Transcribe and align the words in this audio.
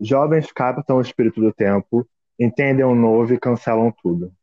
Jovens 0.00 0.50
captam 0.50 0.96
o 0.96 1.00
espírito 1.02 1.42
do 1.42 1.52
tempo, 1.52 2.08
entendem 2.38 2.84
o 2.84 2.94
novo 2.94 3.34
e 3.34 3.38
cancelam 3.38 3.92
tudo. 4.02 4.34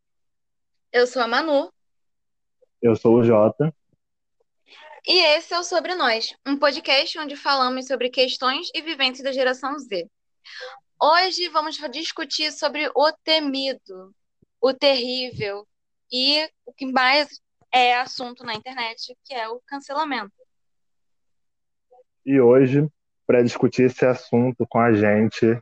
Eu 0.91 1.07
sou 1.07 1.21
a 1.23 1.27
Manu. 1.27 1.73
Eu 2.79 2.95
sou 2.95 3.15
o 3.15 3.23
Jota. 3.23 3.73
E 5.07 5.19
esse 5.35 5.55
é 5.55 5.59
o 5.59 5.63
Sobre 5.63 5.95
Nós, 5.95 6.35
um 6.45 6.57
podcast 6.57 7.17
onde 7.17 7.35
falamos 7.35 7.87
sobre 7.87 8.09
questões 8.09 8.69
e 8.75 8.81
vivências 8.83 9.23
da 9.23 9.31
geração 9.31 9.79
Z. 9.79 10.07
Hoje 11.01 11.47
vamos 11.49 11.75
discutir 11.91 12.51
sobre 12.51 12.91
o 12.93 13.11
temido, 13.23 14.13
o 14.61 14.73
terrível 14.73 15.67
e 16.11 16.47
o 16.65 16.73
que 16.73 16.85
mais 16.85 17.41
é 17.71 17.97
assunto 17.97 18.43
na 18.43 18.53
internet, 18.53 19.17
que 19.23 19.33
é 19.33 19.49
o 19.49 19.59
cancelamento. 19.65 20.33
E 22.23 22.39
hoje 22.39 22.87
para 23.27 23.43
discutir 23.43 23.83
esse 23.83 24.05
assunto 24.05 24.65
com 24.67 24.79
a 24.79 24.93
gente, 24.93 25.61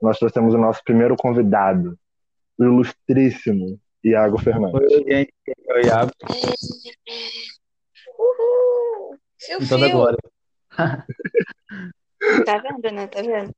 nós 0.00 0.18
trouxemos 0.18 0.52
o 0.54 0.58
nosso 0.58 0.84
primeiro 0.84 1.16
convidado, 1.16 1.98
o 2.58 2.64
ilustríssimo 2.64 3.80
Iago 4.04 4.38
Fernandes. 4.38 4.92
Oi, 4.92 5.04
gente. 5.10 5.32
Oi, 5.70 5.82
Iago. 5.86 6.10
Uhul! 8.18 9.18
Fio, 9.40 9.62
Em 9.62 9.66
toda 9.66 9.86
fio. 9.86 9.96
glória. 9.96 10.18
Tá 12.44 12.58
vendo, 12.58 12.90
né? 12.92 13.06
Tá 13.06 13.22
vendo? 13.22 13.52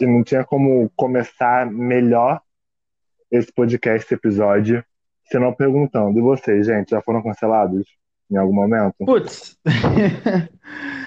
E 0.00 0.06
não 0.06 0.22
tinha 0.24 0.42
como 0.44 0.88
começar 0.96 1.70
melhor 1.70 2.40
esse 3.30 3.52
podcast, 3.52 4.06
esse 4.06 4.14
episódio, 4.14 4.82
senão 5.30 5.52
perguntando, 5.52 6.18
e 6.18 6.22
vocês, 6.22 6.66
gente, 6.66 6.90
já 6.90 7.02
foram 7.02 7.22
cancelados 7.22 7.86
em 8.30 8.36
algum 8.36 8.54
momento? 8.54 8.94
Putz. 9.04 9.58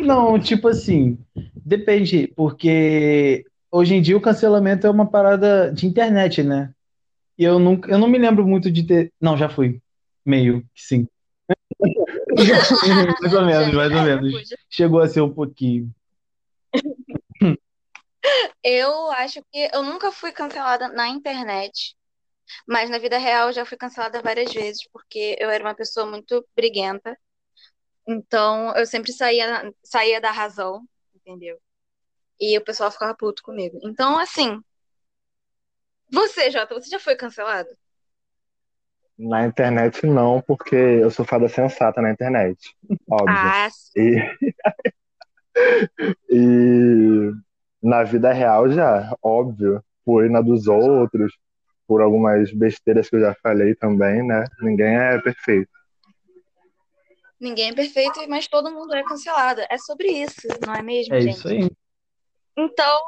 Não, 0.00 0.38
tipo 0.38 0.68
assim, 0.68 1.18
depende, 1.54 2.32
porque 2.36 3.44
hoje 3.70 3.94
em 3.94 4.02
dia 4.02 4.16
o 4.16 4.20
cancelamento 4.20 4.86
é 4.86 4.90
uma 4.90 5.10
parada 5.10 5.72
de 5.72 5.86
internet, 5.86 6.42
né? 6.42 6.72
E 7.38 7.44
eu 7.44 7.58
nunca, 7.58 7.90
eu 7.90 7.98
não 7.98 8.08
me 8.08 8.18
lembro 8.18 8.46
muito 8.46 8.70
de 8.70 8.82
ter. 8.82 9.12
Não, 9.20 9.36
já 9.36 9.48
fui. 9.48 9.80
Meio 10.26 10.62
que 10.74 10.82
sim. 10.82 11.08
Mais 13.22 13.32
ou 13.32 13.44
menos, 13.44 13.74
mais 13.74 13.92
ou 13.92 14.02
menos. 14.02 14.54
Chegou 14.68 15.00
a 15.00 15.08
ser 15.08 15.22
um 15.22 15.32
pouquinho. 15.32 15.90
Eu 18.62 19.10
acho 19.12 19.40
que 19.50 19.70
eu 19.72 19.82
nunca 19.82 20.12
fui 20.12 20.32
cancelada 20.32 20.88
na 20.88 21.08
internet, 21.08 21.96
mas 22.66 22.90
na 22.90 22.98
vida 22.98 23.18
real 23.18 23.48
eu 23.48 23.52
já 23.52 23.64
fui 23.64 23.76
cancelada 23.76 24.22
várias 24.22 24.52
vezes, 24.52 24.86
porque 24.92 25.36
eu 25.40 25.50
era 25.50 25.62
uma 25.64 25.74
pessoa 25.74 26.06
muito 26.06 26.46
briguenta. 26.56 27.16
Então 28.06 28.74
eu 28.76 28.86
sempre 28.86 29.12
saía, 29.12 29.72
saía 29.82 30.20
da 30.20 30.30
razão, 30.30 30.82
entendeu? 31.14 31.58
E 32.40 32.56
o 32.56 32.64
pessoal 32.64 32.90
ficava 32.90 33.14
puto 33.14 33.42
comigo. 33.42 33.78
Então, 33.82 34.18
assim. 34.18 34.62
Você, 36.10 36.50
Jota, 36.50 36.74
você 36.74 36.88
já 36.88 36.98
foi 36.98 37.16
cancelado? 37.16 37.68
Na 39.18 39.44
internet 39.44 40.06
não, 40.06 40.40
porque 40.40 40.76
eu 40.76 41.10
sou 41.10 41.24
fada 41.24 41.48
sensata 41.48 42.00
na 42.00 42.12
internet, 42.12 42.76
óbvio. 43.10 43.28
Ah, 43.28 43.68
sim. 43.70 44.14
E, 46.30 46.30
e 46.30 47.32
na 47.82 48.04
vida 48.04 48.32
real 48.32 48.70
já, 48.70 49.12
óbvio, 49.20 49.82
foi 50.04 50.28
na 50.28 50.40
dos 50.40 50.68
outros, 50.68 51.32
por 51.88 52.02
algumas 52.02 52.52
besteiras 52.52 53.08
que 53.08 53.16
eu 53.16 53.20
já 53.20 53.34
falei 53.42 53.74
também, 53.74 54.22
né? 54.24 54.44
Ninguém 54.60 54.94
é 54.94 55.18
perfeito. 55.20 55.70
ninguém 57.40 57.70
é 57.70 57.74
perfeito, 57.74 58.20
mas 58.28 58.46
todo 58.46 58.70
mundo 58.70 58.94
é 58.94 59.02
cancelado. 59.02 59.62
É 59.70 59.78
sobre 59.78 60.08
isso, 60.08 60.46
não 60.66 60.74
é 60.74 60.82
mesmo, 60.82 61.14
É 61.14 61.20
gente? 61.22 61.38
isso 61.38 61.48
aí. 61.48 61.70
Então, 62.56 63.00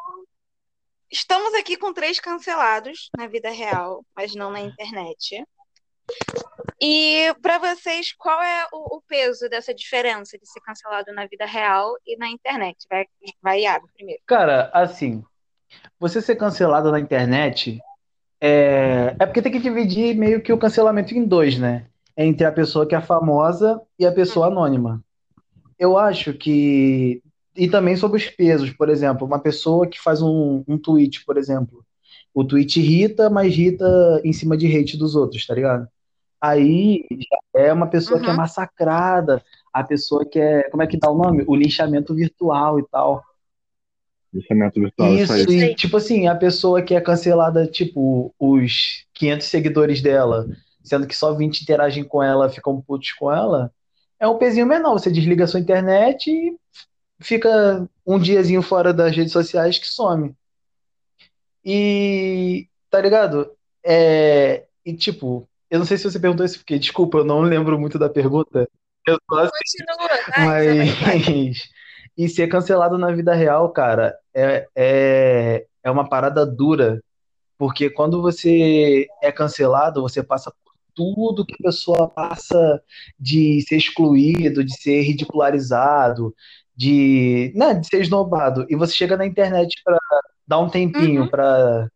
estamos 1.10 1.52
aqui 1.54 1.76
com 1.76 1.92
três 1.92 2.18
cancelados 2.18 3.10
na 3.18 3.26
vida 3.26 3.50
real, 3.50 4.02
mas 4.16 4.34
não 4.34 4.50
na 4.50 4.60
internet. 4.60 5.44
E 6.80 7.34
para 7.42 7.58
vocês, 7.58 8.12
qual 8.16 8.42
é 8.42 8.66
o, 8.72 8.96
o 8.96 9.02
peso 9.02 9.48
dessa 9.48 9.74
diferença 9.74 10.38
de 10.38 10.48
ser 10.48 10.60
cancelado 10.60 11.12
na 11.12 11.26
vida 11.26 11.44
real 11.44 11.94
e 12.06 12.16
na 12.16 12.28
internet? 12.28 12.86
Vai, 12.88 13.04
vai 13.42 13.60
Iago 13.60 13.88
primeiro. 13.94 14.22
Cara, 14.26 14.70
assim, 14.72 15.22
você 15.98 16.22
ser 16.22 16.36
cancelado 16.36 16.90
na 16.90 16.98
internet 16.98 17.78
é, 18.40 19.14
é 19.18 19.26
porque 19.26 19.42
tem 19.42 19.52
que 19.52 19.58
dividir 19.60 20.16
meio 20.16 20.42
que 20.42 20.52
o 20.52 20.58
cancelamento 20.58 21.14
em 21.14 21.24
dois, 21.24 21.58
né? 21.58 21.86
Entre 22.16 22.44
a 22.46 22.52
pessoa 22.52 22.86
que 22.86 22.94
é 22.94 23.00
famosa 23.00 23.80
e 23.98 24.06
a 24.06 24.12
pessoa 24.12 24.46
anônima. 24.48 25.02
Eu 25.78 25.98
acho 25.98 26.34
que. 26.34 27.22
E 27.56 27.68
também 27.68 27.96
sobre 27.96 28.18
os 28.18 28.26
pesos, 28.30 28.70
por 28.72 28.88
exemplo, 28.88 29.26
uma 29.26 29.38
pessoa 29.40 29.86
que 29.88 30.00
faz 30.00 30.22
um, 30.22 30.64
um 30.68 30.78
tweet, 30.78 31.24
por 31.24 31.36
exemplo. 31.36 31.84
O 32.34 32.44
tweet 32.44 32.80
irrita, 32.80 33.28
mas 33.30 33.52
irrita 33.54 34.20
em 34.24 34.32
cima 34.32 34.56
de 34.56 34.66
hate 34.76 34.96
dos 34.96 35.16
outros, 35.16 35.46
tá 35.46 35.54
ligado? 35.54 35.88
Aí 36.40 37.06
já 37.10 37.38
é 37.62 37.72
uma 37.72 37.88
pessoa 37.88 38.20
que 38.20 38.30
é 38.30 38.32
Uhum. 38.32 38.38
massacrada, 38.38 39.42
a 39.72 39.84
pessoa 39.84 40.24
que 40.26 40.38
é. 40.38 40.68
Como 40.70 40.82
é 40.82 40.86
que 40.86 40.98
dá 40.98 41.10
o 41.10 41.16
nome? 41.18 41.44
O 41.48 41.56
linchamento 41.56 42.14
virtual 42.14 42.78
e 42.80 42.86
tal. 42.90 43.22
Virtual, 44.32 45.14
isso 45.14 45.32
aí. 45.32 45.40
Isso, 45.40 45.52
Isso 45.52 45.64
e 45.64 45.74
tipo 45.74 45.96
assim, 45.96 46.28
a 46.28 46.34
pessoa 46.34 46.82
que 46.82 46.94
é 46.94 47.00
cancelada, 47.00 47.66
tipo, 47.66 48.34
os 48.38 49.04
500 49.14 49.46
seguidores 49.46 50.00
dela, 50.00 50.46
sendo 50.82 51.06
que 51.06 51.16
só 51.16 51.34
20 51.34 51.62
interagem 51.62 52.04
com 52.04 52.22
ela, 52.22 52.48
ficam 52.48 52.80
putos 52.80 53.12
com 53.12 53.32
ela, 53.32 53.72
é 54.18 54.28
um 54.28 54.38
pezinho 54.38 54.66
menor. 54.66 54.92
Você 54.92 55.10
desliga 55.10 55.44
a 55.44 55.46
sua 55.46 55.60
internet 55.60 56.30
e 56.30 56.56
fica 57.20 57.88
um 58.06 58.18
diazinho 58.18 58.62
fora 58.62 58.92
das 58.92 59.16
redes 59.16 59.32
sociais 59.32 59.78
que 59.78 59.86
some. 59.86 60.34
E, 61.64 62.68
tá 62.88 63.00
ligado? 63.00 63.50
É, 63.84 64.64
e 64.84 64.94
tipo, 64.94 65.48
eu 65.70 65.78
não 65.78 65.86
sei 65.86 65.96
se 65.96 66.04
você 66.04 66.18
perguntou 66.18 66.44
isso 66.44 66.58
porque, 66.58 66.78
desculpa, 66.78 67.18
eu 67.18 67.24
não 67.24 67.40
lembro 67.42 67.78
muito 67.78 67.98
da 67.98 68.08
pergunta. 68.08 68.68
Eu 69.06 69.18
só 69.30 69.50
Continua, 69.50 70.08
vai, 70.36 70.66
vai, 70.66 70.74
vai. 70.76 71.18
mas 71.18 71.68
e 72.20 72.28
ser 72.28 72.48
cancelado 72.48 72.98
na 72.98 73.10
vida 73.12 73.32
real, 73.34 73.70
cara, 73.70 74.14
é, 74.34 74.68
é, 74.76 75.66
é 75.82 75.90
uma 75.90 76.06
parada 76.06 76.44
dura. 76.44 77.02
Porque 77.56 77.88
quando 77.88 78.20
você 78.20 79.06
é 79.22 79.32
cancelado, 79.32 80.02
você 80.02 80.22
passa 80.22 80.52
por 80.62 80.74
tudo 80.94 81.46
que 81.46 81.54
a 81.54 81.68
pessoa 81.68 82.10
passa 82.10 82.82
de 83.18 83.62
ser 83.66 83.76
excluído, 83.78 84.62
de 84.62 84.78
ser 84.78 85.00
ridicularizado, 85.00 86.34
de, 86.76 87.54
né, 87.54 87.72
de 87.72 87.86
ser 87.86 88.02
esnobado. 88.02 88.66
E 88.68 88.76
você 88.76 88.92
chega 88.92 89.16
na 89.16 89.24
internet 89.24 89.80
para 89.82 89.98
dar 90.46 90.58
um 90.58 90.68
tempinho 90.68 91.22
Uhum. 91.22 91.28
para 91.28 91.88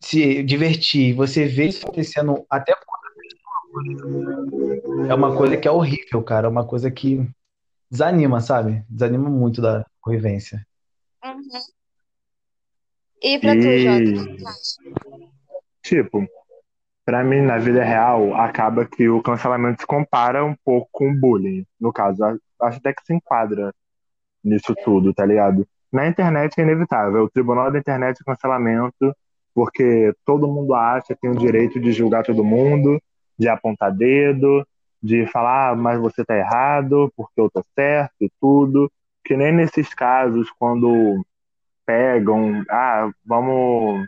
se 0.00 0.42
divertir. 0.42 1.12
Você 1.12 1.44
vê 1.44 1.66
isso 1.66 1.84
acontecendo 1.84 2.42
até 2.48 2.74
com 2.74 2.90
outra 2.90 3.10
pessoa. 3.84 5.10
É 5.10 5.14
uma 5.14 5.36
coisa 5.36 5.58
que 5.58 5.68
é 5.68 5.70
horrível, 5.70 6.22
cara. 6.22 6.46
É 6.46 6.50
uma 6.50 6.64
coisa 6.64 6.90
que 6.90 7.28
desanima, 7.92 8.40
sabe? 8.40 8.82
Desanima 8.88 9.28
muito 9.28 9.60
da 9.60 9.84
convivência. 10.00 10.66
Uhum. 11.22 11.42
E 13.22 13.38
pra 13.38 13.52
tu, 13.54 13.60
E- 13.60 13.78
Jota, 13.84 14.36
tu 14.38 14.48
acha? 14.48 15.22
Tipo, 15.82 16.26
pra 17.04 17.22
mim, 17.22 17.42
na 17.42 17.58
vida 17.58 17.84
real, 17.84 18.34
acaba 18.34 18.86
que 18.86 19.08
o 19.10 19.22
cancelamento 19.22 19.82
se 19.82 19.86
compara 19.86 20.42
um 20.42 20.56
pouco 20.64 20.88
com 20.90 21.10
o 21.10 21.14
bullying. 21.14 21.66
No 21.78 21.92
caso, 21.92 22.24
acho 22.24 22.78
até 22.78 22.94
que 22.94 23.04
se 23.04 23.12
enquadra 23.12 23.74
nisso 24.42 24.74
tudo, 24.82 25.12
tá 25.12 25.26
ligado? 25.26 25.68
Na 25.92 26.08
internet 26.08 26.58
é 26.58 26.62
inevitável. 26.62 27.24
O 27.24 27.30
tribunal 27.30 27.70
da 27.70 27.78
internet 27.78 28.18
é 28.20 28.24
cancelamento, 28.24 29.14
porque 29.54 30.14
todo 30.24 30.48
mundo 30.48 30.74
acha 30.74 31.14
que 31.14 31.20
tem 31.20 31.30
o 31.30 31.36
direito 31.36 31.78
de 31.78 31.92
julgar 31.92 32.24
todo 32.24 32.42
mundo, 32.42 33.00
de 33.38 33.48
apontar 33.48 33.92
dedo, 33.92 34.66
de 35.02 35.26
falar, 35.26 35.70
"Ah, 35.72 35.76
mas 35.76 36.00
você 36.00 36.24
tá 36.24 36.36
errado, 36.36 37.12
porque 37.16 37.40
eu 37.40 37.50
tô 37.50 37.62
certo 37.74 38.14
e 38.20 38.30
tudo. 38.40 38.90
Que 39.24 39.36
nem 39.36 39.52
nesses 39.52 39.92
casos, 39.94 40.50
quando 40.58 41.24
pegam, 41.86 42.64
ah, 42.70 43.10
vamos 43.24 44.06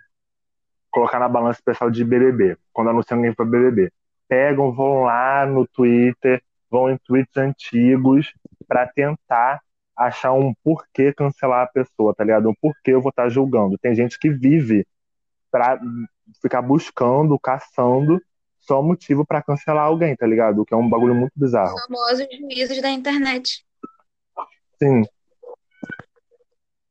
colocar 0.90 1.18
na 1.18 1.28
balança 1.28 1.60
pessoal 1.64 1.90
de 1.90 2.04
BBB, 2.04 2.56
quando 2.72 2.90
anunciam 2.90 3.18
alguém 3.18 3.34
para 3.34 3.44
BBB. 3.44 3.92
Pegam, 4.28 4.72
vão 4.72 5.02
lá 5.04 5.44
no 5.46 5.66
Twitter, 5.66 6.42
vão 6.70 6.90
em 6.90 6.98
tweets 6.98 7.36
antigos 7.36 8.32
para 8.68 8.86
tentar 8.86 9.60
achar 9.96 10.32
um 10.32 10.54
porquê 10.62 11.12
cancelar 11.12 11.62
a 11.64 11.66
pessoa, 11.66 12.14
tá 12.14 12.24
ligado? 12.24 12.48
Um 12.48 12.54
porquê 12.60 12.92
eu 12.92 13.00
vou 13.02 13.10
estar 13.10 13.28
julgando. 13.28 13.78
Tem 13.78 13.94
gente 13.94 14.18
que 14.18 14.30
vive 14.30 14.86
pra 15.50 15.78
ficar 16.40 16.62
buscando, 16.62 17.38
caçando 17.38 18.20
só 18.66 18.82
motivo 18.82 19.24
para 19.26 19.42
cancelar 19.42 19.84
alguém, 19.84 20.16
tá 20.16 20.26
ligado? 20.26 20.62
O 20.62 20.64
que 20.64 20.74
é 20.74 20.76
um 20.76 20.88
bagulho 20.88 21.14
muito 21.14 21.32
bizarro. 21.36 21.74
Os 21.74 21.84
famosos 21.84 22.26
juízes 22.38 22.80
da 22.80 22.90
internet. 22.90 23.64
Sim. 24.82 25.04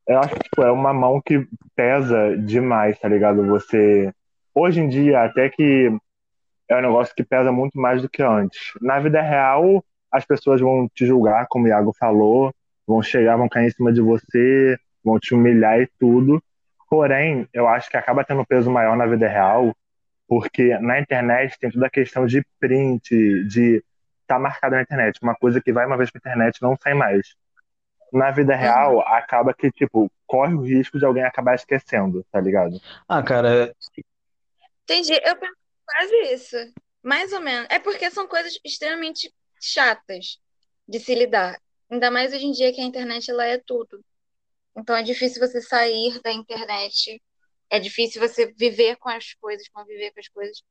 Eu 0.08 0.20
acho 0.20 0.36
que 0.36 0.44
tipo, 0.44 0.62
é 0.62 0.72
uma 0.72 0.94
mão 0.94 1.22
que 1.22 1.48
pesa 1.76 2.38
demais, 2.38 3.00
tá 3.00 3.08
ligado? 3.08 3.46
Você. 3.48 4.12
Hoje 4.54 4.82
em 4.82 4.90
dia, 4.90 5.24
até 5.24 5.50
que 5.50 5.92
é 6.70 6.78
um 6.78 6.82
negócio 6.82 7.14
que 7.16 7.24
pesa 7.24 7.52
muito 7.52 7.80
mais 7.80 8.02
do 8.02 8.10
que 8.10 8.22
antes. 8.22 8.60
Na 8.82 9.00
vida 9.00 9.22
real, 9.22 9.84
as 10.12 10.26
pessoas 10.26 10.62
vão 10.62 10.88
te 10.94 11.06
julgar, 11.06 11.48
como 11.50 11.66
o 11.66 11.68
Iago 11.68 11.94
falou, 11.98 12.54
vão 12.86 13.02
chegar, 13.02 13.38
vão 13.38 13.50
cair 13.50 13.68
em 13.68 13.72
cima 13.72 13.92
de 13.92 14.02
você, 14.02 14.78
vão 15.04 15.20
te 15.20 15.34
humilhar 15.34 15.80
e 15.80 15.90
tudo. 16.00 16.42
Porém, 16.90 17.48
eu 17.52 17.68
acho 17.68 17.90
que 17.90 17.98
acaba 17.98 18.24
tendo 18.24 18.42
um 18.42 18.46
peso 18.46 18.70
maior 18.70 18.96
na 18.96 19.08
vida 19.08 19.28
real, 19.28 19.74
porque 20.28 20.78
na 20.80 21.00
internet 21.00 21.58
tem 21.60 21.72
toda 21.72 21.88
a 21.88 21.92
questão 21.92 22.26
de 22.26 22.46
print, 22.60 23.10
de 23.46 23.84
estar 24.22 24.36
tá 24.36 24.40
marcado 24.40 24.76
na 24.76 24.82
internet. 24.82 25.20
Uma 25.22 25.36
coisa 25.36 25.62
que 25.62 25.72
vai 25.72 25.86
uma 25.86 25.98
vez 25.98 26.10
pra 26.10 26.20
internet 26.20 26.62
não 26.62 26.78
sai 26.82 26.94
mais. 26.94 27.36
Na 28.12 28.32
vida 28.32 28.56
real, 28.56 28.96
uhum. 28.96 29.02
acaba 29.02 29.54
que, 29.54 29.72
tipo, 29.72 30.12
corre 30.28 30.54
o 30.54 30.62
risco 30.62 31.00
de 31.00 31.06
alguém 31.06 31.24
acabar 31.24 31.56
esquecendo, 31.56 32.26
tá 32.32 32.40
ligado? 32.40 32.80
Ah, 33.08 33.24
cara. 33.24 33.74
Entendi. 34.84 35.14
Eu 35.24 35.36
penso 35.36 35.56
quase 35.86 36.16
isso. 36.34 36.56
Mais 37.02 37.34
ou 37.34 37.42
menos. 37.42 37.68
É 37.70 37.80
porque 37.80 38.10
são 38.12 38.28
coisas 38.28 38.60
extremamente 38.64 39.34
chatas 39.60 40.40
de 40.88 41.00
se 41.00 41.16
lidar. 41.16 41.60
Ainda 41.90 42.12
mais 42.12 42.34
hoje 42.34 42.46
em 42.46 42.52
dia 42.52 42.74
que 42.74 42.82
a 42.82 42.86
internet 42.86 43.30
ela 43.30 43.46
é 43.46 43.58
tudo. 43.58 44.04
Então 44.76 44.96
é 44.96 45.04
difícil 45.04 45.40
você 45.40 45.62
sair 45.62 46.20
da 46.24 46.32
internet. 46.32 47.22
É 47.74 47.80
difícil 47.80 48.22
você 48.22 48.54
viver 48.56 48.98
com 48.98 49.10
as 49.10 49.34
coisas, 49.34 49.68
conviver 49.68 50.12
com 50.12 50.20
as 50.20 50.28
coisas 50.28 50.62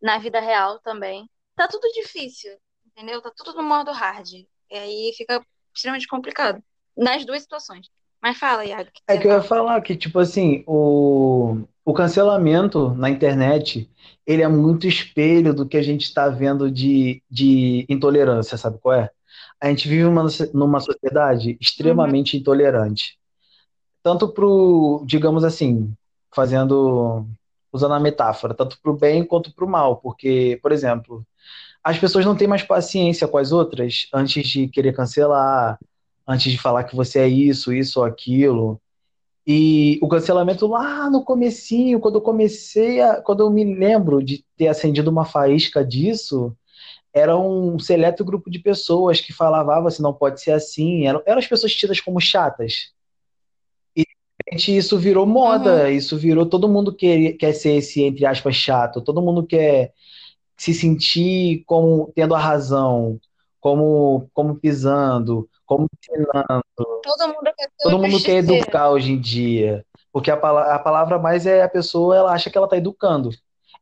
na 0.00 0.16
vida 0.16 0.40
real 0.40 0.80
também. 0.80 1.28
Tá 1.54 1.68
tudo 1.68 1.86
difícil, 1.92 2.50
entendeu? 2.86 3.20
Tá 3.20 3.30
tudo 3.36 3.52
no 3.52 3.62
modo 3.62 3.92
hard. 3.92 4.26
E 4.32 4.46
aí 4.70 5.12
fica 5.14 5.44
extremamente 5.74 6.08
complicado. 6.08 6.62
Nas 6.96 7.26
duas 7.26 7.42
situações. 7.42 7.90
Mas 8.22 8.38
fala, 8.38 8.64
Iago. 8.64 8.88
Que 8.90 9.02
é 9.06 9.18
que 9.18 9.26
eu 9.26 9.32
ia 9.32 9.42
falar 9.42 9.82
que, 9.82 9.94
tipo 9.94 10.18
assim, 10.18 10.64
o, 10.66 11.58
o 11.84 11.92
cancelamento 11.92 12.88
na 12.94 13.10
internet, 13.10 13.90
ele 14.26 14.42
é 14.42 14.48
muito 14.48 14.86
espelho 14.86 15.52
do 15.52 15.68
que 15.68 15.76
a 15.76 15.82
gente 15.82 16.04
está 16.04 16.30
vendo 16.30 16.70
de, 16.70 17.22
de 17.30 17.84
intolerância, 17.86 18.56
sabe 18.56 18.78
qual 18.78 18.94
é? 18.94 19.10
A 19.60 19.68
gente 19.68 19.86
vive 19.86 20.06
uma, 20.06 20.24
numa 20.54 20.80
sociedade 20.80 21.58
extremamente 21.60 22.34
uhum. 22.34 22.40
intolerante 22.40 23.18
tanto 24.06 24.28
pro, 24.28 25.02
digamos 25.04 25.42
assim, 25.42 25.92
fazendo, 26.36 27.26
usando 27.72 27.94
a 27.94 28.00
metáfora, 28.00 28.52
tanto 28.52 28.78
para 28.82 28.92
o 28.92 28.96
bem 28.96 29.24
quanto 29.24 29.54
para 29.54 29.64
o 29.64 29.68
mal, 29.68 29.96
porque, 29.96 30.58
por 30.62 30.70
exemplo, 30.70 31.26
as 31.82 31.98
pessoas 31.98 32.26
não 32.26 32.36
têm 32.36 32.46
mais 32.46 32.62
paciência 32.62 33.26
com 33.26 33.38
as 33.38 33.52
outras 33.52 34.06
antes 34.12 34.46
de 34.46 34.68
querer 34.68 34.92
cancelar, 34.94 35.78
antes 36.28 36.52
de 36.52 36.58
falar 36.58 36.84
que 36.84 36.94
você 36.94 37.20
é 37.20 37.28
isso, 37.28 37.72
isso 37.72 38.00
ou 38.00 38.04
aquilo. 38.04 38.78
E 39.46 39.98
o 40.02 40.08
cancelamento 40.08 40.66
lá 40.66 41.08
no 41.08 41.24
comecinho, 41.24 42.00
quando 42.00 42.16
eu 42.16 42.20
comecei 42.20 43.00
a, 43.00 43.22
quando 43.22 43.40
eu 43.40 43.50
me 43.50 43.64
lembro 43.64 44.22
de 44.22 44.44
ter 44.56 44.68
acendido 44.68 45.10
uma 45.10 45.24
faísca 45.24 45.84
disso, 45.84 46.54
era 47.14 47.36
um 47.38 47.78
seleto 47.78 48.24
grupo 48.24 48.50
de 48.50 48.58
pessoas 48.58 49.20
que 49.20 49.32
falavam 49.32 49.86
assim, 49.86 50.02
não 50.02 50.12
pode 50.12 50.40
ser 50.42 50.52
assim, 50.52 51.06
eram, 51.06 51.22
eram 51.24 51.38
as 51.38 51.46
pessoas 51.46 51.74
tidas 51.74 52.00
como 52.00 52.20
chatas 52.20 52.95
isso 54.52 54.98
virou 54.98 55.26
moda, 55.26 55.84
uhum. 55.84 55.88
isso 55.88 56.16
virou 56.16 56.46
todo 56.46 56.68
mundo 56.68 56.94
quer, 56.94 57.32
quer 57.32 57.52
ser 57.52 57.76
esse, 57.76 58.02
entre 58.02 58.24
aspas, 58.24 58.54
chato, 58.54 59.00
todo 59.00 59.22
mundo 59.22 59.44
quer 59.44 59.92
se 60.56 60.72
sentir 60.72 61.64
como 61.66 62.12
tendo 62.14 62.34
a 62.34 62.38
razão, 62.38 63.20
como, 63.60 64.28
como 64.32 64.56
pisando, 64.56 65.48
como 65.66 65.86
ensinando. 65.98 66.64
Todo 67.02 67.28
mundo 67.28 67.52
quer, 67.56 67.70
todo 67.82 67.98
mundo 67.98 68.22
quer 68.22 68.36
educar 68.36 68.90
hoje 68.90 69.12
em 69.12 69.20
dia. 69.20 69.84
Porque 70.12 70.30
a, 70.30 70.34
a 70.34 70.78
palavra 70.78 71.18
mais 71.18 71.44
é 71.44 71.62
a 71.62 71.68
pessoa, 71.68 72.16
ela 72.16 72.32
acha 72.32 72.48
que 72.48 72.56
ela 72.56 72.66
está 72.66 72.76
educando. 72.76 73.30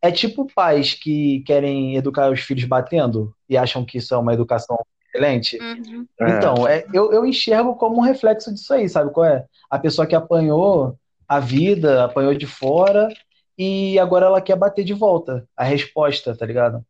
É 0.02 0.10
tipo 0.10 0.46
pais 0.52 0.94
que 0.94 1.40
querem 1.46 1.96
educar 1.96 2.30
os 2.30 2.40
filhos 2.40 2.64
batendo 2.64 3.34
e 3.48 3.56
acham 3.56 3.84
que 3.84 3.98
isso 3.98 4.14
é 4.14 4.18
uma 4.18 4.34
educação 4.34 4.76
excelente. 5.08 5.58
Uhum. 5.58 6.06
Então, 6.20 6.66
é, 6.66 6.84
eu, 6.92 7.12
eu 7.12 7.24
enxergo 7.24 7.76
como 7.76 7.98
um 7.98 8.02
reflexo 8.02 8.52
disso 8.52 8.74
aí, 8.74 8.88
sabe 8.88 9.12
qual 9.12 9.26
é? 9.26 9.46
A 9.70 9.78
pessoa 9.78 10.06
que 10.06 10.14
apanhou 10.14 10.98
a 11.28 11.40
vida, 11.40 12.04
apanhou 12.04 12.34
de 12.34 12.46
fora 12.46 13.08
e 13.56 13.98
agora 13.98 14.26
ela 14.26 14.40
quer 14.40 14.56
bater 14.56 14.84
de 14.84 14.94
volta 14.94 15.48
a 15.56 15.64
resposta, 15.64 16.36
tá 16.36 16.44
ligado? 16.44 16.84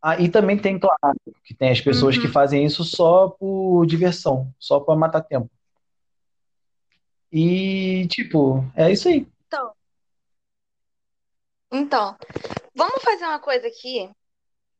Ah, 0.00 0.20
e 0.20 0.28
também 0.28 0.58
tem, 0.58 0.78
claro, 0.78 0.98
que 1.44 1.54
tem 1.54 1.70
as 1.70 1.80
pessoas 1.80 2.16
uhum. 2.16 2.22
que 2.22 2.28
fazem 2.28 2.64
isso 2.64 2.84
só 2.84 3.28
por 3.28 3.86
diversão, 3.86 4.52
só 4.58 4.78
para 4.78 4.94
matar 4.94 5.22
tempo. 5.22 5.50
E, 7.32 8.06
tipo, 8.08 8.64
é 8.76 8.92
isso 8.92 9.08
aí. 9.08 9.26
Então, 9.46 9.72
então 11.72 12.16
vamos 12.74 13.02
fazer 13.02 13.24
uma 13.24 13.40
coisa 13.40 13.66
aqui 13.66 14.10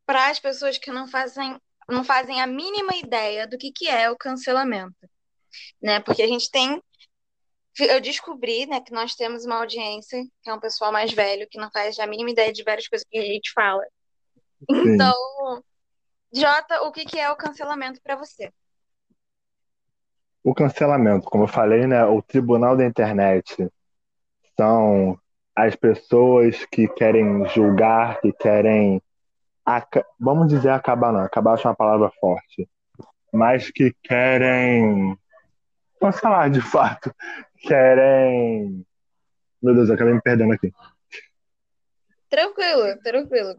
para 0.07 0.29
as 0.29 0.39
pessoas 0.39 0.79
que 0.79 0.93
não 0.93 1.09
fazem 1.09 1.57
não 1.89 2.03
fazem 2.03 2.41
a 2.41 2.47
mínima 2.47 2.97
ideia 2.97 3.47
do 3.47 3.59
que, 3.59 3.71
que 3.71 3.89
é 3.89 4.11
o 4.11 4.17
cancelamento, 4.17 4.95
né? 5.83 6.01
Porque 6.01 6.23
a 6.23 6.27
gente 6.27 6.51
tem 6.51 6.83
eu 7.81 8.01
descobri, 8.01 8.67
né, 8.67 8.81
que 8.81 8.93
nós 8.93 9.15
temos 9.15 9.45
uma 9.45 9.57
audiência 9.57 10.23
que 10.43 10.51
é 10.51 10.55
um 10.55 10.61
pessoal 10.61 10.93
mais 10.93 11.13
velho 11.13 11.49
que 11.51 11.59
não 11.59 11.71
faz 11.71 11.99
a 11.99 12.07
mínima 12.07 12.31
ideia 12.31 12.53
de 12.53 12.63
várias 12.63 12.87
coisas 12.89 13.07
que 13.09 13.19
a 13.19 13.23
gente 13.23 13.53
fala. 13.53 13.83
Sim. 14.71 14.95
Então, 14.95 15.15
Jota, 16.33 16.83
o 16.83 16.93
que, 16.93 17.05
que 17.05 17.19
é 17.19 17.31
o 17.31 17.37
cancelamento 17.37 18.01
para 18.03 18.17
você? 18.17 18.53
O 20.43 20.55
cancelamento, 20.55 21.29
como 21.29 21.45
eu 21.45 21.49
falei, 21.49 21.87
né, 21.87 22.05
o 22.05 22.21
tribunal 22.21 22.77
da 22.77 22.85
internet 22.85 23.69
são 24.57 25.19
as 25.57 25.75
pessoas 25.75 26.65
que 26.67 26.87
querem 26.89 27.47
julgar, 27.49 28.21
que 28.21 28.33
querem 28.33 29.01
vamos 30.21 30.49
dizer 30.49 30.71
acabar 30.71 31.13
não, 31.13 31.21
acabar 31.21 31.59
é 31.59 31.69
uma 31.69 31.75
palavra 31.75 32.11
forte, 32.21 32.69
mas 33.33 33.71
que 33.71 33.95
querem, 34.03 35.17
falar 36.21 36.51
de 36.51 36.61
fato, 36.61 37.15
querem, 37.67 38.85
meu 39.63 39.75
Deus, 39.75 39.89
eu 39.89 39.95
acabei 39.95 40.15
me 40.15 40.23
perdendo 40.23 40.53
aqui. 40.53 40.73
Tranquilo, 42.29 42.99
tranquilo. 43.03 43.57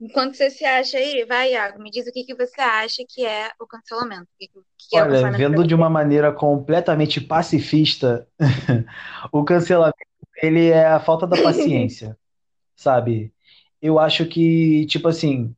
Enquanto 0.00 0.34
você 0.34 0.50
se 0.50 0.64
acha 0.64 0.96
aí, 0.96 1.24
vai, 1.26 1.52
Iago, 1.52 1.82
me 1.82 1.90
diz 1.90 2.06
o 2.06 2.12
que, 2.12 2.24
que 2.24 2.34
você 2.34 2.60
acha 2.60 3.02
que 3.08 3.24
é 3.24 3.50
o 3.60 3.66
cancelamento. 3.66 4.22
O 4.22 4.38
que, 4.38 4.48
que 4.88 4.96
é 4.96 5.02
Olha, 5.02 5.10
cancelamento 5.10 5.38
vendo 5.38 5.66
de 5.66 5.74
uma 5.74 5.90
maneira 5.90 6.32
completamente 6.32 7.20
pacifista, 7.20 8.26
o 9.30 9.44
cancelamento 9.44 9.96
ele 10.42 10.68
é 10.68 10.86
a 10.86 11.00
falta 11.00 11.26
da 11.26 11.42
paciência, 11.42 12.16
sabe? 12.74 13.32
eu 13.80 13.98
acho 13.98 14.26
que, 14.26 14.86
tipo 14.86 15.08
assim, 15.08 15.54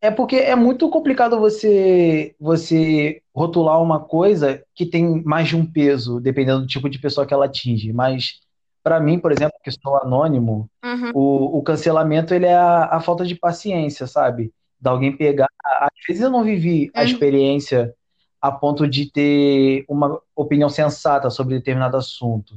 é 0.00 0.10
porque 0.10 0.36
é 0.36 0.54
muito 0.54 0.88
complicado 0.88 1.38
você 1.38 2.34
você 2.38 3.20
rotular 3.34 3.82
uma 3.82 4.00
coisa 4.00 4.62
que 4.74 4.86
tem 4.86 5.22
mais 5.24 5.48
de 5.48 5.56
um 5.56 5.66
peso, 5.66 6.20
dependendo 6.20 6.60
do 6.60 6.66
tipo 6.66 6.88
de 6.88 6.98
pessoa 6.98 7.26
que 7.26 7.34
ela 7.34 7.46
atinge. 7.46 7.92
Mas, 7.92 8.40
para 8.82 9.00
mim, 9.00 9.18
por 9.18 9.32
exemplo, 9.32 9.58
que 9.62 9.70
sou 9.70 9.96
anônimo, 9.96 10.70
uhum. 10.84 11.10
o, 11.14 11.58
o 11.58 11.62
cancelamento 11.62 12.32
ele 12.32 12.46
é 12.46 12.54
a, 12.54 12.84
a, 12.84 13.00
falta 13.00 13.24
de 13.24 13.34
paciência, 13.34 14.06
sabe? 14.06 14.52
Da 14.80 14.90
alguém 14.90 15.16
pegar. 15.16 15.48
Às 15.64 16.06
vezes 16.06 16.22
eu 16.22 16.30
não 16.30 16.44
vivi 16.44 16.84
uhum. 16.86 16.90
a 16.94 17.04
experiência 17.04 17.94
a 18.40 18.52
ponto 18.52 18.86
de 18.86 19.10
ter 19.10 19.84
uma 19.88 20.20
opinião 20.34 20.68
sensata 20.68 21.28
sobre 21.28 21.56
determinado 21.56 21.96
assunto. 21.96 22.54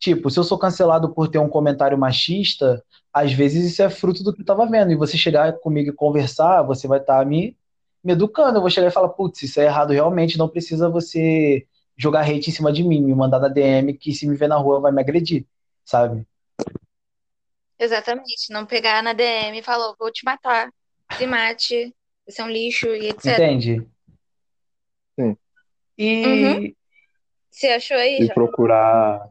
Tipo, 0.00 0.28
se 0.30 0.38
eu 0.38 0.42
sou 0.42 0.58
cancelado 0.58 1.10
por 1.10 1.28
ter 1.28 1.38
um 1.38 1.48
comentário 1.48 1.96
machista, 1.96 2.82
às 3.12 3.32
vezes 3.32 3.70
isso 3.70 3.82
é 3.82 3.90
fruto 3.90 4.24
do 4.24 4.32
que 4.32 4.40
eu 4.40 4.46
tava 4.46 4.66
vendo. 4.66 4.90
E 4.90 4.96
você 4.96 5.16
chegar 5.16 5.52
comigo 5.54 5.90
e 5.90 5.94
conversar, 5.94 6.62
você 6.62 6.88
vai 6.88 6.98
estar 6.98 7.18
tá 7.18 7.24
me, 7.24 7.56
me 8.02 8.12
educando. 8.12 8.56
Eu 8.56 8.60
vou 8.60 8.70
chegar 8.70 8.88
e 8.88 8.92
falar, 8.92 9.10
putz, 9.10 9.42
isso 9.42 9.60
é 9.60 9.64
errado 9.64 9.92
realmente, 9.92 10.38
não 10.38 10.48
precisa 10.48 10.88
você 10.88 11.66
jogar 11.96 12.22
hate 12.22 12.50
em 12.50 12.52
cima 12.52 12.72
de 12.72 12.82
mim, 12.82 13.02
me 13.02 13.14
mandar 13.14 13.38
na 13.38 13.48
DM 13.48 13.92
que 13.94 14.14
se 14.14 14.26
me 14.26 14.34
ver 14.34 14.48
na 14.48 14.56
rua 14.56 14.80
vai 14.80 14.90
me 14.90 15.00
agredir, 15.00 15.46
sabe? 15.84 16.26
Exatamente. 17.78 18.50
Não 18.50 18.64
pegar 18.64 19.02
na 19.02 19.12
DM 19.12 19.58
e 19.58 19.62
falar, 19.62 19.94
vou 19.98 20.10
te 20.10 20.24
matar, 20.24 20.72
se 21.16 21.26
mate, 21.26 21.94
você 22.26 22.40
é 22.40 22.44
um 22.44 22.50
lixo 22.50 22.86
e 22.88 23.08
etc. 23.08 23.34
Entende? 23.34 23.86
Sim. 25.18 25.36
E. 25.98 26.26
Uhum. 26.26 26.74
Você 27.50 27.66
achou 27.68 27.98
aí? 27.98 28.18
E 28.20 28.26
já? 28.26 28.34
procurar 28.34 29.28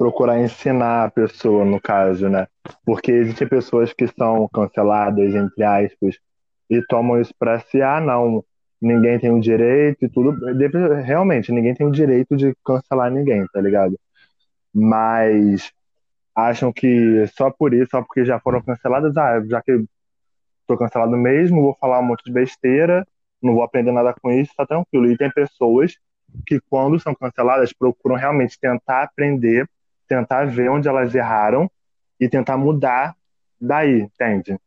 procurar 0.00 0.40
ensinar 0.40 1.04
a 1.04 1.10
pessoa, 1.10 1.62
no 1.62 1.78
caso, 1.78 2.26
né? 2.26 2.46
Porque 2.86 3.12
existem 3.12 3.46
pessoas 3.46 3.92
que 3.92 4.08
são 4.08 4.48
canceladas, 4.48 5.34
entre 5.34 5.62
aspas, 5.62 6.16
e 6.70 6.80
tomam 6.86 7.20
isso 7.20 7.34
para 7.38 7.60
si, 7.60 7.82
ah, 7.82 8.00
não, 8.00 8.42
ninguém 8.80 9.18
tem 9.18 9.30
o 9.30 9.38
direito 9.38 10.02
e 10.02 10.08
tudo. 10.08 10.42
Realmente, 11.02 11.52
ninguém 11.52 11.74
tem 11.74 11.86
o 11.86 11.90
direito 11.90 12.34
de 12.34 12.56
cancelar 12.64 13.10
ninguém, 13.10 13.44
tá 13.52 13.60
ligado? 13.60 14.00
Mas 14.72 15.70
acham 16.34 16.72
que 16.72 17.26
só 17.36 17.50
por 17.50 17.74
isso, 17.74 17.90
só 17.90 18.00
porque 18.00 18.24
já 18.24 18.40
foram 18.40 18.62
canceladas, 18.62 19.14
ah, 19.18 19.44
já 19.46 19.60
que 19.60 19.84
tô 20.66 20.78
cancelado 20.78 21.14
mesmo, 21.14 21.60
vou 21.60 21.76
falar 21.78 22.00
um 22.00 22.04
monte 22.04 22.24
de 22.24 22.32
besteira, 22.32 23.06
não 23.42 23.52
vou 23.52 23.62
aprender 23.62 23.92
nada 23.92 24.14
com 24.18 24.30
isso, 24.30 24.50
tá 24.56 24.64
tranquilo. 24.64 25.10
E 25.10 25.18
tem 25.18 25.30
pessoas 25.30 25.98
que, 26.46 26.58
quando 26.70 26.98
são 26.98 27.14
canceladas, 27.14 27.70
procuram 27.74 28.16
realmente 28.16 28.58
tentar 28.58 29.02
aprender 29.02 29.68
tentar 30.10 30.44
ver 30.46 30.68
onde 30.68 30.88
elas 30.88 31.14
erraram 31.14 31.70
e 32.18 32.28
tentar 32.28 32.56
mudar 32.56 33.14
daí, 33.60 34.00
entende? 34.00 34.58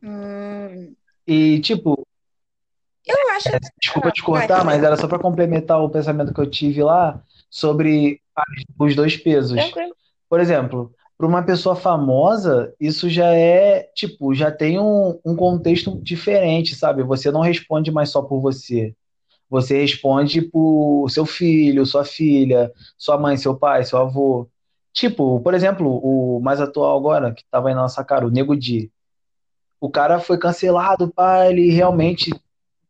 Hum. 0.00 0.94
E, 1.26 1.58
tipo. 1.58 2.06
Eu 3.04 3.16
acho. 3.34 3.48
Desculpa 3.80 4.08
Ah, 4.08 4.12
te 4.12 4.22
cortar, 4.22 4.64
mas 4.64 4.82
era 4.82 4.96
só 4.96 5.08
para 5.08 5.18
complementar 5.18 5.82
o 5.82 5.90
pensamento 5.90 6.32
que 6.32 6.40
eu 6.40 6.48
tive 6.48 6.84
lá 6.84 7.20
sobre 7.50 8.20
os 8.78 8.94
dois 8.94 9.16
pesos. 9.16 9.58
Tranquilo. 9.58 9.92
Por 10.28 10.38
exemplo, 10.38 10.94
para 11.16 11.26
uma 11.26 11.42
pessoa 11.42 11.74
famosa, 11.74 12.72
isso 12.78 13.10
já 13.10 13.34
é, 13.34 13.90
tipo, 13.92 14.32
já 14.34 14.52
tem 14.52 14.78
um, 14.78 15.18
um 15.24 15.34
contexto 15.34 16.00
diferente, 16.00 16.76
sabe? 16.76 17.02
Você 17.02 17.32
não 17.32 17.40
responde 17.40 17.90
mais 17.90 18.10
só 18.10 18.22
por 18.22 18.40
você. 18.40 18.94
Você 19.50 19.80
responde 19.80 20.42
por 20.42 21.08
seu 21.10 21.24
filho, 21.24 21.86
sua 21.86 22.04
filha, 22.04 22.72
sua 22.96 23.18
mãe, 23.18 23.36
seu 23.36 23.56
pai, 23.56 23.84
seu 23.84 23.98
avô. 23.98 24.48
Tipo, 24.92 25.40
por 25.40 25.54
exemplo, 25.54 26.00
o 26.02 26.40
mais 26.40 26.60
atual 26.60 26.96
agora, 26.98 27.32
que 27.32 27.44
tava 27.50 27.68
aí 27.68 27.74
na 27.74 27.82
nossa 27.82 28.04
cara, 28.04 28.26
o 28.26 28.30
Nego 28.30 28.56
Di. 28.56 28.90
O 29.80 29.90
cara 29.90 30.18
foi 30.18 30.38
cancelado, 30.38 31.08
pá, 31.12 31.46
ele 31.46 31.70
realmente, 31.70 32.30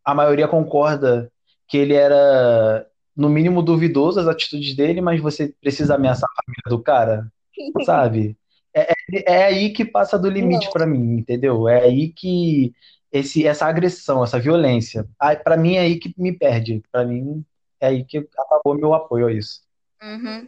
a 0.05 0.15
maioria 0.15 0.49
concorda 0.49 1.31
que 1.69 1.77
ele 1.77 1.95
era, 1.95 2.87
no 3.15 3.29
mínimo, 3.29 3.63
duvidoso 3.63 4.19
as 4.19 4.27
atitudes 4.27 4.75
dele, 4.75 5.01
mas 5.01 5.21
você 5.21 5.55
precisa 5.61 5.97
ameaçar 5.97 6.29
a 6.31 6.43
família 6.43 6.63
do 6.69 6.83
cara, 6.83 7.31
sabe? 7.85 8.37
É, 8.75 8.93
é, 8.93 9.33
é 9.33 9.45
aí 9.45 9.71
que 9.71 9.85
passa 9.85 10.19
do 10.19 10.31
limite 10.31 10.71
pra 10.73 10.87
mim, 10.87 11.19
entendeu? 11.19 11.69
É 11.69 11.83
aí 11.83 12.09
que 12.09 12.73
esse, 13.11 13.47
essa 13.47 13.67
agressão, 13.67 14.23
essa 14.23 14.39
violência, 14.39 15.09
pra 15.43 15.57
mim 15.57 15.77
é 15.77 15.81
aí 15.81 15.99
que 15.99 16.15
me 16.17 16.33
perde. 16.33 16.83
Pra 16.93 17.05
mim 17.05 17.45
é 17.81 17.89
aí 17.89 18.05
que 18.05 18.19
acabou 18.37 18.75
meu 18.75 18.95
apoio 18.95 19.27
a 19.27 19.33
isso. 19.33 19.63
Uhum. 20.03 20.47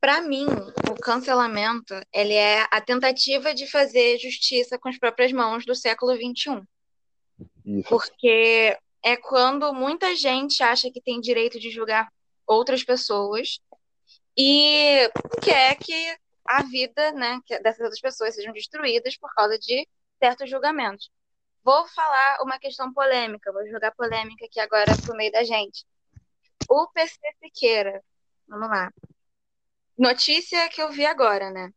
Para 0.00 0.22
mim, 0.22 0.46
o 0.90 0.94
cancelamento, 0.94 1.94
ele 2.12 2.32
é 2.32 2.66
a 2.70 2.80
tentativa 2.80 3.54
de 3.54 3.66
fazer 3.66 4.18
justiça 4.18 4.78
com 4.78 4.88
as 4.88 4.98
próprias 4.98 5.30
mãos 5.30 5.66
do 5.66 5.74
século 5.74 6.14
XXI. 6.14 6.62
Isso. 7.66 7.88
Porque 7.88 8.78
é 9.04 9.16
quando 9.16 9.72
muita 9.74 10.16
gente 10.16 10.62
acha 10.62 10.90
que 10.90 11.02
tem 11.02 11.20
direito 11.20 11.60
de 11.60 11.70
julgar 11.70 12.10
outras 12.46 12.82
pessoas 12.82 13.60
e 14.36 15.10
quer 15.42 15.76
que 15.76 16.16
a 16.50 16.62
vida, 16.64 17.12
né, 17.12 17.40
que 17.46 17.56
dessas 17.60 17.80
outras 17.80 18.00
pessoas 18.00 18.34
sejam 18.34 18.52
destruídas 18.52 19.16
por 19.16 19.32
causa 19.34 19.56
de 19.56 19.86
certos 20.18 20.50
julgamentos. 20.50 21.08
Vou 21.62 21.86
falar 21.88 22.42
uma 22.42 22.58
questão 22.58 22.92
polêmica, 22.92 23.52
vou 23.52 23.64
jogar 23.68 23.92
polêmica 23.92 24.46
aqui 24.46 24.58
agora 24.58 24.92
pro 25.04 25.16
meio 25.16 25.30
da 25.30 25.44
gente. 25.44 25.84
O 26.68 26.88
PC 26.88 27.18
Siqueira, 27.40 28.02
vamos 28.48 28.68
lá. 28.68 28.90
Notícia 29.96 30.68
que 30.70 30.82
eu 30.82 30.90
vi 30.90 31.06
agora, 31.06 31.50
né? 31.50 31.72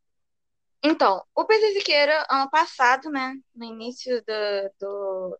Então, 0.81 1.23
o 1.35 1.45
PC 1.45 1.73
Siqueira, 1.73 2.25
ano 2.29 2.49
passado, 2.49 3.11
né, 3.11 3.35
no 3.53 3.65
início 3.65 4.23
do, 4.23 4.71
do, 4.79 5.39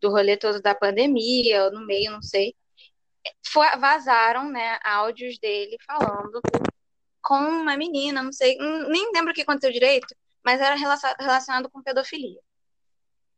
do 0.00 0.10
rolê 0.10 0.36
todo 0.36 0.60
da 0.60 0.74
pandemia, 0.74 1.66
ou 1.66 1.72
no 1.72 1.86
meio, 1.86 2.10
não 2.10 2.22
sei, 2.22 2.54
vazaram, 3.78 4.50
né, 4.50 4.78
áudios 4.84 5.38
dele 5.38 5.76
falando 5.86 6.40
com 7.26 7.34
uma 7.34 7.76
menina, 7.76 8.22
não 8.22 8.32
sei, 8.32 8.56
hum, 8.60 8.88
nem 8.88 9.10
lembro 9.12 9.32
o 9.32 9.34
que 9.34 9.42
aconteceu 9.42 9.72
direito, 9.72 10.14
mas 10.44 10.60
era 10.60 10.76
relacion- 10.76 11.16
relacionado 11.18 11.68
com 11.68 11.82
pedofilia. 11.82 12.40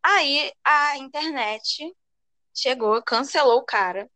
Aí 0.02 0.52
a 0.62 0.98
internet 0.98 1.96
chegou, 2.54 3.02
cancelou 3.02 3.60
o 3.60 3.64
cara, 3.64 4.06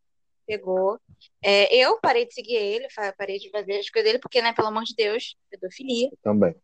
pegou. 0.46 1.00
É, 1.42 1.74
eu 1.74 1.98
parei 2.00 2.26
de 2.26 2.34
seguir 2.34 2.56
ele, 2.56 2.86
parei 3.16 3.38
de 3.38 3.50
fazer 3.50 3.78
as 3.78 3.88
coisas 3.88 4.10
dele, 4.10 4.18
porque, 4.18 4.42
né, 4.42 4.52
pelo 4.52 4.68
amor 4.68 4.84
de 4.84 4.94
Deus, 4.94 5.38
pedofilia. 5.48 6.10
Também. 6.22 6.54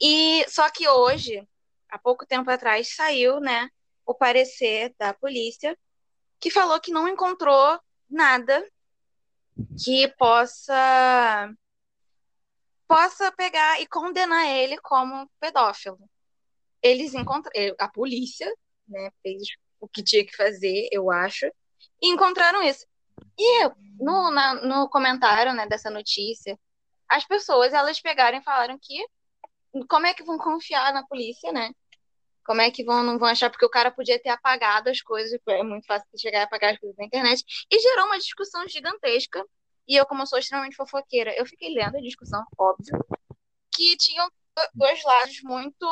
E 0.00 0.48
só 0.48 0.70
que 0.70 0.88
hoje, 0.88 1.44
há 1.88 1.98
pouco 1.98 2.24
tempo 2.24 2.48
atrás, 2.48 2.94
saiu, 2.94 3.40
né, 3.40 3.68
o 4.06 4.14
parecer 4.14 4.94
da 4.96 5.12
polícia 5.12 5.76
que 6.38 6.48
falou 6.48 6.80
que 6.80 6.92
não 6.92 7.08
encontrou 7.08 7.80
nada 8.08 8.64
que 9.84 10.06
possa 10.16 11.52
possa 12.90 13.30
pegar 13.30 13.80
e 13.80 13.86
condenar 13.86 14.48
ele 14.48 14.76
como 14.78 15.30
pedófilo. 15.38 15.96
Eles 16.82 17.14
encontraram, 17.14 17.72
a 17.78 17.88
polícia, 17.88 18.52
né, 18.88 19.10
fez 19.22 19.44
o 19.78 19.86
que 19.86 20.02
tinha 20.02 20.26
que 20.26 20.34
fazer, 20.34 20.88
eu 20.90 21.08
acho, 21.08 21.46
e 22.02 22.08
encontraram 22.08 22.60
isso. 22.64 22.84
E 23.38 23.68
no, 24.00 24.32
na- 24.32 24.54
no 24.54 24.88
comentário, 24.88 25.54
né, 25.54 25.68
dessa 25.68 25.88
notícia, 25.88 26.58
as 27.08 27.24
pessoas, 27.24 27.72
elas 27.72 28.00
pegaram 28.00 28.38
e 28.38 28.42
falaram 28.42 28.76
que 28.82 29.06
como 29.88 30.06
é 30.06 30.12
que 30.12 30.24
vão 30.24 30.36
confiar 30.36 30.92
na 30.92 31.06
polícia, 31.06 31.52
né? 31.52 31.70
Como 32.44 32.60
é 32.60 32.72
que 32.72 32.82
vão, 32.82 33.04
não 33.04 33.20
vão 33.20 33.28
achar, 33.28 33.50
porque 33.50 33.64
o 33.64 33.70
cara 33.70 33.92
podia 33.92 34.20
ter 34.20 34.30
apagado 34.30 34.90
as 34.90 35.00
coisas, 35.00 35.38
é 35.46 35.62
muito 35.62 35.86
fácil 35.86 36.08
chegar 36.18 36.40
e 36.40 36.42
apagar 36.42 36.72
as 36.72 36.80
coisas 36.80 36.96
na 36.98 37.04
internet, 37.04 37.44
e 37.70 37.78
gerou 37.78 38.06
uma 38.06 38.18
discussão 38.18 38.66
gigantesca. 38.66 39.46
E 39.88 39.96
eu, 39.96 40.06
como 40.06 40.26
sou 40.26 40.38
extremamente 40.38 40.76
fofoqueira, 40.76 41.34
eu 41.36 41.46
fiquei 41.46 41.74
lendo 41.74 41.96
a 41.96 42.00
discussão, 42.00 42.44
óbvio, 42.58 43.04
que 43.74 43.96
tinham 43.98 44.28
do- 44.28 44.70
dois 44.74 45.02
lados 45.04 45.40
muito, 45.42 45.86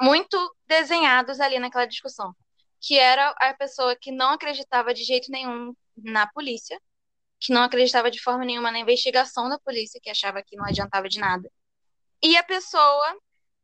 muito 0.00 0.56
desenhados 0.66 1.40
ali 1.40 1.58
naquela 1.58 1.86
discussão. 1.86 2.34
Que 2.80 2.98
era 2.98 3.30
a 3.30 3.54
pessoa 3.54 3.96
que 3.96 4.12
não 4.12 4.30
acreditava 4.30 4.94
de 4.94 5.02
jeito 5.04 5.30
nenhum 5.30 5.74
na 5.96 6.26
polícia, 6.28 6.80
que 7.40 7.52
não 7.52 7.62
acreditava 7.64 8.10
de 8.10 8.22
forma 8.22 8.44
nenhuma 8.44 8.70
na 8.72 8.80
investigação 8.80 9.48
da 9.48 9.58
polícia, 9.60 10.00
que 10.02 10.10
achava 10.10 10.42
que 10.42 10.56
não 10.56 10.64
adiantava 10.66 11.08
de 11.08 11.18
nada. 11.20 11.50
E 12.22 12.36
a 12.36 12.44
pessoa 12.44 13.16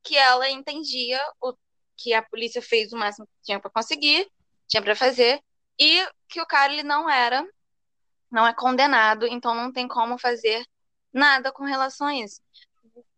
que 0.05 0.17
ela 0.17 0.51
entendia 0.51 1.21
o 1.43 1.55
que 1.97 2.15
a 2.15 2.23
polícia 2.23 2.63
fez 2.63 2.93
o 2.93 2.99
máximo 2.99 3.27
que 3.27 3.35
tinha 3.45 3.61
para 3.61 3.71
conseguir, 3.71 4.31
tinha 4.69 4.83
para 4.83 4.97
fazer, 4.97 5.41
e 5.81 6.07
que 6.29 6.41
o 6.41 6.47
cara 6.47 6.73
ele 6.73 6.83
não 6.85 7.09
era, 7.11 7.47
não 8.35 8.45
é 8.45 8.53
condenado, 8.53 9.29
então 9.29 9.55
não 9.55 9.73
tem 9.73 9.87
como 9.87 10.19
fazer 10.19 10.67
nada 11.13 11.53
com 11.53 11.63
relação 11.63 12.09
a 12.09 12.17
isso. 12.17 12.43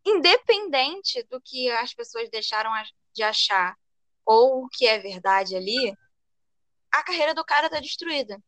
Independente 0.05 1.23
do 1.31 1.41
que 1.41 1.71
as 1.71 1.95
pessoas 1.95 2.29
deixaram 2.29 2.71
de 3.15 3.23
achar 3.23 3.75
ou 4.27 4.65
o 4.65 4.69
que 4.69 4.87
é 4.87 4.99
verdade 4.99 5.57
ali, 5.57 5.97
a 6.93 7.03
carreira 7.03 7.35
do 7.35 7.43
cara 7.47 7.71
tá 7.71 7.81
destruída. 7.81 8.39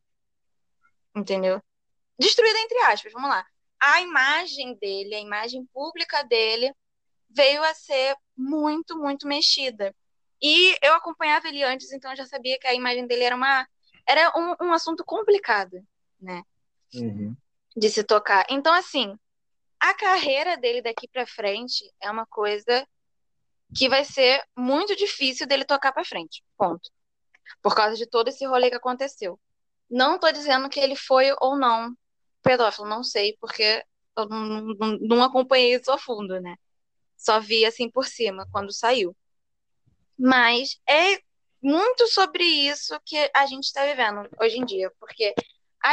Entendeu? 1.17 1.63
Destruída 2.19 2.59
entre 2.59 2.79
aspas, 2.81 3.15
vamos 3.15 3.31
lá. 3.31 3.47
A 3.81 4.03
imagem 4.03 4.75
dele, 4.75 5.15
a 5.15 5.21
imagem 5.21 5.65
pública 5.73 6.23
dele 6.25 6.71
veio 7.31 7.65
a 7.65 7.73
ser 7.73 8.15
muito, 8.37 8.99
muito 8.99 9.27
mexida. 9.27 9.97
E 10.43 10.77
eu 10.83 10.93
acompanhava 10.93 11.49
ele 11.49 11.63
antes, 11.63 11.93
então 11.93 12.11
eu 12.11 12.17
já 12.17 12.27
sabia 12.27 12.59
que 12.59 12.67
a 12.67 12.75
imagem 12.75 13.07
dele 13.07 13.25
era 13.25 13.35
uma 13.35 13.67
era 14.07 14.33
um, 14.37 14.67
um 14.69 14.73
assunto 14.73 15.05
complicado, 15.05 15.83
né, 16.21 16.43
Uhum. 16.95 17.37
de 17.77 17.91
se 17.91 18.03
tocar. 18.03 18.47
Então 18.49 18.73
assim, 18.73 19.17
a 19.81 19.95
carreira 19.95 20.57
dele 20.57 20.83
daqui 20.83 21.07
pra 21.09 21.27
frente 21.27 21.93
é 22.01 22.11
uma 22.11 22.27
coisa 22.27 22.87
que 23.77 23.89
vai 23.89 24.05
ser 24.05 24.43
muito 24.57 24.97
difícil 24.97 25.47
dele 25.47 25.65
tocar 25.65 25.93
pra 25.93 26.05
frente. 26.05 26.43
Ponto. 26.57 26.91
Por 27.63 27.75
causa 27.75 27.97
de 27.97 28.07
todo 28.07 28.29
esse 28.29 28.47
rolê 28.47 28.71
que 28.71 28.77
aconteceu. 28.77 29.39
Não 29.91 30.19
tô 30.19 30.31
dizendo 30.33 30.69
que 30.69 30.81
ele 30.81 30.97
foi 30.97 31.35
ou 31.41 31.57
não 31.57 31.95
pedófilo, 32.43 32.89
não 32.89 33.03
sei, 33.03 33.37
porque 33.41 33.85
eu 34.17 34.27
não, 34.29 34.61
não, 34.75 34.99
não 35.01 35.23
acompanhei 35.23 35.75
isso 35.75 35.91
a 35.91 35.99
fundo, 35.99 36.41
né? 36.41 36.57
Só 37.17 37.41
vi 37.41 37.65
assim 37.65 37.91
por 37.91 38.07
cima 38.07 38.47
quando 38.53 38.73
saiu. 38.73 39.15
Mas 40.19 40.81
é 40.89 41.21
muito 41.63 42.07
sobre 42.09 42.45
isso 42.45 42.99
que 43.05 43.31
a 43.35 43.47
gente 43.47 43.65
está 43.65 43.85
vivendo 43.85 44.29
hoje 44.41 44.59
em 44.59 44.65
dia, 44.65 44.91
porque 44.99 45.35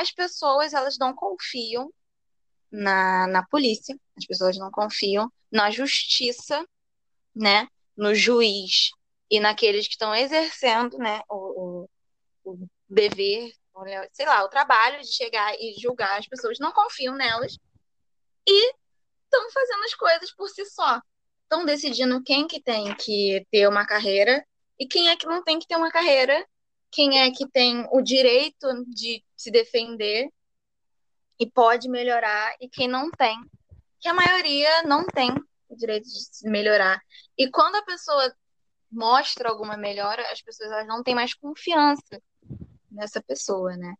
as 0.01 0.11
pessoas 0.11 0.73
elas 0.73 0.97
não 0.97 1.13
confiam 1.13 1.91
na, 2.71 3.27
na 3.27 3.45
polícia, 3.47 3.97
as 4.17 4.25
pessoas 4.25 4.57
não 4.57 4.71
confiam 4.71 5.31
na 5.51 5.71
justiça, 5.71 6.65
né? 7.33 7.67
No 7.95 8.13
juiz 8.13 8.91
e 9.29 9.39
naqueles 9.39 9.87
que 9.87 9.93
estão 9.93 10.13
exercendo, 10.13 10.97
né? 10.97 11.21
O, 11.29 11.87
o, 12.43 12.53
o 12.53 12.67
dever, 12.89 13.53
olha, 13.73 14.07
sei 14.13 14.25
lá, 14.25 14.43
o 14.43 14.49
trabalho 14.49 15.01
de 15.01 15.11
chegar 15.11 15.53
e 15.59 15.75
julgar 15.79 16.19
as 16.19 16.27
pessoas, 16.27 16.59
não 16.59 16.71
confiam 16.71 17.15
nelas 17.15 17.57
e 18.47 18.73
estão 19.23 19.51
fazendo 19.51 19.83
as 19.83 19.93
coisas 19.95 20.31
por 20.33 20.49
si 20.49 20.65
só. 20.65 21.01
Estão 21.43 21.65
decidindo 21.65 22.23
quem 22.23 22.47
que 22.47 22.61
tem 22.61 22.95
que 22.95 23.45
ter 23.51 23.67
uma 23.67 23.85
carreira 23.85 24.45
e 24.79 24.87
quem 24.87 25.09
é 25.09 25.15
que 25.15 25.25
não 25.25 25.43
tem 25.43 25.59
que 25.59 25.67
ter 25.67 25.75
uma 25.75 25.91
carreira, 25.91 26.45
quem 26.95 27.19
é 27.19 27.29
que 27.29 27.45
tem 27.45 27.85
o 27.91 28.01
direito 28.01 28.67
de 28.87 29.21
se 29.35 29.51
defender 29.51 30.29
e 31.37 31.45
pode 31.45 31.89
melhorar 31.89 32.55
e 32.61 32.69
quem 32.69 32.87
não 32.87 33.11
tem. 33.11 33.37
Que 33.99 34.07
a 34.07 34.13
maioria 34.13 34.83
não 34.83 35.05
tem 35.05 35.29
o 35.67 35.75
direito 35.75 36.05
de 36.05 36.23
se 36.23 36.49
melhorar. 36.49 37.01
E 37.37 37.51
quando 37.51 37.75
a 37.75 37.83
pessoa 37.83 38.33
mostra 38.89 39.49
alguma 39.49 39.75
melhora, 39.75 40.25
as 40.31 40.41
pessoas 40.41 40.71
elas 40.71 40.87
não 40.87 41.03
têm 41.03 41.13
mais 41.13 41.33
confiança 41.33 42.21
nessa 42.89 43.21
pessoa, 43.21 43.75
né? 43.75 43.93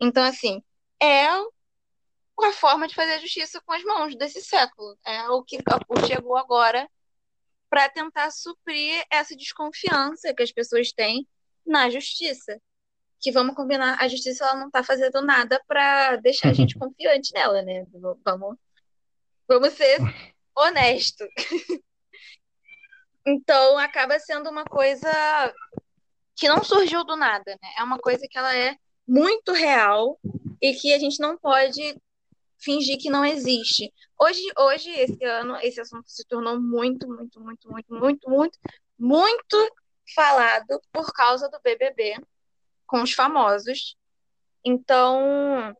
Então, 0.00 0.24
assim, 0.24 0.60
é 1.00 1.26
a 1.28 2.52
forma 2.54 2.88
de 2.88 2.94
fazer 2.96 3.20
justiça 3.20 3.60
com 3.64 3.72
as 3.72 3.84
mãos 3.84 4.16
desse 4.16 4.42
século. 4.42 4.98
É 5.06 5.28
o 5.28 5.44
que 5.44 5.58
chegou 6.08 6.36
agora 6.36 6.90
para 7.70 7.88
tentar 7.88 8.32
suprir 8.32 9.06
essa 9.08 9.36
desconfiança 9.36 10.34
que 10.34 10.42
as 10.42 10.50
pessoas 10.50 10.90
têm 10.90 11.24
na 11.66 11.90
justiça. 11.90 12.60
Que 13.20 13.30
vamos 13.30 13.54
combinar, 13.54 13.96
a 14.00 14.08
justiça 14.08 14.44
ela 14.44 14.56
não 14.56 14.66
está 14.66 14.82
fazendo 14.82 15.22
nada 15.22 15.62
para 15.66 16.16
deixar 16.16 16.50
a 16.50 16.52
gente 16.52 16.74
confiante 16.78 17.32
nela, 17.32 17.62
né? 17.62 17.86
Vamos, 18.24 18.56
vamos 19.48 19.72
ser 19.74 19.98
honestos. 20.56 21.28
então 23.24 23.78
acaba 23.78 24.18
sendo 24.18 24.50
uma 24.50 24.64
coisa 24.64 25.08
que 26.34 26.48
não 26.48 26.64
surgiu 26.64 27.04
do 27.04 27.16
nada, 27.16 27.56
né? 27.62 27.68
É 27.78 27.84
uma 27.84 27.98
coisa 27.98 28.26
que 28.28 28.36
ela 28.36 28.56
é 28.56 28.76
muito 29.06 29.52
real 29.52 30.18
e 30.60 30.74
que 30.74 30.92
a 30.92 30.98
gente 30.98 31.20
não 31.20 31.36
pode 31.36 31.96
fingir 32.58 32.98
que 32.98 33.10
não 33.10 33.24
existe. 33.24 33.92
Hoje, 34.18 34.42
hoje 34.58 34.90
esse 34.90 35.24
ano, 35.24 35.56
esse 35.62 35.80
assunto 35.80 36.08
se 36.08 36.24
tornou 36.26 36.60
muito, 36.60 37.08
muito, 37.08 37.40
muito, 37.40 37.68
muito, 37.70 37.94
muito, 37.94 38.30
muito, 38.30 38.58
muito 38.98 39.74
falado 40.14 40.80
por 40.92 41.12
causa 41.12 41.48
do 41.48 41.60
BBB 41.60 42.16
com 42.86 43.02
os 43.02 43.12
famosos. 43.12 43.96
Então, 44.64 45.74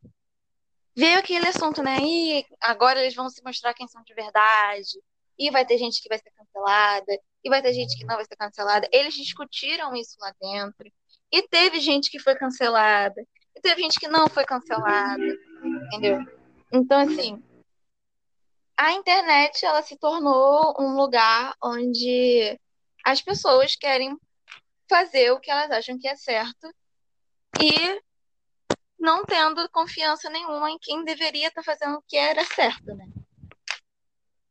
veio 0.97 1.19
aquele 1.19 1.47
assunto, 1.47 1.83
né? 1.83 1.99
E 2.01 2.47
agora 2.61 3.01
eles 3.01 3.15
vão 3.15 3.29
se 3.29 3.43
mostrar 3.45 3.75
quem 3.75 3.87
são 3.89 4.03
de 4.03 4.15
verdade. 4.15 5.01
E 5.39 5.51
vai 5.51 5.65
ter 5.65 5.79
gente 5.79 6.03
que 6.03 6.09
vai 6.09 6.19
ser 6.19 6.31
cancelada. 6.31 7.13
E 7.45 7.49
vai 7.49 7.63
ter 7.63 7.73
gente 7.73 7.97
que 7.97 8.05
não 8.05 8.17
vai 8.17 8.25
ser 8.25 8.37
cancelada. 8.37 8.89
Eles 8.93 9.15
discutiram 9.15 9.95
isso 9.95 10.17
lá 10.21 10.33
dentro. 10.41 10.93
E 11.31 11.43
teve 11.49 11.81
gente 11.81 12.11
que 12.11 12.19
foi 12.19 12.35
cancelada. 12.35 13.21
E 13.57 13.61
teve 13.61 13.83
gente 13.83 13.99
que 13.99 14.09
não 14.09 14.29
foi 14.29 14.45
cancelada. 14.45 15.23
Entendeu? 15.65 16.21
Então, 16.73 17.01
assim, 17.01 17.43
a 18.77 18.93
internet 18.93 19.65
ela 19.65 19.83
se 19.83 19.97
tornou 19.97 20.75
um 20.79 20.97
lugar 20.97 21.55
onde 21.63 22.59
as 23.05 23.21
pessoas 23.21 23.77
querem 23.77 24.17
fazer 24.89 25.31
o 25.31 25.41
que 25.41 25.51
elas 25.51 25.71
acham 25.71 25.99
que 25.99 26.09
é 26.09 26.17
certo 26.17 26.73
e 27.61 28.01
não 28.99 29.25
tendo 29.25 29.69
confiança 29.71 30.31
nenhuma 30.31 30.71
em 30.71 30.79
quem 30.81 31.05
deveria 31.05 31.49
estar 31.49 31.63
tá 31.63 31.73
fazendo 31.73 31.97
o 31.97 32.03
que 32.07 32.17
era 32.17 32.45
certo, 32.45 32.95
né? 32.95 33.07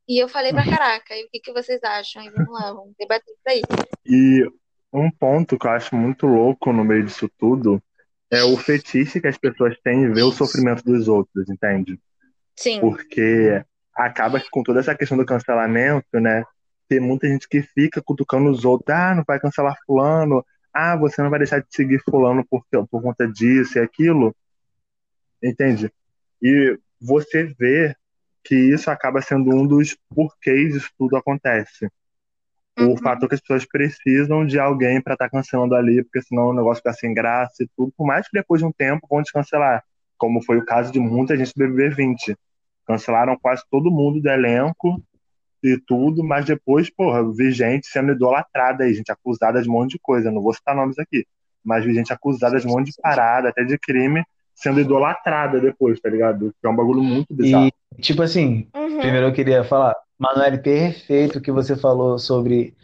E 0.08 0.22
eu 0.22 0.28
falei 0.28 0.52
pra 0.52 0.66
caraca, 0.66 1.16
e 1.16 1.26
o 1.26 1.30
que, 1.30 1.40
que 1.40 1.54
vocês 1.54 1.82
acham? 1.84 2.22
E 2.22 2.30
vamos 2.30 2.52
lá, 2.52 2.74
vamos 2.74 2.94
debater 3.00 3.34
isso 3.34 3.42
aí. 3.48 3.62
E 4.06 4.46
um 4.92 5.10
ponto 5.10 5.58
que 5.58 5.66
eu 5.66 5.72
acho 5.72 5.96
muito 5.96 6.26
louco 6.26 6.74
no 6.74 6.84
meio 6.84 7.06
disso 7.06 7.32
tudo 7.38 7.82
é 8.30 8.44
o 8.44 8.58
fetiche 8.58 9.22
que 9.22 9.28
as 9.28 9.38
pessoas 9.38 9.78
têm 9.82 10.04
em 10.04 10.12
ver 10.12 10.24
o 10.24 10.32
sofrimento 10.32 10.84
dos 10.84 11.08
outros, 11.08 11.50
entende? 11.50 12.00
Sim. 12.58 12.80
Porque 12.82 13.64
acaba 13.96 14.40
que 14.40 14.50
com 14.50 14.64
toda 14.64 14.80
essa 14.80 14.96
questão 14.96 15.18
do 15.18 15.26
cancelamento, 15.26 16.20
né? 16.20 16.44
Tem 16.92 17.00
muita 17.00 17.26
gente 17.26 17.48
que 17.48 17.62
fica 17.62 18.02
cutucando 18.02 18.50
os 18.50 18.66
outros, 18.66 18.94
ah, 18.94 19.16
não 19.16 19.24
vai 19.26 19.40
cancelar 19.40 19.78
fulano, 19.86 20.46
ah, 20.74 20.98
você 20.98 21.22
não 21.22 21.30
vai 21.30 21.40
deixar 21.40 21.60
de 21.60 21.68
seguir 21.70 22.04
fulano 22.04 22.46
por, 22.46 22.66
por 22.70 23.02
conta 23.02 23.26
disso 23.26 23.78
e 23.78 23.82
aquilo. 23.82 24.36
Entende? 25.42 25.90
E 26.42 26.78
você 27.00 27.46
vê 27.46 27.96
que 28.44 28.56
isso 28.56 28.92
acaba 28.92 29.22
sendo 29.22 29.56
um 29.56 29.66
dos 29.66 29.96
porquês 30.14 30.74
disso 30.74 30.90
tudo 30.98 31.16
acontece. 31.16 31.90
Uhum. 32.78 32.92
O 32.92 32.98
fato 32.98 33.26
que 33.26 33.36
as 33.36 33.40
pessoas 33.40 33.66
precisam 33.66 34.46
de 34.46 34.60
alguém 34.60 35.02
para 35.02 35.14
estar 35.14 35.30
tá 35.30 35.32
cancelando 35.32 35.76
ali, 35.76 36.04
porque 36.04 36.22
senão 36.22 36.48
o 36.48 36.54
negócio 36.54 36.84
fica 36.84 36.92
sem 36.92 37.14
graça 37.14 37.64
e 37.64 37.70
tudo, 37.74 37.94
por 37.96 38.06
mais 38.06 38.28
que 38.28 38.38
depois 38.38 38.60
de 38.60 38.68
um 38.68 38.72
tempo 38.74 39.08
vão 39.10 39.22
descancelar, 39.22 39.82
como 40.18 40.44
foi 40.44 40.58
o 40.58 40.66
caso 40.66 40.92
de 40.92 41.00
muita 41.00 41.38
gente 41.38 41.54
do 41.56 41.60
BBB 41.60 41.96
20. 41.96 42.36
Cancelaram 42.86 43.40
quase 43.40 43.64
todo 43.72 43.90
mundo 43.90 44.20
do 44.20 44.30
elenco 44.30 45.02
e 45.64 45.78
tudo, 45.78 46.24
mas 46.24 46.46
depois, 46.46 46.90
porra, 46.90 47.24
vi 47.34 47.52
gente 47.52 47.88
sendo 47.88 48.12
idolatrada 48.14 48.84
aí, 48.84 48.94
gente 48.94 49.12
acusada 49.12 49.62
de 49.62 49.70
um 49.70 49.74
monte 49.74 49.92
de 49.92 50.00
coisa. 50.00 50.32
Não 50.32 50.42
vou 50.42 50.54
citar 50.54 50.76
nomes 50.76 50.98
aqui, 50.98 51.26
mas 51.64 51.86
vi 51.86 51.94
gente 51.94 52.12
acusada 52.12 52.60
de 52.60 52.68
um 52.68 52.72
monte 52.72 52.88
de 52.88 53.02
parada, 53.02 53.50
até 53.50 53.64
de 53.64 53.78
crime, 53.78 54.24
sendo 54.56 54.80
idolatrada 54.80 55.60
depois, 55.60 56.00
tá 56.00 56.10
ligado? 56.10 56.54
Que 56.60 56.68
é 56.68 56.70
um 56.70 56.76
bagulho 56.76 57.04
muito 57.04 57.34
bizarro. 57.34 57.72
E, 57.98 58.02
tipo 58.02 58.22
assim, 58.22 58.68
uhum. 58.76 59.00
primeiro 59.00 59.28
eu 59.28 59.34
queria 59.34 59.64
falar, 59.64 59.96
Manoel, 60.18 60.62
perfeito 60.62 61.42
que 61.42 61.52
você 61.52 61.76
falou 61.76 62.18
sobre 62.20 62.76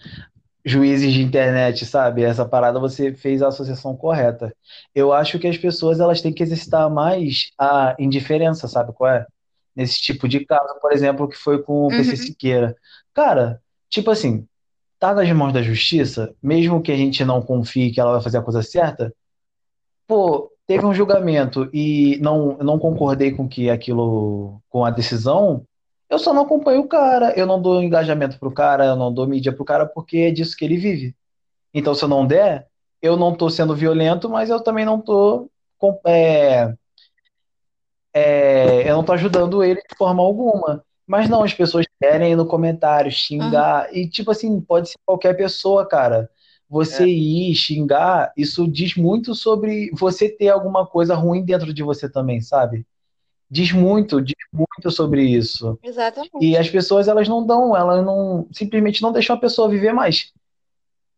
juízes 0.67 1.13
de 1.13 1.21
internet, 1.21 1.85
sabe? 1.85 2.23
Essa 2.23 2.45
parada 2.45 2.79
você 2.79 3.13
fez 3.13 3.41
a 3.41 3.47
associação 3.47 3.95
correta. 3.95 4.53
Eu 4.93 5.13
acho 5.13 5.39
que 5.39 5.47
as 5.47 5.57
pessoas 5.57 5.99
elas 5.99 6.21
têm 6.21 6.33
que 6.33 6.43
exercitar 6.43 6.89
mais 6.89 7.51
a 7.57 7.95
indiferença, 7.97 8.67
sabe 8.67 8.91
qual 8.93 9.11
é? 9.11 9.25
Nesse 9.77 10.01
tipo 10.01 10.27
de 10.27 10.43
caso, 10.43 10.79
por 10.81 10.91
exemplo, 10.91 11.29
que 11.29 11.37
foi 11.37 11.61
com 11.61 11.85
o 11.85 11.89
PC 11.89 12.09
uhum. 12.09 12.17
Siqueira. 12.17 12.75
Cara, 13.13 13.61
tipo 13.87 14.09
assim, 14.09 14.47
tá 14.99 15.13
nas 15.13 15.31
mãos 15.31 15.53
da 15.53 15.61
justiça, 15.61 16.33
mesmo 16.41 16.81
que 16.81 16.91
a 16.91 16.97
gente 16.97 17.23
não 17.23 17.43
confie 17.43 17.91
que 17.91 17.99
ela 17.99 18.13
vai 18.13 18.21
fazer 18.21 18.39
a 18.39 18.41
coisa 18.41 18.63
certa, 18.63 19.13
pô, 20.07 20.51
teve 20.65 20.83
um 20.83 20.95
julgamento 20.95 21.69
e 21.71 22.17
não, 22.19 22.57
não 22.57 22.79
concordei 22.79 23.31
com 23.31 23.47
que 23.47 23.69
aquilo, 23.69 24.59
com 24.67 24.83
a 24.83 24.89
decisão, 24.89 25.63
eu 26.09 26.17
só 26.17 26.33
não 26.33 26.41
acompanho 26.41 26.81
o 26.81 26.87
cara, 26.87 27.37
eu 27.37 27.45
não 27.45 27.61
dou 27.61 27.83
engajamento 27.83 28.39
pro 28.39 28.51
cara, 28.51 28.85
eu 28.85 28.95
não 28.95 29.13
dou 29.13 29.27
mídia 29.27 29.53
pro 29.53 29.65
cara 29.65 29.85
porque 29.85 30.17
é 30.17 30.31
disso 30.31 30.57
que 30.57 30.65
ele 30.65 30.77
vive. 30.77 31.15
Então, 31.71 31.93
se 31.93 32.03
eu 32.03 32.09
não 32.09 32.25
der, 32.25 32.67
eu 32.99 33.15
não 33.15 33.35
tô 33.35 33.47
sendo 33.47 33.75
violento, 33.75 34.27
mas 34.27 34.49
eu 34.49 34.59
também 34.59 34.85
não 34.85 34.99
tô 34.99 35.51
é, 36.07 36.73
é, 38.17 38.89
eu 38.89 38.95
não 38.95 39.03
tô 39.03 39.11
ajudando 39.11 39.63
ele 39.63 39.81
de 39.81 39.95
forma 39.95 40.23
alguma. 40.23 40.83
Mas 41.05 41.29
não, 41.29 41.43
as 41.43 41.53
pessoas 41.53 41.85
querem 42.01 42.33
ir 42.33 42.35
no 42.35 42.47
comentário, 42.47 43.11
xingar. 43.11 43.87
Uhum. 43.87 43.95
E, 43.95 44.09
tipo 44.09 44.31
assim, 44.31 44.59
pode 44.59 44.89
ser 44.89 44.97
qualquer 45.05 45.35
pessoa, 45.35 45.87
cara. 45.87 46.29
Você 46.69 47.03
é. 47.03 47.07
ir 47.07 47.55
xingar, 47.55 48.33
isso 48.35 48.67
diz 48.67 48.95
muito 48.95 49.33
sobre 49.33 49.89
você 49.93 50.27
ter 50.27 50.49
alguma 50.49 50.85
coisa 50.85 51.15
ruim 51.15 51.45
dentro 51.45 51.73
de 51.73 51.81
você 51.81 52.09
também, 52.09 52.41
sabe? 52.41 52.85
Diz 53.49 53.71
muito, 53.71 54.21
diz 54.21 54.35
muito 54.51 54.91
sobre 54.91 55.23
isso. 55.23 55.79
Exatamente. 55.81 56.33
E 56.41 56.57
as 56.57 56.69
pessoas, 56.69 57.07
elas 57.07 57.29
não 57.29 57.45
dão, 57.45 57.77
elas 57.77 58.05
não, 58.05 58.47
simplesmente 58.51 59.01
não 59.01 59.13
deixam 59.13 59.35
a 59.35 59.39
pessoa 59.39 59.69
viver 59.69 59.93
mais. 59.93 60.33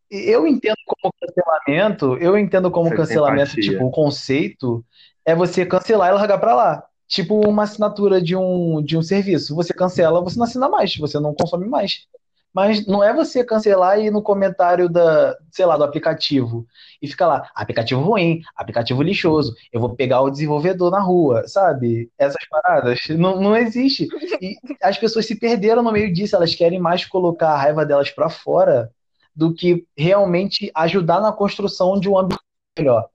Eu 0.08 0.46
entendo 0.46 0.76
como 0.86 1.12
cancelamento, 1.20 2.16
eu 2.18 2.38
entendo 2.38 2.70
como 2.70 2.88
você 2.90 2.96
cancelamento, 2.96 3.56
tipo, 3.56 3.84
o 3.84 3.90
conceito 3.90 4.84
é 5.24 5.34
você 5.34 5.66
cancelar 5.66 6.10
e 6.10 6.12
largar 6.12 6.38
pra 6.38 6.54
lá 6.54 6.89
tipo 7.10 7.40
uma 7.46 7.64
assinatura 7.64 8.22
de 8.22 8.36
um, 8.36 8.80
de 8.80 8.96
um 8.96 9.02
serviço. 9.02 9.54
Você 9.56 9.74
cancela, 9.74 10.22
você 10.22 10.38
não 10.38 10.44
assina 10.44 10.68
mais, 10.68 10.96
você 10.96 11.18
não 11.18 11.34
consome 11.34 11.66
mais. 11.66 12.06
Mas 12.54 12.86
não 12.86 13.02
é 13.02 13.12
você 13.12 13.44
cancelar 13.44 13.98
e 13.98 14.06
ir 14.06 14.10
no 14.10 14.22
comentário 14.22 14.88
da, 14.88 15.36
sei 15.52 15.66
lá, 15.66 15.76
do 15.76 15.84
aplicativo 15.84 16.66
e 17.00 17.06
ficar 17.08 17.26
lá, 17.26 17.50
aplicativo 17.54 18.00
ruim, 18.00 18.42
aplicativo 18.56 19.02
lixoso, 19.02 19.54
eu 19.72 19.80
vou 19.80 19.94
pegar 19.94 20.20
o 20.20 20.30
desenvolvedor 20.30 20.90
na 20.90 21.00
rua, 21.00 21.46
sabe? 21.46 22.10
Essas 22.18 22.44
paradas 22.48 22.98
não, 23.10 23.40
não 23.40 23.56
existe. 23.56 24.08
E 24.40 24.56
as 24.82 24.98
pessoas 24.98 25.26
se 25.26 25.36
perderam 25.38 25.82
no 25.82 25.92
meio 25.92 26.12
disso, 26.12 26.34
elas 26.34 26.54
querem 26.54 26.80
mais 26.80 27.04
colocar 27.04 27.50
a 27.50 27.56
raiva 27.56 27.86
delas 27.86 28.10
para 28.10 28.28
fora 28.28 28.90
do 29.34 29.54
que 29.54 29.86
realmente 29.96 30.70
ajudar 30.74 31.20
na 31.20 31.32
construção 31.32 31.98
de 32.00 32.08
um 32.08 32.18
ambiente 32.18 32.42
melhor. 32.76 33.08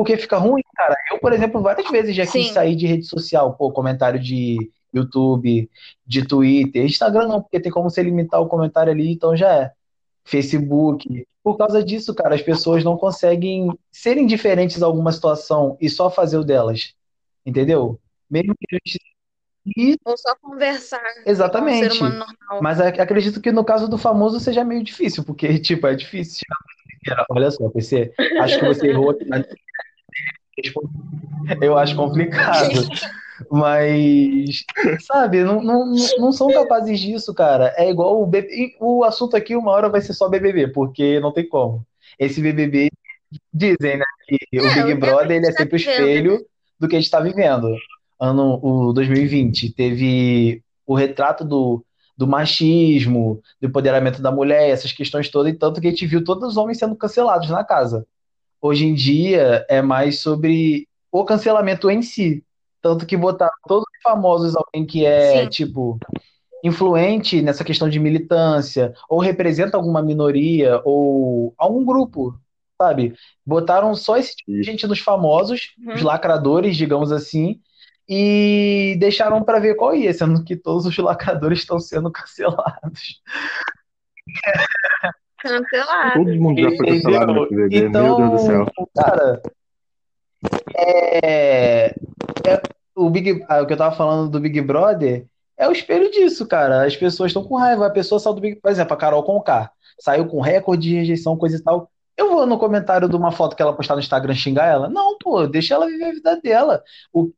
Porque 0.00 0.16
fica 0.16 0.38
ruim, 0.38 0.62
cara. 0.74 0.96
Eu, 1.12 1.18
por 1.18 1.30
exemplo, 1.30 1.60
várias 1.60 1.86
vezes 1.90 2.16
já 2.16 2.22
quis 2.22 2.46
Sim. 2.46 2.52
sair 2.54 2.74
de 2.74 2.86
rede 2.86 3.04
social, 3.04 3.52
pô, 3.52 3.70
comentário 3.70 4.18
de 4.18 4.56
YouTube, 4.94 5.68
de 6.06 6.26
Twitter, 6.26 6.86
Instagram 6.86 7.28
não, 7.28 7.42
porque 7.42 7.60
tem 7.60 7.70
como 7.70 7.90
você 7.90 8.02
limitar 8.02 8.40
o 8.40 8.48
comentário 8.48 8.90
ali, 8.90 9.12
então 9.12 9.36
já 9.36 9.52
é. 9.52 9.72
Facebook. 10.24 11.26
Por 11.44 11.58
causa 11.58 11.84
disso, 11.84 12.14
cara, 12.14 12.34
as 12.34 12.40
pessoas 12.40 12.82
não 12.82 12.96
conseguem 12.96 13.68
ser 13.92 14.16
indiferentes 14.16 14.82
a 14.82 14.86
alguma 14.86 15.12
situação 15.12 15.76
e 15.78 15.90
só 15.90 16.08
fazer 16.08 16.38
o 16.38 16.44
delas. 16.44 16.94
Entendeu? 17.44 18.00
Mesmo 18.30 18.54
que 18.58 18.74
a 18.74 18.78
gente 18.82 19.98
ou 20.06 20.16
só 20.16 20.34
conversar. 20.40 21.02
Exatamente. 21.26 22.02
Um 22.02 22.62
Mas 22.62 22.80
acredito 22.80 23.38
que 23.38 23.52
no 23.52 23.66
caso 23.66 23.86
do 23.86 23.98
famoso 23.98 24.40
seja 24.40 24.64
meio 24.64 24.82
difícil, 24.82 25.24
porque, 25.24 25.58
tipo, 25.60 25.86
é 25.86 25.94
difícil. 25.94 26.46
Olha 27.28 27.50
só, 27.50 27.68
PC, 27.68 28.14
acho 28.40 28.58
que 28.58 28.66
você 28.66 28.88
errou 28.88 29.14
eu 31.60 31.76
acho 31.78 31.96
complicado. 31.96 32.88
Mas, 33.50 34.64
sabe, 35.06 35.42
não, 35.42 35.62
não, 35.62 35.94
não 36.18 36.32
são 36.32 36.48
capazes 36.48 37.00
disso, 37.00 37.32
cara. 37.32 37.72
É 37.76 37.88
igual 37.88 38.22
o 38.22 38.26
BBB. 38.26 38.76
O 38.80 39.02
assunto 39.04 39.36
aqui, 39.36 39.56
uma 39.56 39.70
hora 39.70 39.88
vai 39.88 40.00
ser 40.00 40.12
só 40.12 40.28
BBB, 40.28 40.68
porque 40.68 41.20
não 41.20 41.32
tem 41.32 41.48
como. 41.48 41.84
Esse 42.18 42.40
BBB, 42.40 42.90
dizem, 43.52 43.98
né, 43.98 44.04
que 44.26 44.58
é, 44.58 44.60
o 44.60 44.86
Big 44.86 44.94
Brother 45.00 45.36
ele 45.36 45.46
é 45.46 45.52
sempre 45.52 45.76
o 45.76 45.76
espelho 45.76 46.44
do 46.78 46.88
que 46.88 46.96
a 46.96 46.98
gente 46.98 47.06
está 47.06 47.20
vivendo. 47.20 47.74
Ano 48.18 48.60
o 48.62 48.92
2020 48.92 49.72
teve 49.72 50.62
o 50.86 50.94
retrato 50.94 51.44
do, 51.44 51.84
do 52.16 52.26
machismo, 52.26 53.40
do 53.60 53.68
empoderamento 53.68 54.20
da 54.20 54.30
mulher, 54.30 54.68
essas 54.68 54.92
questões 54.92 55.28
todas, 55.30 55.52
e 55.52 55.56
tanto 55.56 55.80
que 55.80 55.86
a 55.86 55.90
gente 55.90 56.06
viu 56.06 56.22
todos 56.22 56.50
os 56.50 56.56
homens 56.56 56.78
sendo 56.78 56.96
cancelados 56.96 57.48
na 57.48 57.64
casa 57.64 58.06
hoje 58.60 58.86
em 58.86 58.94
dia 58.94 59.64
é 59.68 59.80
mais 59.82 60.20
sobre 60.20 60.86
o 61.10 61.24
cancelamento 61.24 61.90
em 61.90 62.02
si. 62.02 62.44
Tanto 62.82 63.04
que 63.06 63.16
botar 63.16 63.50
todos 63.66 63.84
os 63.84 64.02
famosos 64.02 64.56
alguém 64.56 64.86
que 64.86 65.04
é, 65.04 65.42
Sim. 65.42 65.48
tipo, 65.48 65.98
influente 66.64 67.42
nessa 67.42 67.64
questão 67.64 67.88
de 67.88 67.98
militância, 68.00 68.94
ou 69.08 69.18
representa 69.20 69.76
alguma 69.76 70.02
minoria, 70.02 70.80
ou 70.84 71.52
algum 71.58 71.84
grupo, 71.84 72.38
sabe? 72.80 73.14
Botaram 73.44 73.94
só 73.94 74.16
esse 74.16 74.34
tipo 74.36 74.52
de 74.52 74.62
gente 74.62 74.86
nos 74.86 74.98
famosos, 75.00 75.74
Uhum. 75.78 75.94
os 75.94 76.02
lacradores, 76.02 76.76
digamos 76.76 77.12
assim, 77.12 77.60
e 78.08 78.96
deixaram 78.98 79.42
para 79.44 79.60
ver 79.60 79.76
qual 79.76 79.94
ia, 79.94 80.12
sendo 80.12 80.42
que 80.44 80.56
todos 80.56 80.86
os 80.86 80.96
lacradores 80.98 81.60
estão 81.60 81.78
sendo 81.78 82.10
cancelados. 82.10 83.20
Cancelado. 85.42 86.24
Todo 86.24 86.40
mundo 86.40 86.60
já 86.60 86.76
foi 86.76 86.86
cancelado 86.86 87.48
nesse 87.50 87.84
Então, 87.84 88.18
meu 88.18 88.28
Deus 88.28 88.30
do 88.42 88.46
céu. 88.46 88.66
cara, 88.94 89.42
é, 90.74 91.86
é- 92.46 92.62
o 92.94 93.08
Big, 93.08 93.44
ah, 93.48 93.62
o 93.62 93.66
que 93.66 93.72
eu 93.72 93.76
tava 93.76 93.94
falando 93.96 94.30
do 94.30 94.40
Big 94.40 94.60
Brother 94.60 95.26
é 95.56 95.68
o 95.68 95.72
espelho 95.72 96.10
disso, 96.10 96.46
cara. 96.46 96.84
As 96.86 96.96
pessoas 96.96 97.30
estão 97.30 97.44
com 97.44 97.56
raiva. 97.56 97.86
A 97.86 97.90
pessoa 97.90 98.18
saiu 98.18 98.34
do 98.34 98.40
Big, 98.40 98.56
por 98.56 98.70
exemplo, 98.70 98.94
a 98.94 98.96
Carol 98.96 99.22
Conká 99.22 99.70
saiu 99.98 100.26
com 100.26 100.40
recorde 100.40 100.88
de 100.88 100.96
rejeição, 100.96 101.36
coisa 101.36 101.56
e 101.56 101.62
tal. 101.62 101.90
Eu 102.16 102.30
vou 102.30 102.46
no 102.46 102.58
comentário 102.58 103.08
de 103.08 103.16
uma 103.16 103.30
foto 103.32 103.54
que 103.54 103.62
ela 103.62 103.74
postar 103.74 103.94
no 103.94 104.00
Instagram 104.00 104.34
xingar 104.34 104.66
ela? 104.66 104.88
Não, 104.88 105.16
pô, 105.18 105.46
deixa 105.46 105.74
ela 105.74 105.86
viver 105.86 106.04
a 106.04 106.12
vida 106.12 106.40
dela. 106.42 106.82
O, 107.12 107.30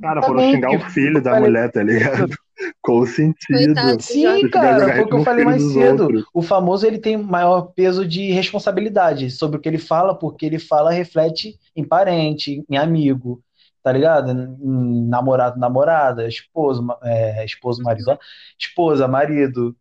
Cara, 0.00 0.22
foram 0.22 0.40
xingar 0.50 0.70
o 0.70 0.80
filho 0.90 1.22
da 1.22 1.30
Falei- 1.32 1.48
mulher, 1.48 1.70
tá 1.70 1.82
ligado? 1.82 2.34
Qual 2.80 2.98
o 2.98 3.06
sentido? 3.06 3.74
Coitado. 3.74 4.02
Sim, 4.02 4.48
cara, 4.48 4.94
foi 4.94 5.00
o 5.04 5.08
que 5.08 5.14
eu 5.14 5.24
falei 5.24 5.44
mais 5.44 5.62
cedo. 5.62 6.02
outros. 6.04 6.24
O 6.32 6.42
famoso 6.42 6.86
ele 6.86 6.98
tem 6.98 7.16
maior 7.16 7.72
peso 7.74 8.06
de 8.06 8.30
responsabilidade 8.30 9.30
sobre 9.30 9.56
o 9.56 9.60
que 9.60 9.68
ele 9.68 9.78
fala, 9.78 10.14
porque 10.14 10.46
ele 10.46 10.58
fala 10.58 10.92
reflete 10.92 11.58
em 11.74 11.82
parente, 11.84 12.64
em 12.70 12.76
amigo, 12.76 13.42
tá 13.82 13.90
ligado? 13.90 14.30
Em 14.30 15.08
namorado, 15.08 15.58
namorada, 15.58 16.28
esposo, 16.28 16.86
é, 17.02 17.44
esposo, 17.44 17.82
marido, 17.82 18.10
ó. 18.12 18.18
esposa, 18.58 19.08
marido, 19.08 19.74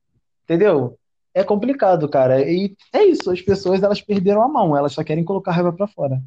entendeu? 0.44 0.98
É 1.34 1.44
complicado, 1.44 2.10
cara. 2.10 2.42
E 2.42 2.76
é 2.92 3.04
isso, 3.04 3.30
as 3.32 3.42
pessoas 3.42 3.84
elas 3.84 4.02
perderam 4.02 4.42
a 4.42 4.48
mão, 4.50 4.76
elas 4.76 4.94
só 4.94 5.04
querem 5.04 5.24
colocar 5.24 5.52
a 5.52 5.54
raiva 5.54 5.72
pra 5.72 5.88
fora. 5.88 6.20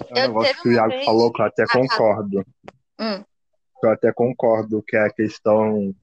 É 0.00 0.14
um 0.14 0.16
Eu 0.16 0.28
negócio 0.28 0.62
que 0.62 0.68
o 0.68 0.72
Iago 0.72 0.90
vez- 0.90 1.04
falou 1.04 1.32
que 1.32 1.42
eu 1.42 1.46
até 1.46 1.64
concordo. 1.66 2.46
Hum. 3.00 3.24
Eu 3.82 3.90
até 3.90 4.12
concordo 4.12 4.82
que 4.86 4.96
é 4.96 5.06
a 5.06 5.12
questão 5.12 5.94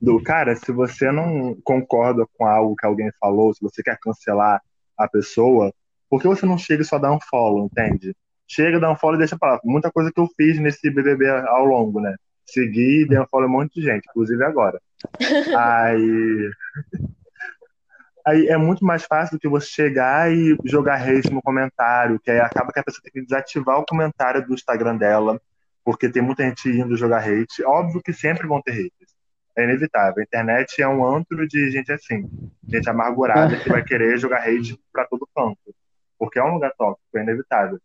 do 0.00 0.22
cara, 0.22 0.54
se 0.56 0.72
você 0.72 1.10
não 1.10 1.56
concorda 1.62 2.26
com 2.36 2.44
algo 2.44 2.76
que 2.76 2.86
alguém 2.86 3.10
falou, 3.18 3.54
se 3.54 3.60
você 3.60 3.82
quer 3.82 3.98
cancelar 3.98 4.60
a 4.98 5.08
pessoa, 5.08 5.72
por 6.08 6.20
que 6.20 6.28
você 6.28 6.44
não 6.44 6.58
chega 6.58 6.82
e 6.82 6.84
só 6.86 6.98
dá 6.98 7.12
um 7.12 7.20
follow, 7.20 7.66
entende? 7.66 8.14
Chega, 8.46 8.80
dá 8.80 8.90
um 8.90 8.96
follow 8.96 9.14
e 9.14 9.18
deixa 9.18 9.38
pra 9.38 9.52
lá. 9.52 9.60
Muita 9.64 9.90
coisa 9.92 10.10
que 10.12 10.20
eu 10.20 10.28
fiz 10.36 10.58
nesse 10.58 10.90
BBB 10.90 11.28
ao 11.28 11.64
longo, 11.64 12.00
né? 12.00 12.16
Segui, 12.44 13.06
dei 13.06 13.18
um 13.18 13.26
follow 13.30 13.46
a 13.46 13.48
um 13.48 13.52
monte 13.52 13.74
de 13.74 13.82
gente, 13.82 14.04
inclusive 14.10 14.44
agora. 14.44 14.80
Aí. 15.56 16.50
Aí 18.30 18.46
é 18.46 18.56
muito 18.56 18.84
mais 18.84 19.02
fácil 19.02 19.36
do 19.36 19.40
que 19.40 19.48
você 19.48 19.66
chegar 19.66 20.32
e 20.32 20.56
jogar 20.64 21.02
hate 21.02 21.32
no 21.32 21.42
comentário, 21.42 22.20
que 22.20 22.30
aí 22.30 22.38
acaba 22.38 22.72
que 22.72 22.78
a 22.78 22.84
pessoa 22.84 23.02
tem 23.02 23.12
que 23.12 23.22
desativar 23.22 23.76
o 23.76 23.84
comentário 23.84 24.46
do 24.46 24.54
Instagram 24.54 24.96
dela, 24.96 25.40
porque 25.84 26.08
tem 26.08 26.22
muita 26.22 26.44
gente 26.44 26.68
indo 26.68 26.96
jogar 26.96 27.24
hate. 27.28 27.64
Óbvio 27.64 28.00
que 28.00 28.12
sempre 28.12 28.46
vão 28.46 28.62
ter 28.62 28.70
haters. 28.70 29.10
É 29.56 29.64
inevitável. 29.64 30.20
A 30.20 30.22
internet 30.22 30.80
é 30.80 30.86
um 30.86 31.04
antro 31.04 31.44
de 31.48 31.72
gente 31.72 31.90
assim, 31.90 32.30
gente 32.68 32.88
amargurada 32.88 33.56
que 33.56 33.68
vai 33.68 33.82
querer 33.82 34.16
jogar 34.16 34.46
hate 34.48 34.78
pra 34.92 35.04
todo 35.06 35.28
canto. 35.34 35.74
Porque 36.16 36.38
é 36.38 36.44
um 36.44 36.54
lugar 36.54 36.72
tóxico, 36.78 37.18
é 37.18 37.22
inevitável. 37.22 37.80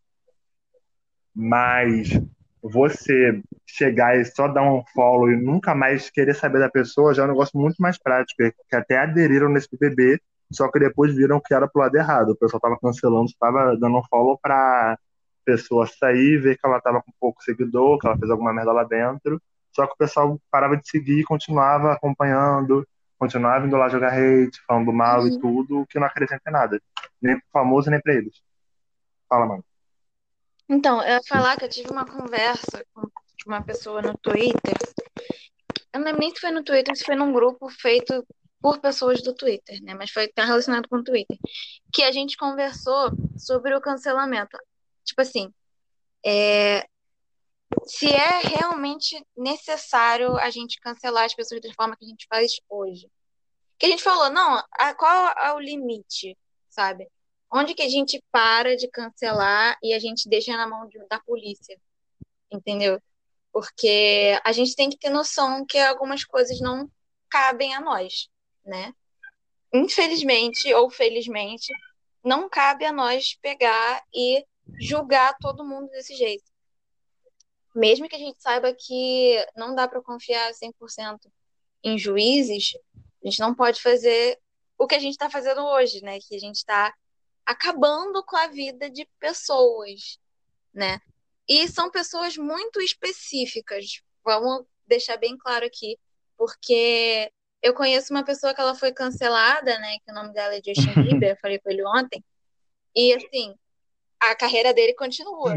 Mas 1.34 2.22
você 2.62 3.42
chegar 3.66 4.16
e 4.16 4.26
só 4.26 4.48
dar 4.48 4.62
um 4.62 4.84
follow 4.94 5.32
e 5.32 5.36
nunca 5.36 5.74
mais 5.74 6.12
querer 6.12 6.36
saber 6.36 6.60
da 6.60 6.70
pessoa 6.70 7.16
já 7.16 7.24
é 7.24 7.26
um 7.26 7.30
negócio 7.30 7.60
muito 7.60 7.78
mais 7.80 7.98
prático, 7.98 8.44
que 8.70 8.76
até 8.76 9.00
aderiram 9.00 9.50
nesse 9.50 9.68
BBB, 9.72 10.22
só 10.52 10.70
que 10.72 10.80
depois 10.80 11.14
viram 11.16 11.42
que 11.44 11.54
era 11.54 11.68
pro 11.68 11.82
lado 11.82 11.96
errado. 11.96 12.30
O 12.32 12.36
pessoal 12.36 12.60
tava 12.62 12.78
cancelando, 12.80 13.32
tava 13.40 13.76
dando 13.78 14.02
follow 14.10 14.38
pra 14.38 14.98
pessoa 15.44 15.86
sair, 15.88 16.40
ver 16.42 16.58
que 16.58 16.66
ela 16.66 16.82
tava 16.82 17.02
com 17.02 17.12
pouco 17.20 17.44
seguidor, 17.44 18.00
que 18.00 18.08
ela 18.08 18.18
fez 18.18 18.30
alguma 18.32 18.54
merda 18.54 18.72
lá 18.72 18.84
dentro. 18.84 19.42
Só 19.76 19.86
que 19.86 19.94
o 19.94 19.98
pessoal 19.98 20.40
parava 20.50 20.78
de 20.78 20.88
seguir 20.90 21.20
e 21.20 21.24
continuava 21.24 21.94
acompanhando, 21.94 22.88
continuava 23.20 23.66
indo 23.66 23.76
lá 23.76 23.90
jogar 23.90 24.14
hate, 24.14 24.60
falando 24.66 24.92
mal 24.94 25.28
e 25.28 25.32
Uhum. 25.32 25.40
tudo, 25.40 25.86
que 25.90 26.00
não 26.00 26.08
acrescenta 26.08 26.50
nada. 26.50 26.82
Nem 27.22 27.36
pro 27.38 27.48
famoso, 27.52 27.90
nem 27.92 28.02
pra 28.02 28.14
eles. 28.14 28.42
Fala, 29.30 29.46
mano. 29.46 29.66
Então, 30.68 31.02
eu 31.02 31.10
ia 31.10 31.22
falar 31.28 31.58
que 31.58 31.66
eu 31.66 31.70
tive 31.70 31.92
uma 31.92 32.06
conversa 32.06 32.84
com 32.94 33.08
uma 33.46 33.62
pessoa 33.62 34.02
no 34.02 34.18
Twitter. 34.18 34.76
Eu 35.94 36.00
não 36.00 36.06
lembro 36.08 36.20
nem 36.22 36.34
se 36.34 36.42
foi 36.42 36.52
no 36.52 36.64
Twitter 36.64 36.96
se 36.96 37.06
foi 37.06 37.16
num 37.16 37.32
grupo 37.32 37.70
feito 37.70 38.26
por 38.66 38.80
pessoas 38.80 39.22
do 39.22 39.32
Twitter, 39.32 39.80
né? 39.84 39.94
Mas 39.94 40.10
foi 40.10 40.28
tá 40.28 40.44
relacionado 40.44 40.90
com 40.90 40.96
o 40.96 41.04
Twitter. 41.04 41.38
Que 41.94 42.02
a 42.02 42.12
gente 42.12 42.36
conversou 42.36 43.12
sobre 43.38 43.76
o 43.76 43.80
cancelamento. 43.80 44.58
Tipo 45.04 45.22
assim, 45.22 45.54
é, 46.26 46.84
se 47.86 48.12
é 48.12 48.40
realmente 48.40 49.24
necessário 49.38 50.36
a 50.38 50.50
gente 50.50 50.80
cancelar 50.80 51.26
as 51.26 51.36
pessoas 51.36 51.62
da 51.62 51.72
forma 51.76 51.96
que 51.96 52.06
a 52.06 52.08
gente 52.08 52.26
faz 52.28 52.54
hoje. 52.68 53.08
Que 53.78 53.86
a 53.86 53.90
gente 53.90 54.02
falou, 54.02 54.32
não, 54.32 54.64
a- 54.72 54.96
qual 54.96 55.28
é 55.38 55.54
o 55.54 55.60
limite, 55.60 56.36
sabe? 56.68 57.08
Onde 57.54 57.76
que 57.76 57.84
a 57.84 57.90
gente 57.90 58.20
para 58.32 58.76
de 58.76 58.88
cancelar 58.88 59.78
e 59.84 59.94
a 59.94 60.00
gente 60.00 60.28
deixa 60.28 60.58
na 60.58 60.66
mão 60.66 60.88
de- 60.88 61.06
da 61.08 61.20
polícia, 61.20 61.80
entendeu? 62.52 63.00
Porque 63.54 64.40
a 64.44 64.52
gente 64.52 64.76
tem 64.76 64.90
que 64.90 64.98
ter 64.98 65.12
noção 65.12 65.64
que 65.68 65.78
algumas 65.78 66.26
coisas 66.26 66.60
não 66.60 66.90
cabem 67.30 67.76
a 67.76 67.80
nós, 67.80 68.28
né? 68.66 68.94
Infelizmente 69.74 70.74
ou 70.74 70.90
felizmente, 70.90 71.72
não 72.24 72.50
cabe 72.50 72.86
a 72.86 72.92
nós 72.92 73.36
pegar 73.42 74.04
e 74.14 74.46
julgar 74.80 75.38
todo 75.40 75.66
mundo 75.66 75.90
desse 75.90 76.16
jeito. 76.16 76.44
Mesmo 77.76 78.08
que 78.08 78.16
a 78.16 78.20
gente 78.20 78.42
saiba 78.42 78.74
que 78.74 79.46
não 79.56 79.76
dá 79.76 79.88
para 79.88 80.02
confiar 80.02 80.52
100% 80.54 81.20
em 81.84 81.98
juízes, 81.98 82.72
a 83.24 83.28
gente 83.28 83.40
não 83.40 83.54
pode 83.54 83.82
fazer 83.82 84.40
o 84.78 84.88
que 84.88 84.96
a 84.96 85.00
gente 85.00 85.12
está 85.14 85.30
fazendo 85.30 85.64
hoje, 85.64 86.02
né? 86.02 86.20
Que 86.20 86.36
a 86.36 86.40
gente 86.40 86.56
está 86.56 86.94
acabando 87.46 88.24
com 88.24 88.36
a 88.36 88.48
vida 88.48 88.90
de 88.90 89.08
pessoas, 89.20 90.20
né? 90.74 91.00
E 91.48 91.68
são 91.68 91.92
pessoas 91.92 92.38
muito 92.38 92.82
específicas. 92.82 94.02
Vamos 94.24 94.66
deixar 94.88 95.18
bem 95.18 95.38
claro 95.38 95.66
aqui, 95.66 95.98
porque 96.38 97.32
eu 97.66 97.74
conheço 97.74 98.14
uma 98.14 98.24
pessoa 98.24 98.54
que 98.54 98.62
ela 98.62 98.76
foi 98.76 98.94
cancelada, 98.94 99.80
né? 99.80 99.98
Que 100.06 100.12
o 100.12 100.14
nome 100.14 100.32
dela 100.34 100.54
é 100.54 100.62
Justin 100.64 100.94
Bieber, 101.20 101.32
eu 101.32 101.38
falei 101.38 101.58
com 101.58 101.72
ele 101.72 101.84
ontem. 101.84 102.24
E 102.96 103.12
assim, 103.16 103.56
a 104.20 104.36
carreira 104.36 104.72
dele 104.72 104.94
continua, 104.94 105.52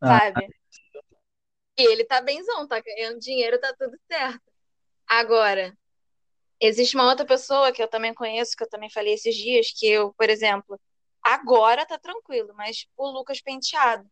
Ah. 0.00 0.06
sabe? 0.20 0.48
E 1.76 1.82
ele 1.82 2.04
tá 2.04 2.20
benzão, 2.20 2.64
tá 2.68 2.78
ganhando 2.80 3.18
dinheiro, 3.18 3.58
tá 3.60 3.74
tudo 3.76 3.98
certo. 4.06 4.40
Agora, 5.04 5.76
existe 6.60 6.94
uma 6.94 7.08
outra 7.08 7.26
pessoa 7.26 7.72
que 7.72 7.82
eu 7.82 7.88
também 7.88 8.14
conheço, 8.14 8.56
que 8.56 8.62
eu 8.62 8.68
também 8.68 8.88
falei 8.90 9.14
esses 9.14 9.34
dias, 9.34 9.72
que 9.72 9.86
eu, 9.88 10.12
por 10.14 10.30
exemplo, 10.30 10.80
agora 11.20 11.84
tá 11.84 11.98
tranquilo, 11.98 12.54
mas 12.54 12.86
o 12.96 13.10
Lucas 13.10 13.40
Penteado, 13.40 14.08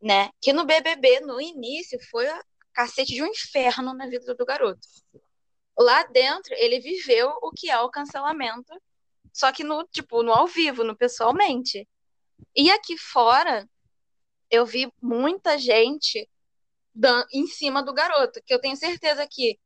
né? 0.00 0.30
Que 0.40 0.54
no 0.54 0.64
BBB, 0.64 1.20
no 1.20 1.38
início, 1.38 1.98
foi 2.10 2.26
a 2.26 2.42
cacete 2.72 3.12
de 3.12 3.22
um 3.22 3.26
inferno 3.26 3.92
na 3.92 4.06
vida 4.06 4.34
do 4.34 4.46
garoto. 4.46 4.80
Lá 5.78 6.02
dentro, 6.04 6.54
ele 6.54 6.80
viveu 6.80 7.28
o 7.42 7.50
que 7.50 7.70
é 7.70 7.78
o 7.80 7.90
cancelamento, 7.90 8.72
só 9.32 9.52
que 9.52 9.62
no, 9.62 9.84
tipo, 9.84 10.22
no 10.22 10.32
ao 10.32 10.46
vivo, 10.46 10.82
no 10.82 10.96
pessoalmente. 10.96 11.86
E 12.54 12.70
aqui 12.70 12.96
fora, 12.96 13.68
eu 14.50 14.64
vi 14.64 14.90
muita 15.02 15.58
gente 15.58 16.28
em 17.32 17.46
cima 17.46 17.82
do 17.82 17.92
garoto, 17.92 18.40
que 18.44 18.54
eu 18.54 18.60
tenho 18.60 18.74
certeza 18.76 19.26
que 19.30 19.58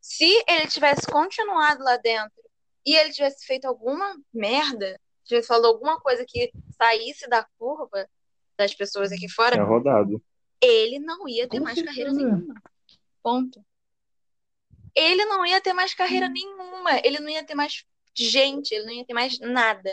se 0.00 0.44
ele 0.48 0.68
tivesse 0.68 1.04
continuado 1.08 1.82
lá 1.82 1.96
dentro 1.96 2.40
e 2.84 2.94
ele 2.94 3.12
tivesse 3.12 3.44
feito 3.44 3.64
alguma 3.64 4.16
merda, 4.32 5.00
tivesse 5.24 5.48
falado 5.48 5.66
alguma 5.66 6.00
coisa 6.00 6.24
que 6.24 6.52
saísse 6.80 7.28
da 7.28 7.44
curva 7.58 8.08
das 8.56 8.72
pessoas 8.72 9.10
aqui 9.10 9.28
fora, 9.28 9.54
Tinha 9.56 9.64
rodado. 9.64 10.22
ele 10.60 11.00
não 11.00 11.28
ia 11.28 11.48
ter 11.48 11.58
Com 11.58 11.64
mais 11.64 11.82
carreira 11.82 12.14
certeza. 12.14 12.36
nenhuma. 12.36 12.54
Ponto. 13.20 13.65
Ele 14.96 15.24
não 15.26 15.44
ia 15.44 15.60
ter 15.60 15.74
mais 15.74 15.94
carreira 15.94 16.28
nenhuma. 16.28 16.98
Ele 17.04 17.20
não 17.20 17.28
ia 17.28 17.44
ter 17.44 17.54
mais 17.54 17.84
gente, 18.14 18.72
ele 18.74 18.86
não 18.86 18.92
ia 18.92 19.04
ter 19.04 19.14
mais 19.14 19.38
nada. 19.38 19.92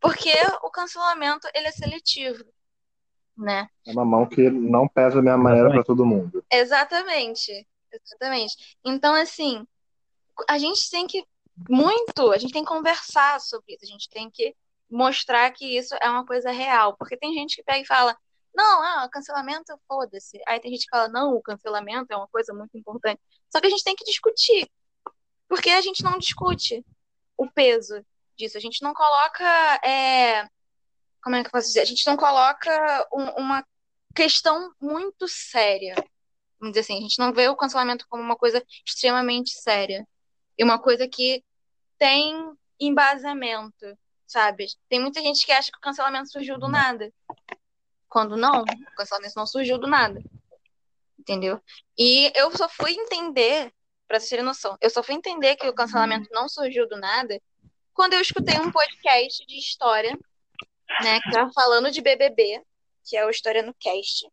Porque 0.00 0.32
o 0.62 0.70
cancelamento, 0.70 1.46
ele 1.54 1.68
é 1.68 1.72
seletivo, 1.72 2.42
né? 3.36 3.68
É 3.86 3.92
uma 3.92 4.04
mão 4.04 4.26
que 4.26 4.48
não 4.48 4.88
pesa 4.88 5.16
da 5.16 5.22
mesma 5.22 5.38
maneira 5.38 5.70
pra 5.70 5.84
todo 5.84 6.06
mundo. 6.06 6.42
Exatamente. 6.50 7.66
Exatamente. 7.92 8.76
Então, 8.84 9.14
assim, 9.14 9.66
a 10.48 10.56
gente 10.56 10.88
tem 10.90 11.06
que 11.06 11.22
muito, 11.68 12.32
a 12.32 12.38
gente 12.38 12.52
tem 12.52 12.64
que 12.64 12.68
conversar 12.68 13.40
sobre 13.40 13.74
isso, 13.74 13.84
a 13.84 13.88
gente 13.88 14.08
tem 14.08 14.30
que 14.30 14.56
mostrar 14.88 15.50
que 15.50 15.76
isso 15.76 15.94
é 16.00 16.08
uma 16.08 16.24
coisa 16.24 16.50
real, 16.50 16.96
porque 16.96 17.16
tem 17.16 17.34
gente 17.34 17.56
que 17.56 17.62
pega 17.62 17.80
e 17.80 17.86
fala: 17.86 18.16
não, 18.54 18.82
ah, 18.82 19.08
cancelamento, 19.10 19.78
foda-se. 19.86 20.40
Aí 20.46 20.60
tem 20.60 20.70
gente 20.70 20.84
que 20.84 20.90
fala, 20.90 21.08
não, 21.08 21.34
o 21.34 21.42
cancelamento 21.42 22.12
é 22.12 22.16
uma 22.16 22.28
coisa 22.28 22.52
muito 22.52 22.76
importante. 22.76 23.20
Só 23.50 23.60
que 23.60 23.66
a 23.66 23.70
gente 23.70 23.84
tem 23.84 23.96
que 23.96 24.04
discutir. 24.04 24.70
Porque 25.48 25.70
a 25.70 25.80
gente 25.80 26.02
não 26.02 26.18
discute 26.18 26.84
o 27.36 27.50
peso 27.50 28.04
disso. 28.36 28.56
A 28.56 28.60
gente 28.60 28.82
não 28.82 28.94
coloca. 28.94 29.44
É... 29.84 30.48
Como 31.22 31.36
é 31.36 31.42
que 31.42 31.48
eu 31.48 31.52
posso 31.52 31.68
dizer? 31.68 31.80
A 31.80 31.84
gente 31.84 32.06
não 32.06 32.16
coloca 32.16 33.08
um, 33.12 33.42
uma 33.42 33.66
questão 34.14 34.72
muito 34.80 35.26
séria. 35.28 35.94
Vamos 36.58 36.72
dizer 36.74 36.80
assim, 36.80 36.98
a 36.98 37.00
gente 37.00 37.18
não 37.18 37.32
vê 37.32 37.48
o 37.48 37.56
cancelamento 37.56 38.06
como 38.08 38.22
uma 38.22 38.36
coisa 38.36 38.64
extremamente 38.86 39.50
séria. 39.50 40.06
E 40.56 40.64
uma 40.64 40.78
coisa 40.78 41.08
que 41.08 41.42
tem 41.98 42.52
embasamento, 42.78 43.98
sabe? 44.26 44.66
Tem 44.88 45.00
muita 45.00 45.20
gente 45.20 45.44
que 45.44 45.52
acha 45.52 45.70
que 45.70 45.78
o 45.78 45.80
cancelamento 45.80 46.30
surgiu 46.30 46.58
do 46.58 46.68
nada. 46.68 47.12
Quando 48.08 48.36
não, 48.36 48.62
o 48.62 48.96
cancelamento 48.96 49.34
não 49.36 49.46
surgiu 49.46 49.78
do 49.78 49.86
nada. 49.86 50.22
Entendeu? 51.30 51.62
E 51.96 52.32
eu 52.34 52.50
só 52.56 52.68
fui 52.68 52.90
entender, 52.90 53.72
pra 54.08 54.18
vocês 54.18 54.30
terem 54.30 54.44
noção, 54.44 54.76
eu 54.80 54.90
só 54.90 55.00
fui 55.00 55.14
entender 55.14 55.54
que 55.54 55.68
o 55.68 55.72
cancelamento 55.72 56.28
não 56.32 56.48
surgiu 56.48 56.88
do 56.88 56.96
nada 56.96 57.40
quando 57.94 58.14
eu 58.14 58.20
escutei 58.20 58.58
um 58.58 58.72
podcast 58.72 59.46
de 59.46 59.56
história, 59.56 60.18
né, 61.04 61.20
que 61.20 61.30
tava 61.30 61.52
falando 61.52 61.88
de 61.88 62.02
BBB, 62.02 62.60
que 63.04 63.16
é 63.16 63.24
o 63.24 63.30
História 63.30 63.62
no 63.62 63.72
Cast. 63.74 64.28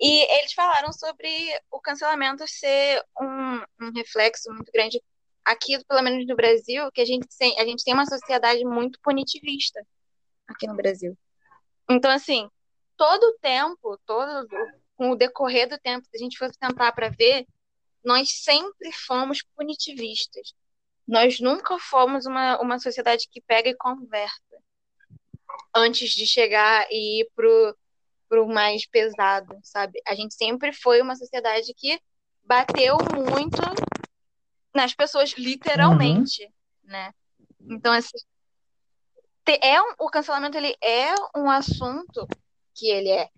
E 0.00 0.38
eles 0.40 0.52
falaram 0.52 0.92
sobre 0.92 1.30
o 1.70 1.80
cancelamento 1.80 2.44
ser 2.48 3.00
um, 3.20 3.62
um 3.80 3.92
reflexo 3.94 4.52
muito 4.52 4.72
grande 4.72 5.00
aqui, 5.44 5.78
pelo 5.84 6.02
menos 6.02 6.26
no 6.26 6.34
Brasil, 6.34 6.90
que 6.90 7.00
a 7.00 7.04
gente 7.04 7.28
tem, 7.38 7.56
a 7.60 7.64
gente 7.64 7.84
tem 7.84 7.94
uma 7.94 8.06
sociedade 8.06 8.64
muito 8.64 8.98
punitivista 9.00 9.86
aqui 10.48 10.66
no 10.66 10.74
Brasil. 10.74 11.16
Então, 11.88 12.10
assim, 12.10 12.50
todo 12.96 13.22
o 13.22 13.38
tempo, 13.38 13.96
todo 14.04 14.48
com 14.96 15.10
o 15.10 15.16
decorrer 15.16 15.68
do 15.68 15.78
tempo, 15.78 16.06
se 16.06 16.16
a 16.16 16.18
gente 16.18 16.38
for 16.38 16.50
tentar 16.50 16.92
para 16.92 17.08
ver, 17.08 17.46
nós 18.04 18.30
sempre 18.42 18.92
fomos 18.92 19.42
punitivistas. 19.56 20.54
Nós 21.06 21.40
nunca 21.40 21.78
fomos 21.78 22.26
uma, 22.26 22.60
uma 22.60 22.78
sociedade 22.78 23.28
que 23.30 23.40
pega 23.40 23.68
e 23.68 23.76
conversa 23.76 24.40
antes 25.74 26.10
de 26.10 26.26
chegar 26.26 26.86
e 26.90 27.20
ir 27.20 27.30
pro, 27.34 27.76
pro 28.28 28.46
mais 28.46 28.86
pesado, 28.86 29.58
sabe? 29.62 30.00
A 30.06 30.14
gente 30.14 30.34
sempre 30.34 30.72
foi 30.72 31.00
uma 31.00 31.16
sociedade 31.16 31.72
que 31.74 32.00
bateu 32.42 32.96
muito 33.14 33.62
nas 34.74 34.94
pessoas, 34.94 35.32
literalmente, 35.32 36.44
uhum. 36.44 36.50
né? 36.90 37.12
Então, 37.60 37.92
assim, 37.92 38.18
é 39.62 39.80
um, 39.80 39.94
o 39.98 40.10
cancelamento 40.10 40.56
ele 40.56 40.76
é 40.82 41.14
um 41.36 41.50
assunto 41.50 42.26
que 42.74 42.88
ele 42.88 43.10
é 43.10 43.28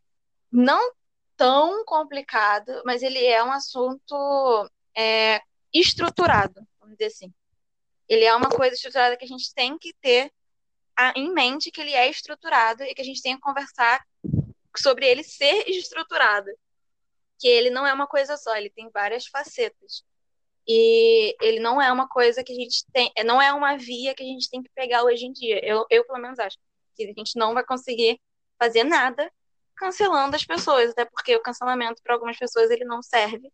não 0.50 0.92
tão 1.36 1.84
complicado, 1.84 2.82
mas 2.84 3.02
ele 3.02 3.24
é 3.24 3.42
um 3.42 3.52
assunto 3.52 4.70
é, 4.96 5.40
estruturado, 5.72 6.66
vamos 6.80 6.96
dizer 6.96 7.06
assim. 7.06 7.32
Ele 8.08 8.24
é 8.24 8.34
uma 8.34 8.48
coisa 8.48 8.74
estruturada 8.74 9.16
que 9.16 9.24
a 9.24 9.28
gente 9.28 9.52
tem 9.54 9.76
que 9.78 9.92
ter 10.00 10.32
em 11.14 11.32
mente 11.32 11.70
que 11.70 11.80
ele 11.80 11.92
é 11.92 12.08
estruturado 12.08 12.82
e 12.82 12.94
que 12.94 13.02
a 13.02 13.04
gente 13.04 13.20
tem 13.22 13.34
que 13.34 13.42
conversar 13.42 14.02
sobre 14.78 15.06
ele 15.06 15.22
ser 15.22 15.68
estruturado. 15.68 16.50
Que 17.38 17.48
ele 17.48 17.68
não 17.68 17.86
é 17.86 17.92
uma 17.92 18.06
coisa 18.06 18.36
só, 18.36 18.56
ele 18.56 18.70
tem 18.70 18.88
várias 18.90 19.26
facetas. 19.26 20.04
E 20.66 21.36
ele 21.40 21.60
não 21.60 21.80
é 21.80 21.92
uma 21.92 22.08
coisa 22.08 22.42
que 22.42 22.52
a 22.52 22.56
gente 22.56 22.84
tem, 22.92 23.12
não 23.24 23.40
é 23.40 23.52
uma 23.52 23.76
via 23.76 24.14
que 24.14 24.22
a 24.22 24.26
gente 24.26 24.48
tem 24.50 24.62
que 24.62 24.70
pegar 24.74 25.04
hoje 25.04 25.26
em 25.26 25.32
dia. 25.32 25.60
Eu, 25.64 25.86
eu 25.90 26.04
pelo 26.06 26.18
menos 26.18 26.38
acho 26.38 26.56
que 26.96 27.04
a 27.04 27.06
gente 27.06 27.36
não 27.36 27.54
vai 27.54 27.64
conseguir 27.64 28.20
fazer 28.58 28.82
nada 28.82 29.30
cancelando 29.76 30.34
as 30.36 30.44
pessoas, 30.44 30.90
até 30.90 31.04
porque 31.04 31.36
o 31.36 31.42
cancelamento 31.42 32.02
para 32.02 32.14
algumas 32.14 32.38
pessoas 32.38 32.70
ele 32.70 32.84
não 32.84 33.02
serve 33.02 33.50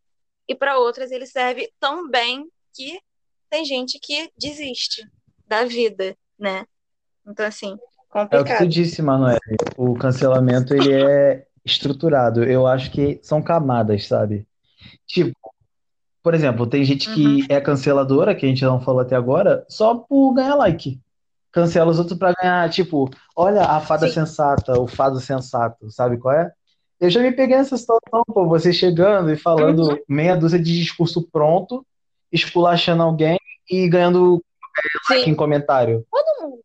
e 0.49 0.55
para 0.55 0.79
outras 0.79 1.11
ele 1.11 1.27
serve 1.27 1.71
tão 1.81 2.09
bem 2.09 2.49
que 2.75 3.01
tem 3.51 3.65
gente 3.65 3.99
que 4.01 4.31
desiste 4.39 5.07
da 5.47 5.65
vida, 5.65 6.17
né? 6.39 6.67
Então 7.27 7.45
assim, 7.45 7.77
complicado. 8.09 8.49
É 8.49 8.55
o 8.55 8.59
que 8.59 8.65
tu 8.65 8.69
disse, 8.69 9.03
Manoel. 9.03 9.39
O 9.77 9.95
cancelamento 9.95 10.75
ele 10.75 10.93
é 10.93 11.47
estruturado. 11.65 12.45
Eu 12.45 12.67
acho 12.67 12.91
que 12.91 13.21
são 13.23 13.43
camadas, 13.43 14.07
sabe? 14.07 14.47
Tipo, 15.07 15.37
por 16.23 16.35
exemplo, 16.35 16.67
tem 16.67 16.85
gente 16.85 17.13
que 17.13 17.25
uhum. 17.25 17.47
é 17.49 17.61
canceladora, 17.61 18.35
que 18.35 18.47
a 18.47 18.49
gente 18.49 18.65
não 18.65 18.81
falou 18.81 19.01
até 19.01 19.17
agora, 19.17 19.67
só 19.69 19.95
por 19.95 20.35
ganhar 20.35 20.55
like 20.55 21.01
cancela 21.53 21.91
os 21.91 21.99
outros 21.99 22.19
para 22.19 22.35
ganhar, 22.41 22.69
tipo, 22.71 23.11
olha 23.37 23.63
a 23.63 23.81
fada 23.81 24.09
Sim. 24.09 24.15
sensata, 24.15 24.81
o 24.81 24.89
fado 24.89 25.21
sensato, 25.21 25.91
sabe 25.91 26.17
qual 26.17 26.35
é? 26.35 26.51
Eu 26.99 27.11
já 27.11 27.21
me 27.21 27.33
peguei 27.33 27.57
nessa 27.57 27.77
situação, 27.77 28.25
pô, 28.27 28.47
você 28.47 28.73
chegando 28.73 29.31
e 29.31 29.37
falando 29.37 29.91
uhum. 29.91 29.99
meia 30.09 30.37
dúzia 30.37 30.59
de 30.59 30.79
discurso 30.79 31.29
pronto, 31.31 31.85
esculachando 32.31 33.03
alguém 33.03 33.39
e 33.69 33.89
ganhando 33.89 34.43
like 35.11 35.29
em 35.29 35.35
comentário. 35.35 36.07
Todo 36.11 36.51
mundo. 36.51 36.61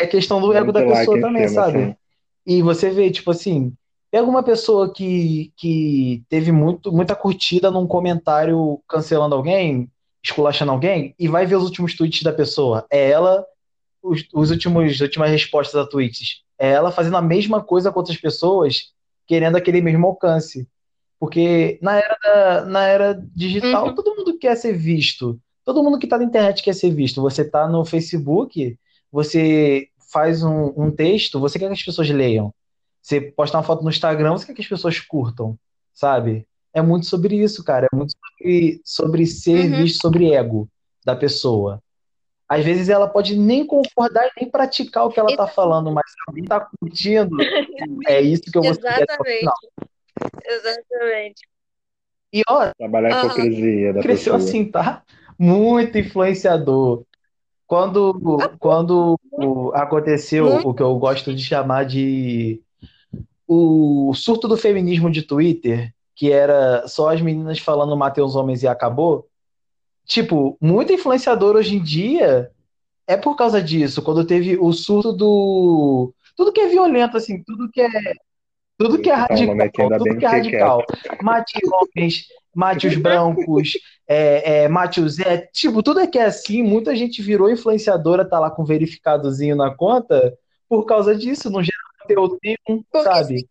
É 0.00 0.06
questão 0.06 0.40
do 0.40 0.52
ego 0.52 0.72
da 0.72 0.80
pessoa 0.82 1.16
like 1.16 1.20
também, 1.20 1.48
sabe? 1.48 1.78
Assim. 1.78 1.96
E 2.46 2.62
você 2.62 2.90
vê, 2.90 3.10
tipo 3.10 3.30
assim, 3.30 3.72
pega 4.10 4.26
uma 4.26 4.42
pessoa 4.42 4.92
que, 4.92 5.52
que 5.56 6.24
teve 6.28 6.50
muito, 6.50 6.90
muita 6.90 7.14
curtida 7.14 7.70
num 7.70 7.86
comentário 7.86 8.80
cancelando 8.88 9.34
alguém, 9.34 9.90
esculachando 10.22 10.72
alguém, 10.72 11.14
e 11.18 11.28
vai 11.28 11.46
ver 11.46 11.56
os 11.56 11.64
últimos 11.64 11.94
tweets 11.94 12.22
da 12.22 12.32
pessoa. 12.32 12.86
É 12.90 13.10
ela 13.10 13.44
os, 14.04 14.24
os 14.32 14.50
últimos 14.50 15.00
últimas 15.00 15.30
respostas 15.30 15.80
a 15.80 15.86
tweets? 15.86 16.42
É 16.58 16.70
ela 16.70 16.92
fazendo 16.92 17.16
a 17.16 17.22
mesma 17.22 17.62
coisa 17.62 17.90
com 17.90 17.98
outras 17.98 18.18
pessoas, 18.18 18.92
querendo 19.26 19.56
aquele 19.56 19.80
mesmo 19.80 20.06
alcance. 20.06 20.68
Porque 21.18 21.78
na 21.80 21.96
era, 21.96 22.18
da, 22.22 22.64
na 22.66 22.86
era 22.86 23.26
digital, 23.34 23.88
uhum. 23.88 23.94
todo 23.94 24.14
mundo 24.14 24.38
quer 24.38 24.56
ser 24.56 24.74
visto. 24.74 25.40
Todo 25.64 25.82
mundo 25.82 25.98
que 25.98 26.04
está 26.04 26.18
na 26.18 26.24
internet 26.24 26.62
quer 26.62 26.74
ser 26.74 26.90
visto. 26.90 27.22
Você 27.22 27.42
está 27.42 27.66
no 27.66 27.84
Facebook, 27.84 28.78
você 29.10 29.88
faz 30.12 30.42
um, 30.42 30.72
um, 30.76 30.90
texto, 30.90 31.40
você 31.40 31.58
quer 31.58 31.66
que 31.66 31.72
as 31.72 31.82
pessoas 31.82 32.10
leiam. 32.10 32.52
Você 33.00 33.20
posta 33.20 33.56
uma 33.56 33.62
foto 33.64 33.82
no 33.82 33.90
Instagram, 33.90 34.32
você 34.32 34.46
quer 34.46 34.54
que 34.54 34.62
as 34.62 34.68
pessoas 34.68 35.00
curtam, 35.00 35.58
sabe? 35.92 36.46
É 36.72 36.82
muito 36.82 37.06
sobre 37.06 37.36
isso, 37.36 37.64
cara. 37.64 37.88
É 37.92 37.96
muito 37.96 38.12
sobre, 38.12 38.80
sobre 38.84 39.26
ser 39.26 39.70
uhum. 39.70 39.82
visto, 39.82 40.02
sobre 40.02 40.32
ego 40.32 40.68
da 41.04 41.16
pessoa. 41.16 41.82
Às 42.54 42.64
vezes 42.64 42.88
ela 42.88 43.08
pode 43.08 43.36
nem 43.36 43.66
concordar 43.66 44.26
e 44.28 44.40
nem 44.40 44.48
praticar 44.48 45.06
o 45.06 45.10
que 45.10 45.18
ela 45.18 45.30
está 45.30 45.44
falando, 45.46 45.90
mas 45.90 46.08
se 46.08 46.16
alguém 46.28 46.44
está 46.44 46.60
curtindo, 46.60 47.36
é 48.06 48.20
isso 48.20 48.44
que 48.44 48.56
eu 48.56 48.62
vou 48.62 48.70
Exatamente. 48.70 49.50
Exatamente. 50.46 51.48
E 52.32 52.42
ó, 52.48 52.70
trabalhar 52.78 53.16
a 53.16 53.26
hipocrisia 53.26 53.92
da 53.92 54.00
cresceu 54.02 54.34
pessoa. 54.34 54.48
assim, 54.48 54.64
tá? 54.64 55.02
Muito 55.36 55.98
influenciador. 55.98 57.04
Quando, 57.66 58.38
quando 58.60 59.18
aconteceu 59.74 60.46
o 60.64 60.72
que 60.72 60.82
eu 60.82 60.96
gosto 60.96 61.34
de 61.34 61.42
chamar 61.42 61.84
de 61.84 62.62
o 63.48 64.12
surto 64.14 64.46
do 64.46 64.56
feminismo 64.56 65.10
de 65.10 65.22
Twitter, 65.22 65.92
que 66.14 66.30
era 66.30 66.86
só 66.86 67.12
as 67.12 67.20
meninas 67.20 67.58
falando 67.58 67.96
matei 67.96 68.22
os 68.22 68.36
homens 68.36 68.62
e 68.62 68.68
acabou, 68.68 69.26
tipo, 70.06 70.56
muito 70.60 70.92
influenciador 70.92 71.56
hoje 71.56 71.76
em 71.76 71.82
dia 71.82 72.50
é 73.06 73.16
por 73.16 73.36
causa 73.36 73.62
disso. 73.62 74.02
Quando 74.02 74.26
teve 74.26 74.56
o 74.56 74.72
surto 74.72 75.12
do. 75.12 76.12
Tudo 76.36 76.52
que 76.52 76.60
é 76.60 76.68
violento, 76.68 77.16
assim, 77.16 77.42
tudo 77.42 77.70
que 77.70 77.80
é. 77.80 77.88
Tudo 78.76 79.00
que 79.00 79.08
é 79.08 79.14
radical, 79.14 79.98
tudo 79.98 80.18
que 80.18 80.24
é 80.24 80.28
radical. 80.28 80.82
Mate 81.22 81.60
homens, 81.70 82.26
mate 82.54 82.88
os 82.88 82.96
brancos, 82.96 83.72
é, 84.06 84.62
é, 84.64 84.68
mate 84.68 85.00
os 85.00 85.18
é, 85.20 85.38
tipo, 85.52 85.80
tudo 85.80 86.00
é 86.00 86.08
que 86.08 86.18
é 86.18 86.24
assim, 86.24 86.60
muita 86.60 86.94
gente 86.96 87.22
virou 87.22 87.50
influenciadora, 87.50 88.28
tá 88.28 88.38
lá 88.38 88.50
com 88.50 88.64
verificadozinho 88.64 89.54
na 89.54 89.72
conta, 89.72 90.36
por 90.68 90.84
causa 90.86 91.14
disso, 91.14 91.50
não 91.50 91.62
gera 91.62 91.78
conteúdo 92.00 92.38
nenhum, 92.42 92.84
sabe? 92.92 93.46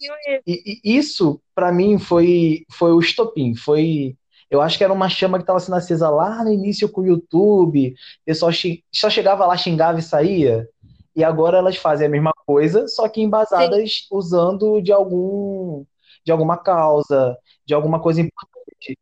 E, 0.46 0.82
e 0.84 0.98
isso, 0.98 1.42
para 1.56 1.72
mim, 1.72 1.98
foi, 1.98 2.66
foi 2.70 2.92
o 2.92 3.00
estopim, 3.00 3.56
foi 3.56 4.16
eu 4.54 4.62
acho 4.62 4.78
que 4.78 4.84
era 4.84 4.94
uma 4.94 5.10
chama 5.10 5.38
que 5.38 5.44
estava 5.44 5.60
sendo 5.60 5.76
acesa 5.76 6.10
lá 6.10 6.44
no 6.44 6.52
início 6.52 6.88
com 6.88 7.02
o 7.02 7.06
YouTube. 7.06 7.89
O 7.89 8.26
pessoal 8.26 8.52
só 8.92 9.10
chegava 9.10 9.46
lá, 9.46 9.58
xingava 9.58 10.00
e 10.00 10.04
saía. 10.04 10.68
E 11.16 11.24
agora 11.24 11.58
elas 11.58 11.78
fazem 11.78 12.08
a 12.08 12.10
mesma 12.10 12.32
coisa, 12.46 12.88
só 12.88 13.08
que 13.08 13.22
embasadas 13.22 13.92
Sim. 13.92 14.08
usando 14.12 14.82
de 14.82 14.92
algum 14.92 15.86
de 16.26 16.32
alguma 16.32 16.58
causa, 16.58 17.38
de 17.66 17.74
alguma 17.74 18.00
coisa 18.00 18.22
importante. 18.22 18.98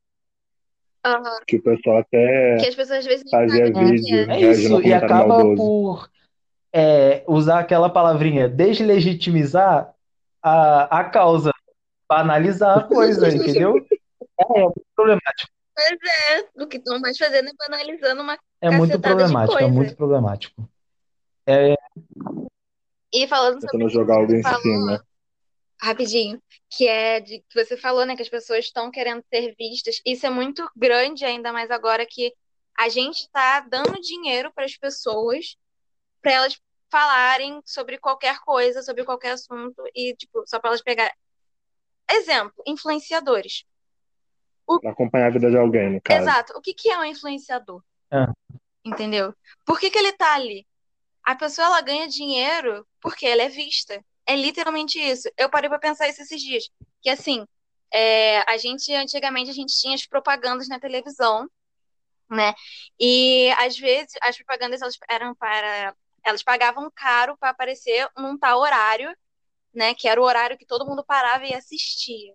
Uhum. 1.05 1.39
Que 1.47 1.57
o 1.57 1.63
pessoal 1.63 1.97
até 1.99 2.57
que 2.57 2.67
as 2.67 2.75
pessoas 2.75 2.99
às 2.99 3.05
vezes 3.05 3.29
fazia 3.29 3.65
vídeo. 3.65 4.31
É, 4.31 4.43
é 4.43 4.51
isso, 4.51 4.81
e 4.81 4.93
acaba 4.93 5.27
maldoso. 5.27 5.55
por 5.55 6.09
é, 6.73 7.23
usar 7.27 7.59
aquela 7.59 7.89
palavrinha 7.89 8.47
deslegitimizar 8.47 9.93
a, 10.41 10.99
a 10.99 11.03
causa, 11.03 11.51
banalizar 12.09 12.77
a 12.77 12.83
coisa, 12.87 13.29
entendeu? 13.29 13.75
É, 14.41 14.59
é 14.59 14.63
muito 14.63 14.85
problemático. 14.95 15.51
Pois 15.73 15.99
é, 16.29 16.49
do 16.55 16.67
que 16.67 16.77
estão 16.77 16.99
mais 16.99 17.17
fazendo 17.17 17.49
é 17.49 17.53
banalizando 17.57 18.21
uma 18.21 18.37
É 18.59 18.69
muito 18.69 18.99
problemático, 18.99 19.57
é 19.57 19.67
muito 19.67 19.95
problemático. 19.95 20.69
É... 21.45 21.75
E 23.13 23.27
falando 23.27 23.55
sobre 23.55 23.71
Tentando 23.71 23.89
jogar 23.89 24.17
algo 24.17 24.33
em 24.33 24.41
falou, 24.41 24.61
cima. 24.61 25.05
rapidinho, 25.81 26.41
que 26.69 26.87
é 26.87 27.19
de 27.19 27.39
que 27.39 27.63
você 27.63 27.75
falou, 27.75 28.05
né, 28.05 28.15
que 28.15 28.21
as 28.21 28.29
pessoas 28.29 28.65
estão 28.65 28.91
querendo 28.91 29.23
ser 29.29 29.55
vistas. 29.57 30.01
Isso 30.05 30.25
é 30.25 30.29
muito 30.29 30.69
grande, 30.75 31.25
ainda 31.25 31.51
mais 31.51 31.71
agora 31.71 32.05
que 32.05 32.33
a 32.77 32.89
gente 32.89 33.21
está 33.21 33.61
dando 33.61 33.99
dinheiro 34.01 34.51
para 34.53 34.65
as 34.65 34.77
pessoas 34.77 35.57
para 36.21 36.33
elas 36.33 36.59
falarem 36.89 37.61
sobre 37.65 37.97
qualquer 37.97 38.39
coisa, 38.41 38.83
sobre 38.83 39.03
qualquer 39.03 39.31
assunto 39.31 39.81
e 39.95 40.15
tipo, 40.15 40.43
só 40.45 40.59
para 40.59 40.69
elas 40.69 40.81
pegar 40.81 41.11
exemplo, 42.09 42.61
influenciadores. 42.67 43.63
O... 44.67 44.79
Pra 44.79 44.91
acompanhar 44.91 45.27
a 45.27 45.31
vida 45.31 45.49
de 45.49 45.57
alguém, 45.57 45.91
no 45.91 46.01
caso. 46.01 46.21
Exato. 46.21 46.53
O 46.57 46.61
que 46.61 46.73
que 46.73 46.89
é 46.89 46.97
um 46.97 47.05
influenciador? 47.05 47.83
É. 48.11 48.25
Entendeu? 48.83 49.33
Por 49.65 49.79
que 49.79 49.89
que 49.89 49.97
ele 49.97 50.11
tá 50.13 50.33
ali? 50.33 50.65
A 51.23 51.35
pessoa 51.35 51.67
ela 51.67 51.81
ganha 51.81 52.07
dinheiro 52.07 52.85
porque 52.99 53.25
ela 53.25 53.43
é 53.43 53.49
vista. 53.49 54.03
É 54.25 54.35
literalmente 54.35 54.99
isso. 54.99 55.29
Eu 55.37 55.49
parei 55.49 55.69
para 55.69 55.79
pensar 55.79 56.07
isso 56.07 56.21
esses 56.21 56.41
dias. 56.41 56.69
Que 57.01 57.09
assim, 57.09 57.45
é, 57.93 58.39
a 58.49 58.57
gente, 58.57 58.93
antigamente, 58.93 59.49
a 59.49 59.53
gente 59.53 59.77
tinha 59.77 59.93
as 59.93 60.05
propagandas 60.05 60.67
na 60.67 60.79
televisão, 60.79 61.49
né? 62.29 62.53
E 62.99 63.51
às 63.57 63.77
vezes 63.77 64.13
as 64.21 64.37
propagandas 64.37 64.81
elas 64.81 64.97
eram 65.09 65.35
para. 65.35 65.95
Elas 66.23 66.43
pagavam 66.43 66.89
caro 66.95 67.35
para 67.37 67.49
aparecer 67.49 68.07
num 68.15 68.37
tal 68.37 68.59
horário, 68.59 69.15
né? 69.73 69.93
Que 69.93 70.07
era 70.07 70.21
o 70.21 70.23
horário 70.23 70.57
que 70.57 70.65
todo 70.65 70.85
mundo 70.85 71.03
parava 71.03 71.45
e 71.45 71.53
assistia. 71.53 72.33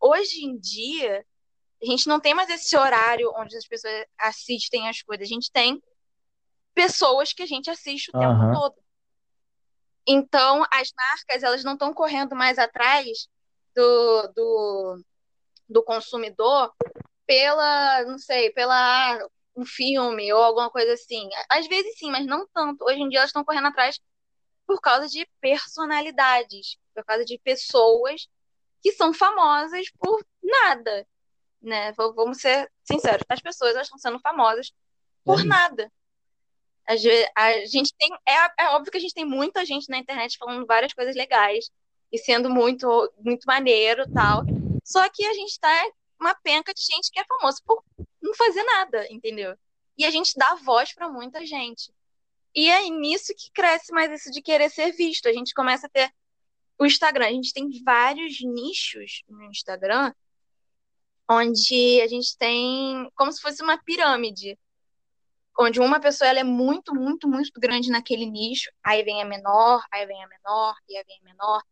Hoje 0.00 0.44
em 0.44 0.58
dia, 0.58 1.24
a 1.82 1.86
gente 1.86 2.06
não 2.08 2.20
tem 2.20 2.34
mais 2.34 2.48
esse 2.48 2.76
horário 2.76 3.32
onde 3.36 3.56
as 3.56 3.66
pessoas 3.66 4.04
assistem 4.18 4.88
as 4.88 5.02
coisas. 5.02 5.26
A 5.26 5.28
gente 5.28 5.50
tem 5.50 5.82
pessoas 6.74 7.32
que 7.32 7.42
a 7.42 7.46
gente 7.46 7.70
assiste 7.70 8.10
o 8.10 8.18
tempo 8.18 8.52
todo. 8.52 8.74
Então, 10.06 10.64
as 10.72 10.92
marcas, 10.94 11.42
elas 11.42 11.64
não 11.64 11.72
estão 11.72 11.92
correndo 11.92 12.36
mais 12.36 12.58
atrás 12.58 13.28
do, 13.74 14.32
do, 14.34 15.04
do 15.68 15.82
consumidor 15.82 16.72
pela, 17.26 18.04
não 18.04 18.18
sei, 18.18 18.50
pela 18.50 19.18
um 19.56 19.64
filme 19.64 20.32
ou 20.32 20.42
alguma 20.42 20.70
coisa 20.70 20.92
assim. 20.92 21.28
Às 21.48 21.66
vezes 21.66 21.98
sim, 21.98 22.10
mas 22.10 22.26
não 22.26 22.46
tanto. 22.52 22.84
Hoje 22.84 23.00
em 23.00 23.08
dia 23.08 23.20
elas 23.20 23.30
estão 23.30 23.44
correndo 23.44 23.68
atrás 23.68 23.98
por 24.66 24.80
causa 24.80 25.08
de 25.08 25.26
personalidades, 25.40 26.76
por 26.94 27.04
causa 27.04 27.24
de 27.24 27.38
pessoas 27.38 28.28
que 28.82 28.92
são 28.92 29.12
famosas 29.12 29.90
por 29.98 30.24
nada, 30.42 31.06
né? 31.60 31.92
Vamos 31.92 32.38
ser 32.38 32.70
sinceros, 32.84 33.24
as 33.28 33.40
pessoas 33.40 33.72
elas 33.72 33.86
estão 33.86 33.98
sendo 33.98 34.20
famosas 34.20 34.72
por 35.24 35.40
é 35.40 35.44
nada. 35.44 35.92
A 36.86 36.96
gente 37.66 37.92
tem. 37.98 38.12
É, 38.26 38.64
é 38.64 38.68
óbvio 38.70 38.92
que 38.92 38.98
a 38.98 39.00
gente 39.00 39.14
tem 39.14 39.24
muita 39.24 39.64
gente 39.64 39.88
na 39.88 39.98
internet 39.98 40.38
falando 40.38 40.64
várias 40.64 40.92
coisas 40.92 41.16
legais 41.16 41.68
e 42.12 42.18
sendo 42.18 42.48
muito, 42.48 43.12
muito 43.18 43.44
maneiro 43.44 44.04
tal. 44.12 44.42
Só 44.84 45.08
que 45.08 45.26
a 45.26 45.32
gente 45.34 45.58
tá 45.58 45.90
uma 46.20 46.34
penca 46.34 46.72
de 46.72 46.80
gente 46.80 47.10
que 47.10 47.18
é 47.18 47.24
famosa 47.24 47.60
por 47.66 47.82
não 48.22 48.32
fazer 48.34 48.62
nada, 48.62 49.06
entendeu? 49.10 49.56
E 49.98 50.04
a 50.04 50.10
gente 50.10 50.34
dá 50.36 50.54
voz 50.54 50.94
para 50.94 51.08
muita 51.08 51.44
gente. 51.44 51.92
E 52.54 52.70
é 52.70 52.88
nisso 52.88 53.34
que 53.36 53.50
cresce 53.50 53.92
mais 53.92 54.10
isso 54.12 54.30
de 54.30 54.40
querer 54.40 54.70
ser 54.70 54.92
visto. 54.92 55.28
A 55.28 55.32
gente 55.32 55.52
começa 55.52 55.86
a 55.86 55.90
ter 55.90 56.10
o 56.78 56.86
Instagram. 56.86 57.26
A 57.26 57.32
gente 57.32 57.52
tem 57.52 57.68
vários 57.84 58.40
nichos 58.42 59.22
no 59.28 59.44
Instagram 59.44 60.12
onde 61.28 62.00
a 62.02 62.06
gente 62.06 62.36
tem 62.38 63.10
como 63.14 63.32
se 63.32 63.40
fosse 63.40 63.62
uma 63.62 63.76
pirâmide 63.78 64.58
onde 65.58 65.80
uma 65.80 65.98
pessoa 65.98 66.28
ela 66.28 66.40
é 66.40 66.44
muito, 66.44 66.94
muito, 66.94 67.28
muito 67.28 67.58
grande 67.58 67.90
naquele 67.90 68.26
nicho, 68.26 68.70
aí 68.84 69.02
vem 69.02 69.22
a 69.22 69.24
menor, 69.24 69.82
aí 69.90 70.04
vem 70.06 70.22
a 70.22 70.28
menor, 70.28 70.74
e 70.88 70.96
aí 70.96 71.04
vem 71.04 71.18
a 71.20 71.24
menor. 71.24 71.62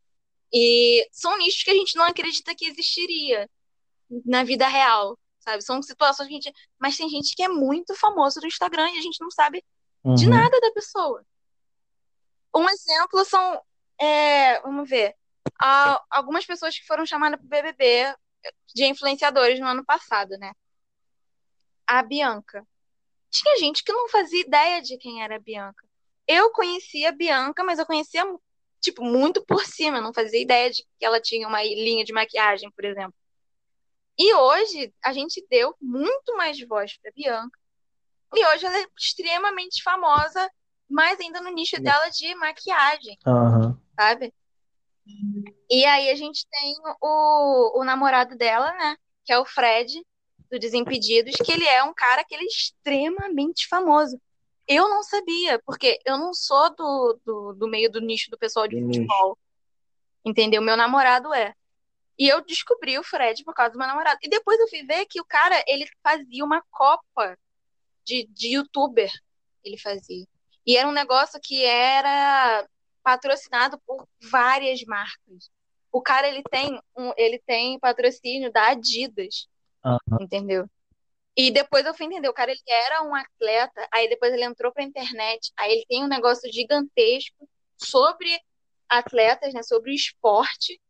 E 0.52 1.06
são 1.12 1.36
nichos 1.36 1.62
que 1.62 1.70
a 1.70 1.74
gente 1.74 1.96
não 1.96 2.04
acredita 2.04 2.54
que 2.54 2.64
existiria 2.64 3.48
na 4.24 4.42
vida 4.42 4.66
real, 4.68 5.18
sabe? 5.38 5.62
São 5.62 5.82
situações 5.82 6.28
que 6.28 6.34
a 6.34 6.40
gente. 6.40 6.52
Mas 6.78 6.96
tem 6.96 7.08
gente 7.08 7.34
que 7.34 7.42
é 7.42 7.48
muito 7.48 7.94
famoso 7.94 8.40
no 8.40 8.46
Instagram 8.46 8.88
e 8.90 8.98
a 8.98 9.02
gente 9.02 9.20
não 9.20 9.30
sabe 9.30 9.62
uhum. 10.02 10.14
de 10.14 10.28
nada 10.28 10.58
da 10.60 10.70
pessoa. 10.72 11.24
Um 12.54 12.68
exemplo 12.68 13.24
são. 13.24 13.60
É, 14.00 14.60
vamos 14.60 14.88
ver. 14.88 15.14
algumas 16.10 16.44
pessoas 16.44 16.78
que 16.78 16.86
foram 16.86 17.06
chamadas 17.06 17.38
para 17.38 17.46
o 17.46 17.48
BBB 17.48 18.14
de 18.74 18.84
influenciadores 18.86 19.58
no 19.60 19.66
ano 19.66 19.84
passado, 19.84 20.36
né? 20.38 20.52
A 21.86 22.02
Bianca 22.02 22.66
tinha 23.30 23.56
gente 23.58 23.82
que 23.82 23.92
não 23.92 24.08
fazia 24.08 24.40
ideia 24.40 24.80
de 24.80 24.96
quem 24.96 25.22
era 25.22 25.36
a 25.36 25.40
Bianca. 25.40 25.84
Eu 26.26 26.50
conhecia 26.52 27.08
a 27.08 27.12
Bianca, 27.12 27.64
mas 27.64 27.78
eu 27.78 27.86
conhecia, 27.86 28.24
tipo, 28.80 29.02
muito 29.02 29.44
por 29.44 29.64
cima. 29.66 29.98
Eu 29.98 30.02
não 30.02 30.14
fazia 30.14 30.40
ideia 30.40 30.70
de 30.70 30.82
que 30.98 31.04
ela 31.04 31.20
tinha 31.20 31.48
uma 31.48 31.62
linha 31.62 32.04
de 32.04 32.12
maquiagem, 32.12 32.70
por 32.70 32.84
exemplo. 32.84 33.14
E 34.16 34.32
hoje 34.32 34.94
a 35.04 35.12
gente 35.12 35.44
deu 35.50 35.74
muito 35.80 36.36
mais 36.36 36.60
voz 36.66 36.96
para 36.98 37.10
Bianca. 37.12 37.58
E 38.32 38.46
hoje 38.46 38.66
ela 38.66 38.78
é 38.78 38.86
extremamente 38.96 39.82
famosa, 39.82 40.50
mais 40.88 41.18
ainda 41.20 41.40
no 41.40 41.50
nicho 41.50 41.80
dela 41.80 42.08
de 42.08 42.34
maquiagem, 42.36 43.18
uhum. 43.26 43.76
Sabe? 43.98 44.32
E 45.70 45.84
aí 45.84 46.10
a 46.10 46.14
gente 46.14 46.46
tem 46.50 46.74
o, 47.00 47.80
o 47.80 47.84
namorado 47.84 48.36
dela, 48.36 48.72
né? 48.72 48.96
Que 49.24 49.32
é 49.32 49.38
o 49.38 49.44
Fred, 49.44 50.02
do 50.50 50.58
Desimpedidos, 50.58 51.36
que 51.36 51.52
ele 51.52 51.66
é 51.66 51.82
um 51.82 51.94
cara 51.94 52.24
que 52.24 52.34
ele 52.34 52.44
é 52.44 52.46
extremamente 52.46 53.66
famoso. 53.68 54.20
Eu 54.66 54.88
não 54.88 55.02
sabia, 55.02 55.60
porque 55.66 55.98
eu 56.06 56.16
não 56.16 56.32
sou 56.32 56.74
do, 56.74 57.20
do, 57.24 57.52
do 57.54 57.68
meio 57.68 57.90
do 57.90 58.00
nicho 58.00 58.30
do 58.30 58.38
pessoal 58.38 58.66
de 58.66 58.80
futebol. 58.80 59.38
Entendeu? 60.24 60.62
Meu 60.62 60.76
namorado 60.76 61.34
é. 61.34 61.54
E 62.18 62.28
eu 62.28 62.42
descobri 62.44 62.98
o 62.98 63.02
Fred 63.02 63.44
por 63.44 63.52
causa 63.52 63.72
do 63.72 63.78
meu 63.78 63.86
namorado. 63.86 64.18
E 64.22 64.28
depois 64.28 64.58
eu 64.58 64.68
fui 64.68 64.82
ver 64.84 65.04
que 65.06 65.20
o 65.20 65.24
cara, 65.24 65.62
ele 65.66 65.86
fazia 66.02 66.44
uma 66.44 66.62
copa 66.70 67.36
de, 68.04 68.26
de 68.28 68.54
youtuber. 68.54 69.10
Ele 69.62 69.76
fazia. 69.76 70.24
E 70.66 70.76
era 70.76 70.88
um 70.88 70.92
negócio 70.92 71.38
que 71.42 71.62
era 71.62 72.66
patrocinado 73.04 73.78
por 73.86 74.08
várias 74.30 74.82
marcas. 74.84 75.50
O 75.92 76.02
cara, 76.02 76.26
ele 76.26 76.42
tem, 76.50 76.80
um, 76.96 77.12
ele 77.16 77.38
tem 77.46 77.78
patrocínio 77.78 78.50
da 78.50 78.70
Adidas. 78.70 79.46
Uhum. 79.84 80.22
Entendeu? 80.22 80.68
E 81.36 81.50
depois 81.50 81.84
eu 81.84 81.94
fui 81.94 82.06
entender, 82.06 82.28
o 82.28 82.34
cara 82.34 82.50
ele 82.50 82.60
era 82.66 83.02
um 83.02 83.14
atleta, 83.14 83.86
aí 83.92 84.08
depois 84.08 84.32
ele 84.32 84.44
entrou 84.44 84.72
pra 84.72 84.84
internet, 84.84 85.52
aí 85.56 85.72
ele 85.72 85.84
tem 85.88 86.04
um 86.04 86.08
negócio 86.08 86.50
gigantesco 86.52 87.48
sobre 87.76 88.40
atletas, 88.88 89.52
né, 89.52 89.62
sobre 89.62 89.90
o 89.90 89.94
esporte, 89.94 90.80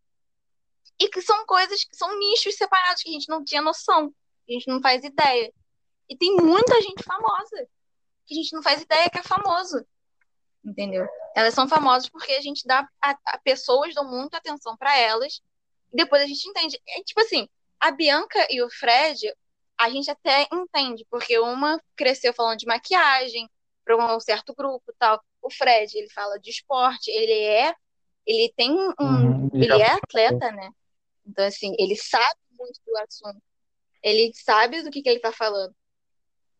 e 1.00 1.09
que 1.09 1.22
são 1.22 1.46
coisas 1.46 1.83
que 1.85 1.96
são 1.96 2.18
nichos 2.18 2.57
separados 2.57 3.03
que 3.03 3.09
a 3.09 3.12
gente 3.12 3.29
não 3.29 3.42
tinha 3.42 3.62
noção, 3.62 4.14
a 4.48 4.53
gente 4.53 4.68
não 4.68 4.81
faz 4.81 5.03
ideia. 5.03 5.50
E 6.09 6.16
tem 6.16 6.37
muita 6.37 6.81
gente 6.83 7.03
famosa 7.03 7.66
que 8.27 8.35
a 8.35 8.37
gente 8.37 8.53
não 8.55 8.62
faz 8.62 8.83
ideia 8.83 9.11
que 9.11 9.18
é 9.18 9.22
famoso. 9.22 9.85
Entendeu? 10.64 11.07
Elas 11.37 11.53
são 11.53 11.68
famosas 11.68 12.09
porque 12.09 12.33
a 12.33 12.40
gente 12.40 12.66
dá 12.66 12.88
a, 13.03 13.18
a 13.27 13.38
pessoas 13.38 13.94
dão 13.94 14.09
muita 14.09 14.38
atenção 14.38 14.77
para 14.77 14.98
elas, 14.98 15.42
e 15.92 15.96
depois 15.96 16.22
a 16.22 16.27
gente 16.27 16.48
entende. 16.48 16.81
É 16.88 17.03
tipo 17.03 17.20
assim, 17.20 17.48
a 17.79 17.90
Bianca 17.90 18.46
e 18.50 18.62
o 18.62 18.70
Fred, 18.70 19.33
a 19.79 19.90
gente 19.90 20.11
até 20.11 20.46
entende, 20.53 21.07
porque 21.11 21.38
uma 21.38 21.81
cresceu 21.94 22.33
falando 22.33 22.59
de 22.59 22.66
maquiagem 22.66 23.50
para 23.85 23.96
um 23.96 24.20
certo 24.20 24.55
grupo 24.55 24.92
tal. 24.98 25.22
O 25.42 25.50
Fred, 25.50 25.96
ele 25.96 26.09
fala 26.11 26.38
de 26.38 26.50
esporte, 26.50 27.11
ele 27.11 27.33
é, 27.33 27.74
ele 28.27 28.53
tem 28.57 28.70
um, 28.72 28.94
uhum, 28.98 29.50
ele 29.53 29.83
é 29.83 29.90
atleta, 29.90 30.50
né? 30.50 30.70
Então 31.27 31.44
assim, 31.44 31.74
ele 31.79 31.96
sabe 31.96 32.38
muito 32.59 32.81
do 32.87 32.96
assunto. 32.98 33.42
Ele 34.03 34.33
sabe 34.35 34.83
do 34.83 34.90
que, 34.90 35.03
que 35.03 35.09
ele 35.09 35.20
tá 35.20 35.33
falando. 35.33 35.74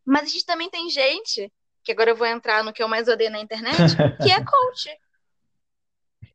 Mas 0.05 0.25
a 0.25 0.27
gente 0.27 0.45
também 0.45 0.69
tem 0.69 0.91
gente, 0.91 1.51
que 1.85 1.93
agora 1.93 2.11
eu 2.11 2.17
vou 2.17 2.27
entrar 2.27 2.65
no 2.65 2.73
que 2.73 2.83
eu 2.83 2.89
mais 2.89 3.07
odeio 3.07 3.31
na 3.31 3.41
internet, 3.41 3.77
que 4.23 4.33
é 4.33 4.43
coach. 4.43 4.91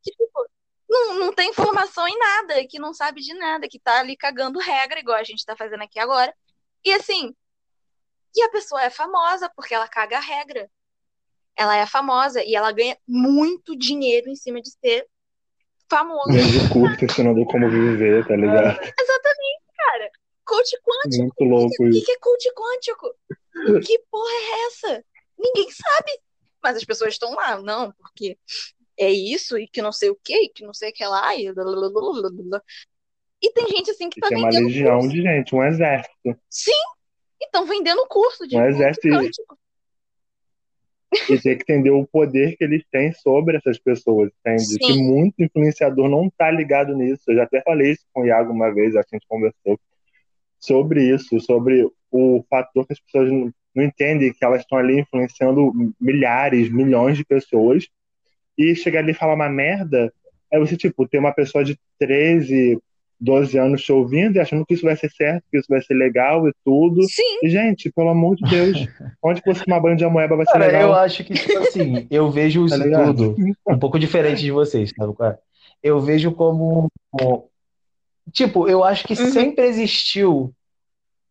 Que, 0.02 0.12
tipo, 0.12 0.50
não, 0.90 1.20
não 1.20 1.34
tem 1.34 1.50
informação 1.50 2.08
em 2.08 2.18
nada, 2.18 2.66
que 2.68 2.80
não 2.80 2.94
sabe 2.94 3.22
de 3.22 3.34
nada, 3.34 3.68
que 3.68 3.80
tá 3.80 4.00
ali 4.00 4.16
cagando 4.16 4.60
regra, 4.60 5.00
igual 5.00 5.18
a 5.18 5.24
gente 5.24 5.46
tá 5.46 5.56
fazendo 5.56 5.84
aqui 5.84 6.00
agora. 6.00 6.34
E 6.86 6.94
assim, 6.94 7.36
e 8.36 8.44
a 8.44 8.50
pessoa 8.50 8.84
é 8.84 8.90
famosa 8.90 9.52
porque 9.56 9.74
ela 9.74 9.88
caga 9.88 10.18
a 10.18 10.22
regra. 10.22 10.70
Ela 11.56 11.76
é 11.76 11.86
famosa 11.86 12.44
e 12.44 12.56
ela 12.56 12.72
ganha 12.72 12.98
muito 13.08 13.78
dinheiro 13.78 14.30
em 14.30 14.36
cima 14.36 14.62
de 14.62 14.70
ser 14.70 15.06
famosa. 15.90 16.32
Muito 16.32 16.70
curto, 16.72 17.04
ensinando 17.04 17.44
como 17.46 17.70
viver, 17.70 18.26
tá 18.26 18.36
ligado? 18.36 18.80
Exatamente, 18.80 19.64
cara. 19.76 20.12
Coach 20.46 20.78
quântico. 20.78 21.24
Muito 21.24 21.44
louco 21.44 21.84
O 21.84 21.92
que, 21.92 22.02
que 22.02 22.12
é 22.12 22.20
coach 22.20 22.54
quântico? 22.54 23.16
Que 23.86 24.00
porra 24.10 24.32
é 24.32 24.68
essa? 24.68 25.06
Ninguém 25.40 25.70
sabe. 25.72 26.12
Mas 26.62 26.76
as 26.76 26.84
pessoas 26.84 27.14
estão 27.14 27.34
lá, 27.34 27.62
não, 27.62 27.94
porque 27.94 28.38
é 29.00 29.10
isso 29.10 29.58
e 29.58 29.68
que 29.68 29.82
não 29.82 29.94
sei 29.94 30.10
o 30.10 30.20
que, 30.22 30.50
que 30.50 30.66
não 30.66 30.74
sei 30.74 30.90
o 30.90 30.94
que 30.94 31.06
lá. 31.06 31.34
E, 31.36 31.48
e 33.42 33.54
tem 33.54 33.68
gente 33.70 33.92
assim 33.92 34.10
que 34.10 34.20
tá 34.20 34.28
tem 34.28 34.38
vendendo. 34.38 34.58
uma 34.58 34.68
legião 34.68 35.00
curso. 35.00 35.16
de 35.16 35.22
gente, 35.22 35.56
um 35.56 35.64
exército. 35.64 36.38
Sim! 36.50 36.72
E 37.42 37.46
estão 37.46 37.66
vendendo 37.66 38.06
curso 38.08 38.46
de 38.46 38.58
um 38.58 38.66
exército. 38.66 39.08
e 41.30 41.40
ter 41.40 41.56
que 41.56 41.72
entender 41.72 41.92
o 41.92 42.06
poder 42.06 42.58
que 42.58 42.64
eles 42.64 42.84
têm 42.92 43.14
sobre 43.14 43.56
essas 43.56 43.80
pessoas, 43.80 44.30
entende? 44.40 44.64
Sim. 44.64 44.78
Que 44.78 44.94
muito 45.02 45.42
influenciador 45.42 46.10
não 46.10 46.30
tá 46.30 46.52
ligado 46.52 46.94
nisso. 46.94 47.24
Eu 47.30 47.36
já 47.36 47.44
até 47.44 47.62
falei 47.62 47.94
isso 47.94 48.04
com 48.14 48.24
o 48.24 48.26
Iago 48.26 48.52
uma 48.52 48.70
vez, 48.70 48.96
a 48.98 49.02
gente 49.02 49.26
conversou 49.28 49.80
sobre 50.60 51.16
isso, 51.16 51.40
sobre 51.40 51.90
o 52.12 52.44
fator 52.50 52.86
que 52.86 52.94
as 52.94 53.00
pessoas 53.00 53.30
não, 53.76 53.84
entendem 53.84 54.34
que 54.34 54.44
elas 54.44 54.62
estão 54.62 54.78
ali 54.78 55.00
influenciando 55.00 55.72
milhares, 56.00 56.70
milhões 56.72 57.18
de 57.18 57.24
pessoas 57.26 57.88
e 58.58 58.76
chegar 58.76 59.00
ali 59.00 59.12
e 59.12 59.16
falar 59.16 59.36
uma 59.36 59.50
merda, 59.50 60.12
é 60.52 60.60
você, 60.60 60.76
tipo, 60.76 61.08
ter 61.08 61.20
uma 61.20 61.32
pessoa 61.32 61.64
de 61.64 61.78
13, 62.00 62.80
12 63.20 63.58
anos 63.58 63.84
te 63.84 63.92
ouvindo 63.92 64.36
e 64.36 64.40
achando 64.40 64.66
que 64.66 64.74
isso 64.74 64.84
vai 64.86 64.96
ser 64.96 65.12
certo, 65.12 65.44
que 65.52 65.58
isso 65.58 65.68
vai 65.70 65.82
ser 65.82 65.94
legal 65.94 66.48
e 66.48 66.52
tudo. 66.66 67.04
Sim. 67.04 67.40
E, 67.44 67.50
gente, 67.50 67.92
pelo 67.92 68.10
amor 68.10 68.36
de 68.36 68.50
Deus, 68.50 68.78
onde 69.24 69.42
você 69.46 69.64
tomar 69.64 69.80
banho 69.80 69.96
de 69.98 70.04
amoeba 70.06 70.36
vai 70.36 70.46
ser 70.46 70.54
Cara, 70.54 70.66
legal? 70.66 70.82
eu 70.90 70.94
acho 70.96 71.24
que, 71.24 71.34
tipo 71.34 71.58
assim, 71.60 72.08
eu 72.10 72.32
vejo 72.32 72.62
Tá 72.68 72.76
isso 72.76 72.84
ligado? 72.84 73.36
tudo 73.36 73.36
um 73.68 73.78
pouco 73.80 74.00
diferente 74.00 74.42
de 74.42 74.52
vocês, 74.52 74.92
sabe? 74.98 75.14
é? 75.22 75.38
Eu 75.84 76.00
vejo 76.02 76.32
como. 76.34 76.90
Tipo, 78.32 78.68
eu 78.68 78.84
acho 78.84 79.08
que 79.08 79.14
Uhum. 79.20 79.32
sempre 79.32 79.66
existiu 79.66 80.54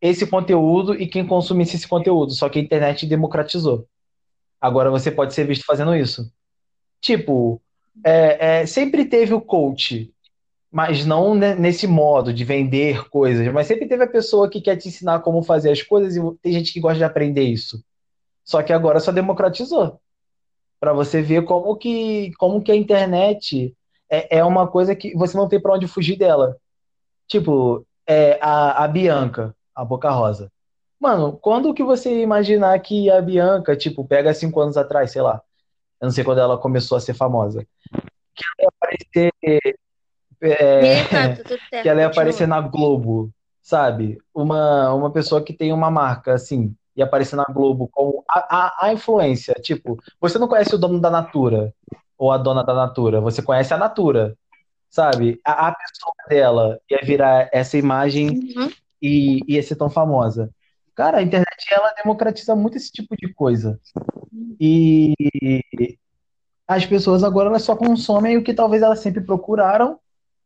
esse 0.01 0.27
conteúdo 0.27 0.95
e 0.95 1.07
quem 1.07 1.27
consumisse 1.27 1.77
esse 1.77 1.89
conteúdo, 1.89 2.33
só 2.33 2.49
que 2.49 2.59
a 2.59 2.63
internet 2.63 3.07
democratizou. 3.07 3.87
Agora 4.61 4.91
você 4.91 5.11
pode 5.11 5.35
ser 5.35 5.47
visto 5.47 5.65
fazendo 5.65 5.95
isso. 5.95 6.31
Tipo, 7.01 7.61
é, 8.05 8.61
é, 8.63 8.67
sempre 8.67 9.05
teve 9.05 9.35
o 9.35 9.41
coach, 9.41 10.13
mas 10.71 11.07
não 11.07 11.35
ne- 11.35 11.55
nesse 11.55 11.87
modo 11.87 12.33
de 12.33 12.45
vender 12.45 13.09
coisas, 13.11 13.47
mas 13.53 13.67
sempre 13.67 13.89
teve 13.89 14.05
a 14.05 14.09
pessoa 14.09 14.51
que 14.51 14.61
quer 14.61 14.77
te 14.77 14.89
ensinar 14.89 15.21
como 15.21 15.43
fazer 15.43 15.71
as 15.73 15.83
coisas 15.83 16.17
e 16.17 16.21
tem 16.43 16.53
gente 16.53 16.73
que 16.73 16.81
gosta 16.81 16.99
de 16.99 17.05
aprender 17.05 17.45
isso. 17.45 17.83
Só 18.45 18.63
que 18.63 18.73
agora 18.73 19.01
só 19.01 19.13
democratizou. 19.13 20.01
Para 20.81 20.93
você 20.93 21.23
ver 21.23 21.45
como 21.45 21.77
que, 21.77 22.33
como 22.39 22.63
que 22.63 22.73
a 22.73 22.77
internet 22.77 23.75
é, 24.11 24.39
é 24.39 24.45
uma 24.45 24.67
coisa 24.69 24.95
que 24.95 25.15
você 25.17 25.37
não 25.37 25.49
tem 25.49 25.61
para 25.61 25.75
onde 25.75 25.89
fugir 25.89 26.17
dela. 26.17 26.57
Tipo, 27.29 27.87
é, 28.07 28.39
a, 28.41 28.85
a 28.85 28.89
Bianca, 28.89 29.55
a 29.79 29.85
Boca 29.85 30.11
Rosa. 30.11 30.51
Mano, 31.01 31.39
quando 31.41 31.73
que 31.73 31.85
você 31.85 32.21
imaginar 32.21 32.77
que 32.81 33.09
a 33.09 33.23
Bianca, 33.23 33.77
tipo, 33.77 34.05
pega 34.05 34.35
cinco 34.35 34.61
anos 34.61 34.77
atrás, 34.77 35.13
sei 35.13 35.23
lá, 35.23 35.41
eu 36.01 36.07
não 36.07 36.11
sei 36.11 36.25
quando 36.25 36.41
ela 36.41 36.59
começou 36.59 36.99
a 36.99 37.01
ser 37.01 37.15
famosa, 37.15 37.65
que 38.35 38.45
ela 38.45 38.65
ia 38.65 38.69
aparecer, 38.69 39.33
é, 40.41 41.01
E 41.01 41.09
tá, 41.09 41.37
certo. 41.71 41.83
que 41.83 41.89
ela 41.89 42.01
ia 42.01 42.09
aparecer 42.09 42.49
na 42.49 42.61
Globo, 42.61 43.31
sabe? 43.63 44.19
Uma, 44.35 44.93
uma 44.93 45.13
pessoa 45.13 45.41
que 45.41 45.53
tem 45.53 45.73
uma 45.73 45.93
marca, 45.93 46.35
assim, 46.35 46.75
ia 46.97 47.05
aparecer 47.05 47.37
na 47.37 47.45
Globo 47.45 47.89
como 47.93 48.25
a, 48.29 48.57
a, 48.57 48.87
a 48.87 48.93
influência. 48.93 49.55
Tipo, 49.63 49.97
você 50.21 50.41
não 50.41 50.49
conhece 50.49 50.75
o 50.75 50.79
dono 50.79 51.01
da 51.01 51.11
Natura 51.11 51.73
ou 52.19 52.33
a 52.33 52.37
dona 52.37 52.65
da 52.65 52.75
Natura, 52.75 53.21
você 53.21 53.41
conhece 53.41 53.73
a 53.73 53.79
Natura, 53.79 54.37
sabe? 54.91 55.41
A, 55.45 55.69
a 55.69 55.73
pessoa 55.73 56.13
dela 56.29 56.81
ia 56.91 56.99
virar 57.05 57.49
essa 57.53 57.79
imagem 57.79 58.31
Uhum. 58.57 58.73
E 59.01 59.41
ia 59.47 59.63
ser 59.63 59.77
tão 59.77 59.91
famosa. 59.91 60.51
Cara, 60.95 61.19
a 61.19 61.23
internet 61.23 61.67
ela 61.71 61.93
democratiza 61.93 62.57
muito 62.57 62.77
esse 62.77 62.91
tipo 62.91 63.17
de 63.17 63.33
coisa. 63.33 63.81
E 64.61 65.15
as 66.67 66.85
pessoas 66.85 67.23
agora 67.23 67.49
elas 67.49 67.63
só 67.63 67.77
consomem 67.77 68.37
o 68.37 68.43
que 68.43 68.53
talvez 68.53 68.83
elas 68.83 69.01
sempre 69.01 69.21
procuraram 69.23 69.99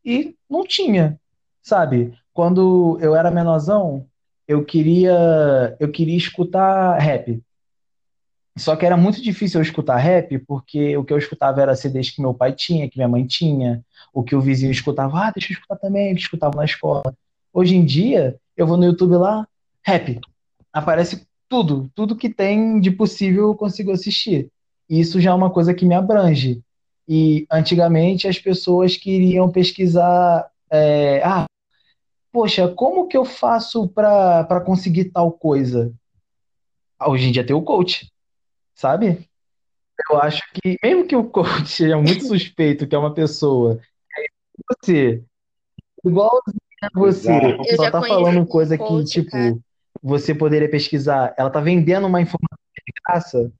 e 0.04 0.36
não 0.48 0.64
tinha, 0.64 1.18
sabe? 1.62 2.14
Quando 2.32 2.98
eu 3.00 3.16
era 3.16 3.30
menorzão, 3.30 4.06
eu 4.46 4.64
queria 4.64 5.76
eu 5.80 5.90
queria 5.90 6.16
escutar 6.16 6.98
rap. 6.98 7.42
Só 8.56 8.76
que 8.76 8.84
era 8.84 8.96
muito 8.96 9.22
difícil 9.22 9.58
eu 9.58 9.62
escutar 9.62 9.96
rap, 9.96 10.38
porque 10.40 10.96
o 10.96 11.04
que 11.04 11.12
eu 11.12 11.18
escutava 11.18 11.62
era 11.62 11.74
CDs 11.74 12.10
que 12.10 12.20
meu 12.20 12.34
pai 12.34 12.52
tinha, 12.52 12.88
que 12.88 12.98
minha 12.98 13.08
mãe 13.08 13.26
tinha, 13.26 13.82
o 14.12 14.22
que 14.22 14.36
o 14.36 14.40
vizinho 14.40 14.70
escutava, 14.70 15.18
ah, 15.28 15.30
deixa 15.30 15.52
eu 15.52 15.54
escutar 15.54 15.76
também, 15.76 16.14
que 16.14 16.20
escutava 16.20 16.54
na 16.56 16.64
escola. 16.64 17.16
Hoje 17.52 17.76
em 17.76 17.84
dia, 17.84 18.40
eu 18.56 18.66
vou 18.66 18.76
no 18.76 18.84
YouTube 18.84 19.16
lá, 19.16 19.46
rap. 19.84 20.18
Aparece 20.72 21.26
tudo, 21.48 21.90
tudo 21.94 22.16
que 22.16 22.30
tem 22.30 22.80
de 22.80 22.90
possível 22.90 23.48
eu 23.48 23.54
consigo 23.54 23.92
assistir. 23.92 24.50
E 24.88 25.00
isso 25.00 25.20
já 25.20 25.30
é 25.30 25.34
uma 25.34 25.50
coisa 25.50 25.74
que 25.74 25.84
me 25.84 25.94
abrange. 25.94 26.62
E 27.06 27.46
antigamente 27.50 28.26
as 28.26 28.38
pessoas 28.38 28.96
queriam 28.96 29.50
pesquisar, 29.50 30.50
é, 30.70 31.22
ah, 31.22 31.44
poxa, 32.32 32.68
como 32.68 33.06
que 33.06 33.16
eu 33.16 33.24
faço 33.24 33.86
para 33.88 34.62
conseguir 34.64 35.06
tal 35.06 35.30
coisa? 35.30 35.92
Hoje 37.06 37.28
em 37.28 37.32
dia 37.32 37.44
tem 37.44 37.54
o 37.54 37.62
coach, 37.62 38.10
sabe? 38.74 39.28
Eu 40.10 40.20
acho 40.22 40.42
que, 40.54 40.78
mesmo 40.82 41.06
que 41.06 41.16
o 41.16 41.28
coach 41.28 41.68
seja 41.68 41.98
muito 41.98 42.26
suspeito, 42.26 42.86
que 42.86 42.94
é 42.94 42.98
uma 42.98 43.12
pessoa, 43.12 43.78
é 44.16 44.24
você, 44.74 45.22
a 46.04 46.52
você, 46.94 47.30
Exato. 47.30 47.76
Só 47.76 47.90
tá 47.90 48.02
falando 48.02 48.46
coisa 48.46 48.76
que, 48.76 48.84
coach, 48.84 49.10
tipo, 49.10 49.30
cara. 49.30 49.58
você 50.02 50.34
poderia 50.34 50.68
pesquisar, 50.70 51.34
ela 51.36 51.50
tá 51.50 51.60
vendendo 51.60 52.06
uma 52.06 52.20
informação 52.20 52.58
de 52.74 52.92
graça, 53.06 53.52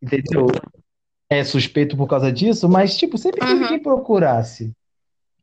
entendeu? 0.00 0.46
É 1.28 1.42
suspeito 1.44 1.96
por 1.96 2.06
causa 2.08 2.32
disso, 2.32 2.68
mas, 2.68 2.96
tipo, 2.96 3.18
sempre 3.18 3.40
teve 3.40 3.62
Uhum. 3.62 3.68
quem 3.68 3.82
procurasse, 3.82 4.72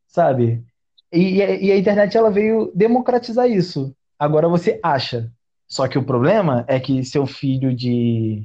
sabe? 0.07 0.63
E, 1.11 1.35
e 1.35 1.43
a 1.43 1.55
e 1.55 1.71
a 1.71 1.77
internet, 1.77 2.17
ela 2.17 2.31
veio 2.31 2.71
democratizar 2.73 3.47
isso. 3.49 3.95
Agora 4.17 4.47
você 4.47 4.79
acha. 4.81 5.31
Só 5.67 5.87
que 5.87 5.97
o 5.97 6.03
problema 6.03 6.65
é 6.67 6.79
que 6.79 7.03
seu 7.03 7.25
filho 7.25 7.75
de, 7.75 8.43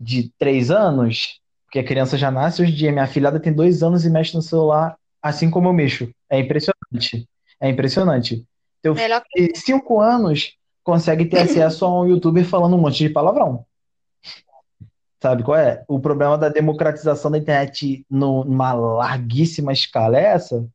de 0.00 0.30
três 0.38 0.70
anos, 0.70 1.40
porque 1.64 1.78
a 1.78 1.84
criança 1.84 2.18
já 2.18 2.30
nasce 2.30 2.62
hoje 2.62 2.72
em 2.72 2.74
dia, 2.76 2.92
minha 2.92 3.06
filhada 3.06 3.40
tem 3.40 3.52
dois 3.52 3.82
anos 3.82 4.04
e 4.04 4.10
mexe 4.10 4.34
no 4.34 4.42
celular 4.42 4.96
assim 5.22 5.50
como 5.50 5.68
eu 5.68 5.72
mexo. 5.72 6.08
É 6.30 6.38
impressionante. 6.38 7.28
É 7.60 7.68
impressionante. 7.68 8.44
Teu 8.82 8.94
filho 8.94 9.04
Melhor 9.04 9.22
de 9.34 9.58
cinco 9.58 10.00
anos 10.00 10.54
consegue 10.84 11.24
ter 11.24 11.40
acesso 11.40 11.84
a 11.84 12.00
um 12.00 12.06
youtuber 12.06 12.44
falando 12.44 12.76
um 12.76 12.80
monte 12.80 12.98
de 12.98 13.10
palavrão. 13.10 13.64
Sabe 15.20 15.42
qual 15.42 15.56
é? 15.56 15.82
O 15.88 15.98
problema 15.98 16.36
da 16.36 16.48
democratização 16.48 17.30
da 17.30 17.38
internet 17.38 18.04
numa 18.08 18.72
larguíssima 18.72 19.72
escala 19.72 20.18
é 20.18 20.24
essa. 20.24 20.66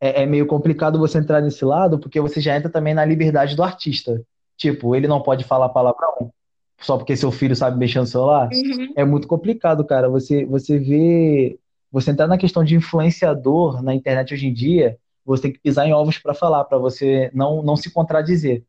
É, 0.00 0.22
é 0.22 0.26
meio 0.26 0.46
complicado 0.46 0.98
você 0.98 1.18
entrar 1.18 1.40
nesse 1.40 1.64
lado, 1.64 1.98
porque 1.98 2.20
você 2.20 2.40
já 2.40 2.56
entra 2.56 2.70
também 2.70 2.94
na 2.94 3.04
liberdade 3.04 3.56
do 3.56 3.62
artista. 3.62 4.22
Tipo, 4.56 4.94
ele 4.94 5.08
não 5.08 5.22
pode 5.22 5.44
falar 5.44 5.70
palavrão 5.70 6.32
só 6.80 6.96
porque 6.96 7.16
seu 7.16 7.30
filho 7.32 7.56
sabe 7.56 7.78
mexer 7.78 7.98
no 7.98 8.06
celular. 8.06 8.48
Uhum. 8.52 8.92
É 8.96 9.04
muito 9.04 9.26
complicado, 9.26 9.84
cara. 9.84 10.08
Você, 10.08 10.44
você 10.44 10.78
vê. 10.78 11.58
Você 11.90 12.10
entrar 12.10 12.26
na 12.26 12.38
questão 12.38 12.62
de 12.62 12.76
influenciador 12.76 13.82
na 13.82 13.94
internet 13.94 14.34
hoje 14.34 14.46
em 14.46 14.52
dia, 14.52 14.98
você 15.28 15.42
tem 15.42 15.52
que 15.52 15.58
pisar 15.60 15.86
em 15.86 15.92
ovos 15.92 16.18
para 16.18 16.34
falar, 16.34 16.64
para 16.64 16.78
você 16.78 17.30
não, 17.34 17.62
não 17.62 17.76
se 17.76 17.92
contradizer, 17.92 18.64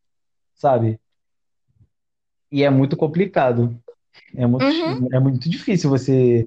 sabe? 0.54 1.00
E 2.52 2.64
é 2.64 2.70
muito 2.70 2.98
complicado. 2.98 3.82
É 4.36 4.46
muito, 4.46 4.66
Uhum. 4.66 5.08
é 5.14 5.20
muito 5.20 5.50
difícil 5.50 5.90
você. 5.90 6.46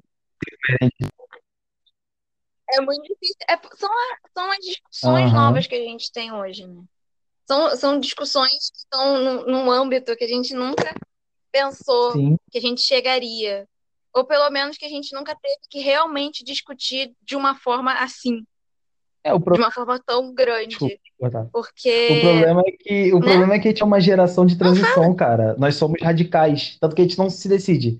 É 2.69 2.81
muito 2.81 3.03
difícil. 3.03 3.35
É, 3.49 3.57
são, 3.75 3.89
são 4.33 4.51
as 4.51 4.57
discussões 4.59 5.31
Aham. 5.31 5.47
novas 5.47 5.67
que 5.67 5.75
a 5.75 5.83
gente 5.83 6.11
tem 6.11 6.31
hoje, 6.31 6.67
né? 6.67 6.83
São, 7.47 7.75
são 7.75 7.99
discussões 7.99 8.69
que 8.71 8.77
estão 8.77 9.21
num, 9.21 9.45
num 9.45 9.71
âmbito 9.71 10.15
que 10.15 10.23
a 10.23 10.27
gente 10.27 10.53
nunca 10.53 10.93
pensou 11.51 12.13
Sim, 12.13 12.37
que 12.51 12.57
a 12.57 12.61
gente 12.61 12.81
chegaria. 12.81 13.67
Ou 14.13 14.25
pelo 14.25 14.49
menos 14.49 14.77
que 14.77 14.85
a 14.85 14.89
gente 14.89 15.13
nunca 15.15 15.35
teve 15.35 15.59
que 15.69 15.79
realmente 15.79 16.43
discutir 16.43 17.13
de 17.21 17.35
uma 17.35 17.55
forma 17.55 17.93
assim, 17.93 18.45
é 19.23 19.33
o 19.33 19.37
de 19.37 19.43
problema. 19.43 19.67
uma 19.67 19.71
forma 19.71 19.99
tão 20.05 20.33
grande. 20.33 20.75
O 20.75 20.89
Porque. 21.51 22.07
problema 22.21 22.61
é 22.65 22.71
que 22.71 23.13
o 23.13 23.19
né? 23.19 23.25
problema 23.25 23.53
é 23.53 23.59
que 23.59 23.67
a 23.67 23.71
gente 23.71 23.81
é 23.81 23.85
uma 23.85 24.01
geração 24.01 24.45
de 24.45 24.57
transição, 24.57 25.15
cara. 25.15 25.55
Nós 25.57 25.75
somos 25.75 26.01
radicais, 26.01 26.77
tanto 26.79 26.95
que 26.95 27.01
a 27.01 27.05
gente 27.05 27.17
não 27.17 27.29
se 27.29 27.47
decide. 27.47 27.99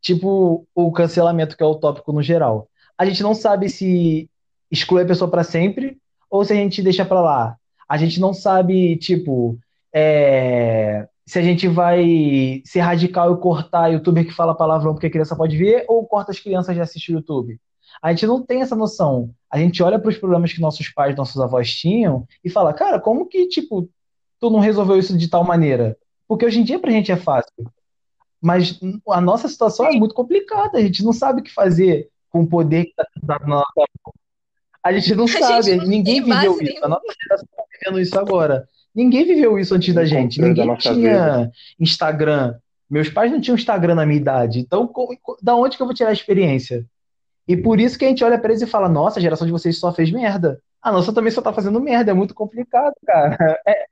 Tipo 0.00 0.66
o 0.74 0.92
cancelamento, 0.92 1.56
que 1.56 1.62
é 1.62 1.66
o 1.66 1.76
tópico 1.76 2.12
no 2.12 2.22
geral. 2.22 2.68
A 2.98 3.04
gente 3.04 3.22
não 3.22 3.34
sabe 3.34 3.68
se 3.68 4.28
exclui 4.70 5.02
a 5.02 5.06
pessoa 5.06 5.30
pra 5.30 5.44
sempre 5.44 5.98
ou 6.30 6.44
se 6.44 6.52
a 6.52 6.56
gente 6.56 6.82
deixa 6.82 7.04
pra 7.04 7.20
lá. 7.20 7.56
A 7.88 7.96
gente 7.96 8.18
não 8.18 8.34
sabe, 8.34 8.96
tipo, 8.96 9.56
é, 9.94 11.06
se 11.24 11.38
a 11.38 11.42
gente 11.42 11.68
vai 11.68 12.62
ser 12.64 12.80
radical 12.80 13.32
e 13.32 13.40
cortar 13.40 13.88
youtuber 13.88 14.24
que 14.24 14.32
fala 14.32 14.56
palavrão 14.56 14.94
porque 14.94 15.06
a 15.06 15.10
criança 15.10 15.36
pode 15.36 15.56
ver 15.56 15.84
ou 15.88 16.04
corta 16.06 16.32
as 16.32 16.40
crianças 16.40 16.74
de 16.74 16.80
assistir 16.80 17.12
o 17.12 17.16
YouTube. 17.16 17.60
A 18.02 18.10
gente 18.10 18.26
não 18.26 18.42
tem 18.42 18.62
essa 18.62 18.76
noção. 18.76 19.30
A 19.50 19.58
gente 19.58 19.82
olha 19.82 19.98
para 19.98 20.08
os 20.08 20.18
problemas 20.18 20.52
que 20.52 20.60
nossos 20.60 20.88
pais, 20.88 21.16
nossos 21.16 21.40
avós 21.40 21.70
tinham 21.74 22.26
e 22.44 22.50
fala, 22.50 22.72
cara, 22.72 23.00
como 23.00 23.26
que, 23.26 23.48
tipo, 23.48 23.88
tu 24.40 24.50
não 24.50 24.58
resolveu 24.58 24.98
isso 24.98 25.16
de 25.16 25.28
tal 25.28 25.44
maneira? 25.44 25.96
Porque 26.28 26.44
hoje 26.44 26.60
em 26.60 26.64
dia 26.64 26.78
pra 26.78 26.90
gente 26.90 27.12
é 27.12 27.16
fácil. 27.16 27.70
Mas 28.40 28.78
a 29.08 29.20
nossa 29.20 29.48
situação 29.48 29.86
é 29.86 29.92
muito 29.92 30.14
complicada. 30.14 30.78
A 30.78 30.82
gente 30.82 31.02
não 31.02 31.12
sabe 31.12 31.40
o 31.40 31.44
que 31.44 31.52
fazer 31.52 32.08
com 32.30 32.42
o 32.42 32.46
poder 32.46 32.84
que 32.84 32.90
está 32.90 33.06
dado 33.22 33.42
na 33.42 33.56
nossa 33.56 33.72
mão. 33.76 34.14
A 34.82 34.92
gente 34.92 35.14
não 35.14 35.24
A 35.26 35.28
gente 35.28 35.40
sabe. 35.40 35.76
não 35.76 35.86
Ninguém 35.86 36.22
viveu 36.22 36.60
isso. 36.60 36.84
A 36.84 36.88
nossa 36.88 37.06
geração 37.22 37.48
está 37.50 37.62
vivendo 37.72 38.00
isso 38.00 38.18
agora. 38.18 38.68
Ninguém 38.94 39.24
viveu 39.24 39.58
isso 39.58 39.74
antes 39.74 39.94
da 39.94 40.04
gente. 40.04 40.40
da 40.40 40.48
Ninguém 40.48 40.66
nossa 40.66 40.92
tinha 40.92 41.50
Instagram 41.78 42.54
Meus 42.88 43.08
pais 43.08 43.32
não 43.32 43.40
tinham 43.40 43.56
Instagram 43.56 43.96
na 43.96 44.06
minha 44.06 44.20
idade. 44.20 44.60
Então, 44.60 44.90
da 45.42 45.56
onde 45.56 45.76
que 45.76 45.82
eu 45.82 45.86
vou 45.86 45.94
tirar 45.94 46.10
a 46.10 46.12
experiência? 46.12 46.86
E 47.48 47.56
por 47.56 47.78
isso 47.78 47.98
que 47.98 48.04
a 48.04 48.08
gente 48.08 48.24
olha 48.24 48.38
para 48.38 48.50
eles 48.50 48.62
e 48.62 48.66
fala: 48.66 48.88
nossa, 48.88 49.18
a 49.18 49.22
geração 49.22 49.46
de 49.46 49.52
vocês 49.52 49.78
só 49.78 49.92
fez 49.92 50.10
merda. 50.10 50.60
A 50.82 50.92
nossa 50.92 51.12
também 51.12 51.30
só 51.30 51.40
tá 51.42 51.52
fazendo 51.52 51.80
merda. 51.80 52.10
É 52.10 52.14
muito 52.14 52.34
complicado, 52.34 52.94
cara. 53.06 53.36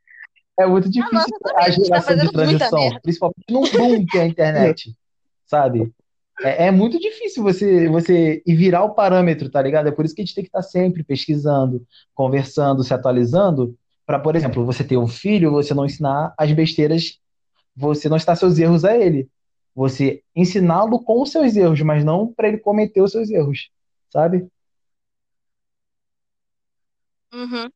É, 0.57 0.63
é 0.63 0.67
muito 0.67 0.89
difícil 0.89 1.37
a, 1.47 1.51
a 1.51 1.55
tá 1.55 1.71
geração 1.71 2.17
tá 2.17 2.25
de 2.25 2.33
transição, 2.33 3.01
principalmente 3.03 3.45
no 3.51 3.61
boom 3.63 4.07
que 4.07 4.19
é 4.19 4.23
a 4.23 4.27
internet, 4.27 4.95
sabe? 5.45 5.93
É, 6.43 6.67
é, 6.67 6.71
muito 6.71 6.99
difícil 6.99 7.43
você, 7.43 7.89
você 7.89 8.43
ir 8.47 8.55
virar 8.55 8.85
o 8.85 8.95
parâmetro, 8.95 9.51
tá 9.51 9.61
ligado? 9.61 9.89
É 9.89 9.91
por 9.91 10.05
isso 10.05 10.15
que 10.15 10.23
a 10.23 10.25
gente 10.25 10.35
tem 10.35 10.45
que 10.45 10.49
estar 10.49 10.63
tá 10.63 10.69
sempre 10.69 11.03
pesquisando, 11.03 11.85
conversando, 12.15 12.85
se 12.85 12.95
atualizando, 12.95 13.77
para, 14.07 14.19
por 14.19 14.37
exemplo, 14.37 14.65
você 14.65 14.85
ter 14.85 14.97
um 14.97 15.09
filho, 15.09 15.51
você 15.51 15.73
não 15.73 15.87
ensinar 15.87 16.35
as 16.39 16.53
besteiras, 16.53 17.19
você 17.75 18.09
não 18.09 18.17
está 18.17 18.35
seus 18.37 18.59
erros 18.59 18.85
a 18.85 18.97
ele. 18.97 19.29
Você 19.75 20.23
ensiná-lo 20.35 21.03
com 21.03 21.23
os 21.23 21.33
seus 21.33 21.57
erros, 21.57 21.81
mas 21.83 22.05
não 22.05 22.33
para 22.33 22.49
ele 22.49 22.59
cometer 22.59 23.03
os 23.03 23.13
seus 23.13 23.31
erros, 23.31 23.71
sabe? 24.11 24.47
Uhum. 27.33 27.69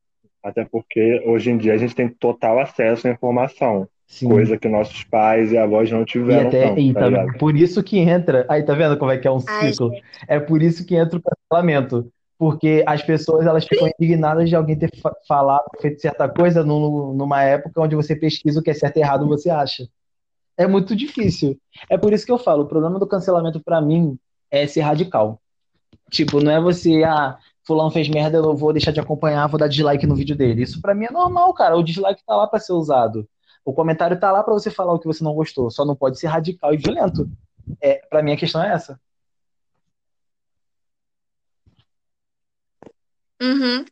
Até 0.43 0.65
porque 0.65 1.23
hoje 1.27 1.51
em 1.51 1.59
dia 1.59 1.75
a 1.75 1.77
gente 1.77 1.95
tem 1.95 2.09
total 2.09 2.61
acesso 2.61 3.09
à 3.09 3.11
informação. 3.11 3.89
Sim. 4.07 4.29
Coisa 4.29 4.57
que 4.57 4.69
nossos 4.69 5.05
pais 5.05 5.53
e 5.53 5.59
avós 5.59 5.91
não 5.93 6.03
tiveram. 6.03 6.45
E, 6.45 6.47
até, 6.47 6.81
e 6.81 6.95
tá 6.95 7.11
por 7.39 7.55
isso 7.55 7.83
que 7.83 7.99
entra. 7.99 8.47
Aí, 8.49 8.63
tá 8.63 8.73
vendo 8.73 8.97
como 8.97 9.11
é 9.11 9.19
que 9.19 9.29
é 9.29 9.31
um 9.31 9.41
ciclo? 9.41 9.93
Ai, 9.93 10.01
é 10.37 10.41
por 10.41 10.63
isso 10.63 10.87
que 10.87 10.97
entra 10.97 11.19
o 11.19 11.23
cancelamento. 11.23 12.11
Porque 12.39 12.85
as 12.87 13.03
pessoas 13.03 13.45
elas 13.45 13.67
ficam 13.67 13.89
indignadas 13.89 14.49
de 14.49 14.57
alguém 14.57 14.79
ter 14.79 14.91
falado, 15.27 15.65
feito 15.81 16.01
certa 16.01 16.29
coisa 16.29 16.65
no, 16.65 17.13
numa 17.13 17.43
época 17.43 17.83
onde 17.83 17.97
você 17.97 18.15
pesquisa 18.15 18.61
o 18.61 18.63
que 18.63 18.71
é 18.71 18.75
certo 18.75 18.97
e 18.97 19.01
errado 19.01 19.27
você 19.27 19.51
acha. 19.51 19.89
É 20.59 20.67
muito 20.67 20.97
difícil. 20.97 21.57
É 21.89 21.97
por 21.97 22.13
isso 22.13 22.27
que 22.27 22.33
eu 22.33 22.39
falo, 22.39 22.65
o 22.65 22.67
problema 22.67 22.99
do 22.99 23.07
cancelamento 23.07 23.61
para 23.61 23.81
mim 23.81 24.19
é 24.51 24.67
ser 24.67 24.81
radical. 24.81 25.41
Tipo, 26.11 26.41
não 26.41 26.51
é 26.51 26.61
você, 26.61 27.05
ah, 27.05 27.39
fulano 27.65 27.93
fez 27.93 28.09
merda, 28.09 28.39
eu 28.39 28.57
vou 28.57 28.73
deixar 28.73 28.91
de 28.91 28.99
acompanhar, 28.99 29.47
vou 29.47 29.59
dar 29.59 29.69
dislike 29.69 30.07
no 30.07 30.17
vídeo 30.17 30.37
dele. 30.37 30.63
Isso 30.63 30.83
para 30.83 30.95
mim 30.97 31.05
é 31.05 31.13
normal, 31.13 31.55
cara. 31.55 31.77
O 31.77 31.83
dislike 31.83 32.25
tá 32.27 32.35
lá 32.35 32.47
para 32.49 32.59
ser 32.59 32.73
usado. 32.73 33.29
O 33.65 33.73
comentário 33.73 34.19
tá 34.19 34.33
lá 34.33 34.43
para 34.43 34.53
você 34.53 34.71
falar 34.71 34.95
o 34.95 34.99
que 34.99 35.07
você 35.07 35.23
não 35.23 35.35
gostou. 35.35 35.71
Só 35.71 35.85
não 35.85 35.95
pode 35.95 36.19
ser 36.19 36.27
radical 36.27 36.75
e 36.75 36.79
violento. 36.79 37.31
É, 37.81 37.97
para 38.11 38.23
mim 38.23 38.33
a 38.33 38.37
questão 38.37 38.63
é 38.63 38.73
essa. 38.73 39.01
Uhum. 43.41 43.85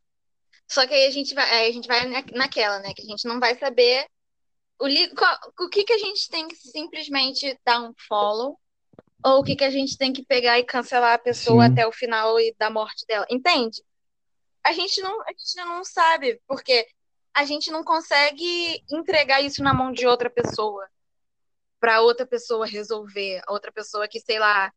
Só 0.68 0.86
que 0.86 0.94
aí 0.94 1.06
a 1.06 1.10
gente 1.10 1.34
vai, 1.34 1.48
aí 1.48 1.70
a 1.70 1.72
gente 1.72 1.86
vai 1.86 2.08
naquela, 2.34 2.80
né? 2.80 2.92
Que 2.94 3.02
a 3.02 3.06
gente 3.06 3.26
não 3.28 3.38
vai 3.38 3.54
saber 3.56 4.06
o, 4.78 4.86
li... 4.86 5.10
o 5.58 5.68
que, 5.68 5.84
que 5.84 5.92
a 5.92 5.98
gente 5.98 6.28
tem 6.28 6.48
que 6.48 6.56
simplesmente 6.56 7.58
dar 7.64 7.82
um 7.82 7.92
follow 8.08 8.58
ou 9.24 9.40
o 9.40 9.42
que, 9.42 9.56
que 9.56 9.64
a 9.64 9.70
gente 9.70 9.96
tem 9.96 10.12
que 10.12 10.24
pegar 10.24 10.58
e 10.58 10.64
cancelar 10.64 11.14
a 11.14 11.18
pessoa 11.18 11.66
Sim. 11.66 11.72
até 11.72 11.86
o 11.86 11.92
final 11.92 12.38
e 12.38 12.54
da 12.58 12.70
morte 12.70 13.04
dela. 13.06 13.26
Entende? 13.30 13.82
A 14.62 14.72
gente 14.72 15.00
não, 15.00 15.20
a 15.22 15.30
gente 15.30 15.56
não 15.56 15.84
sabe, 15.84 16.40
porque 16.46 16.86
a 17.34 17.44
gente 17.44 17.70
não 17.70 17.82
consegue 17.82 18.82
entregar 18.90 19.40
isso 19.40 19.62
na 19.62 19.74
mão 19.74 19.92
de 19.92 20.06
outra 20.06 20.30
pessoa 20.30 20.86
para 21.78 22.00
outra 22.00 22.26
pessoa 22.26 22.66
resolver, 22.66 23.42
outra 23.48 23.70
pessoa 23.70 24.08
que, 24.08 24.18
sei 24.20 24.38
lá, 24.38 24.72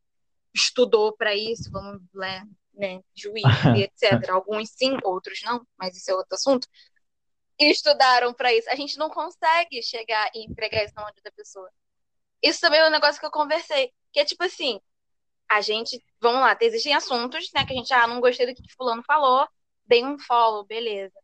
estudou 0.54 1.16
para 1.16 1.34
isso, 1.36 1.72
vamos 1.72 2.02
ler, 2.14 2.44
né, 2.74 3.02
juiz, 3.16 3.44
etc. 3.78 4.30
Alguns 4.30 4.70
sim, 4.72 4.98
outros 5.04 5.40
não, 5.44 5.66
mas 5.78 5.96
isso 5.96 6.12
é 6.12 6.14
outro 6.14 6.36
assunto. 6.36 6.68
Estudaram 7.60 8.34
para 8.34 8.54
isso. 8.54 8.70
A 8.70 8.76
gente 8.76 8.98
não 8.98 9.10
consegue 9.10 9.82
chegar 9.84 10.30
e 10.34 10.46
entregar 10.46 10.84
isso 10.84 10.94
na 10.96 11.04
mão 11.04 11.12
de 11.12 11.20
outra 11.20 11.32
pessoa. 11.32 11.70
Isso 12.42 12.62
também 12.62 12.80
é 12.80 12.88
um 12.88 12.92
negócio 12.92 13.20
que 13.20 13.26
eu 13.26 13.32
conversei. 13.32 13.92
Que 14.14 14.22
é 14.22 14.26
tipo 14.26 14.44
assim, 14.44 14.80
a 15.50 15.62
gente, 15.62 16.04
vamos 16.22 16.42
lá, 16.42 16.58
existem 16.62 16.94
assuntos, 16.94 17.52
né, 17.54 17.66
que 17.66 17.74
a 17.74 17.76
gente, 17.76 17.94
ah, 17.94 18.08
não 18.08 18.22
gostei 18.22 18.46
do 18.46 18.56
que 18.56 18.74
fulano 18.76 19.04
falou, 19.04 19.48
dei 19.86 20.06
um 20.06 20.18
follow, 20.20 20.64
beleza. 20.66 21.16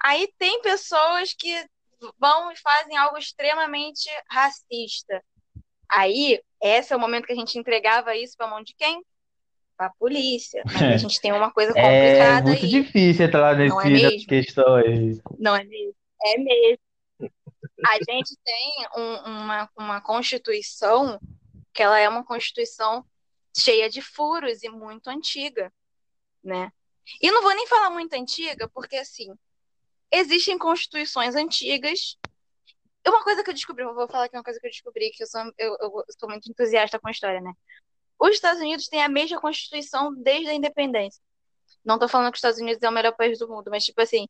Aí 0.00 0.32
tem 0.38 0.60
pessoas 0.62 1.34
que 1.34 1.66
vão 2.18 2.52
e 2.52 2.56
fazem 2.56 2.96
algo 2.96 3.18
extremamente 3.18 4.08
racista. 4.30 5.24
Aí, 5.88 6.40
esse 6.62 6.92
é 6.92 6.96
o 6.96 7.00
momento 7.00 7.26
que 7.26 7.32
a 7.32 7.36
gente 7.36 7.58
entregava 7.58 8.14
isso 8.14 8.36
para 8.36 8.46
mão 8.46 8.62
de 8.62 8.74
quem? 8.74 9.02
Para 9.78 9.86
a 9.86 9.90
polícia. 9.90 10.60
Mas 10.66 10.82
a 10.82 10.96
gente 10.96 11.20
tem 11.20 11.32
uma 11.32 11.52
coisa 11.52 11.70
é 11.70 11.80
complicada 11.80 12.40
É 12.40 12.42
muito 12.42 12.64
aí. 12.64 12.68
difícil 12.68 13.24
entrar 13.24 13.56
nesse, 13.56 13.70
Não 13.70 13.80
é 13.80 13.88
nessa 13.88 14.26
questão 14.26 14.74
aí. 14.74 15.20
Não 15.38 15.54
é 15.54 15.62
mesmo? 15.62 15.94
É 16.24 16.36
mesmo. 16.36 16.78
A 17.86 17.94
gente 18.10 18.36
tem 18.44 18.86
um, 18.96 19.14
uma, 19.30 19.70
uma 19.78 20.00
constituição 20.00 21.20
que 21.72 21.80
ela 21.80 21.96
é 21.96 22.08
uma 22.08 22.24
constituição 22.24 23.04
cheia 23.56 23.88
de 23.88 24.02
furos 24.02 24.64
e 24.64 24.68
muito 24.68 25.08
antiga, 25.08 25.72
né? 26.42 26.72
E 27.22 27.30
não 27.30 27.40
vou 27.40 27.54
nem 27.54 27.68
falar 27.68 27.90
muito 27.90 28.14
antiga, 28.14 28.68
porque 28.68 28.96
assim, 28.96 29.32
existem 30.12 30.58
constituições 30.58 31.36
antigas. 31.36 32.16
Uma 33.06 33.22
coisa 33.22 33.44
que 33.44 33.50
eu 33.50 33.54
descobri, 33.54 33.84
eu 33.84 33.94
vou 33.94 34.08
falar 34.08 34.24
aqui 34.24 34.36
uma 34.36 34.42
coisa 34.42 34.58
que 34.58 34.66
eu 34.66 34.70
descobri, 34.70 35.10
que 35.10 35.22
eu 35.22 35.26
sou, 35.28 35.40
eu, 35.56 35.76
eu 35.80 36.04
sou 36.18 36.28
muito 36.28 36.50
entusiasta 36.50 36.98
com 36.98 37.08
a 37.08 37.12
história, 37.12 37.40
né? 37.40 37.52
Os 38.18 38.30
Estados 38.30 38.60
Unidos 38.60 38.88
têm 38.88 39.02
a 39.02 39.08
mesma 39.08 39.40
constituição 39.40 40.14
desde 40.14 40.48
a 40.48 40.54
independência. 40.54 41.22
Não 41.84 41.98
tô 41.98 42.08
falando 42.08 42.32
que 42.32 42.36
os 42.36 42.38
Estados 42.38 42.58
Unidos 42.58 42.82
é 42.82 42.88
o 42.88 42.92
melhor 42.92 43.12
país 43.16 43.38
do 43.38 43.48
mundo, 43.48 43.70
mas 43.70 43.84
tipo 43.84 44.00
assim, 44.00 44.26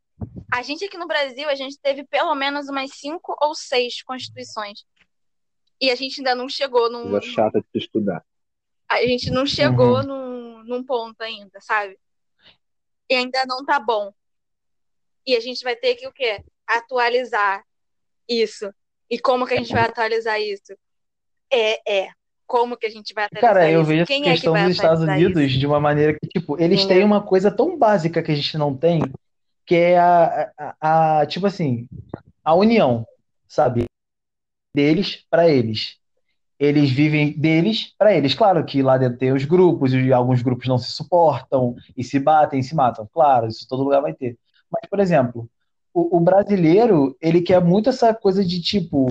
a 0.53 0.63
gente 0.63 0.85
aqui 0.85 0.97
no 0.97 1.07
Brasil, 1.07 1.49
a 1.49 1.55
gente 1.55 1.79
teve 1.81 2.05
pelo 2.05 2.35
menos 2.35 2.69
umas 2.69 2.91
cinco 2.95 3.37
ou 3.41 3.55
seis 3.55 4.03
constituições. 4.03 4.85
E 5.81 5.91
a 5.91 5.95
gente 5.95 6.21
ainda 6.21 6.35
não 6.35 6.49
chegou 6.49 6.91
num. 6.91 7.11
Coisa 7.11 7.27
chata 7.27 7.61
de 7.61 7.81
estudar. 7.81 8.25
A 8.89 9.03
gente 9.03 9.31
não 9.31 9.47
chegou 9.47 9.99
uhum. 9.99 10.03
num, 10.03 10.65
num 10.65 10.85
ponto 10.85 11.21
ainda, 11.21 11.61
sabe? 11.61 11.99
E 13.09 13.15
ainda 13.15 13.45
não 13.47 13.65
tá 13.65 13.79
bom. 13.79 14.13
E 15.27 15.37
a 15.37 15.41
gente 15.41 15.63
vai 15.63 15.77
ter 15.77 15.95
que 15.95 16.07
o 16.07 16.13
quê? 16.13 16.43
Atualizar 16.67 17.63
isso. 18.29 18.73
E 19.11 19.19
como 19.19 19.47
que 19.47 19.55
a 19.55 19.57
gente 19.59 19.73
vai 19.73 19.85
atualizar 19.85 20.41
isso? 20.41 20.77
É, 21.51 22.01
é. 22.07 22.13
Como 22.49 22.77
que 22.77 22.87
a 22.87 22.91
gente 22.91 23.15
vai 23.15 23.27
atualizar 23.27 23.55
Cara, 23.55 23.71
eu 23.71 23.85
vejo 23.85 24.07
Quem 24.07 24.23
a 24.23 24.33
questão 24.33 24.57
é 24.57 24.63
que 24.63 24.67
dos 24.69 24.77
Estados 24.77 25.03
Unidos 25.03 25.43
isso? 25.45 25.59
de 25.59 25.67
uma 25.67 25.79
maneira 25.79 26.15
que, 26.15 26.27
tipo, 26.27 26.61
eles 26.61 26.85
têm 26.87 27.05
uma 27.05 27.21
coisa 27.21 27.51
tão 27.51 27.79
básica 27.79 28.23
que 28.23 28.33
a 28.33 28.35
gente 28.35 28.59
não 28.59 28.75
tem, 28.75 29.03
que 29.67 29.77
é 29.77 29.99
a, 29.99 30.51
a, 30.81 31.21
a 31.21 31.27
tipo 31.27 31.47
assim, 31.47 31.87
a 32.43 32.55
união, 32.55 33.07
sabe? 33.47 33.85
deles 34.75 35.25
para 35.29 35.49
eles. 35.49 35.97
Eles 36.59 36.91
vivem 36.91 37.33
deles 37.33 37.95
para 37.99 38.15
eles. 38.15 38.35
Claro 38.35 38.65
que 38.65 38.83
lá 38.83 38.97
dentro 38.97 39.19
tem 39.19 39.33
os 39.33 39.45
grupos, 39.45 39.93
e 39.93 40.13
alguns 40.13 40.43
grupos 40.43 40.69
não 40.69 40.79
se 40.79 40.91
suportam 40.93 41.77
e 41.97 42.05
se 42.05 42.19
batem, 42.19 42.61
e 42.61 42.63
se 42.65 42.75
matam. 42.75 43.09
Claro, 43.13 43.49
isso 43.49 43.67
todo 43.69 43.85
lugar 43.85 44.01
vai 44.01 44.13
ter. 44.13 44.37
Mas, 44.71 44.89
por 44.89 45.01
exemplo, 45.01 45.49
o, 45.93 46.17
o 46.17 46.21
brasileiro, 46.21 47.17
ele 47.21 47.41
quer 47.41 47.63
muito 47.63 47.91
essa 47.91 48.15
coisa 48.15 48.45
de 48.45 48.61
tipo, 48.61 49.09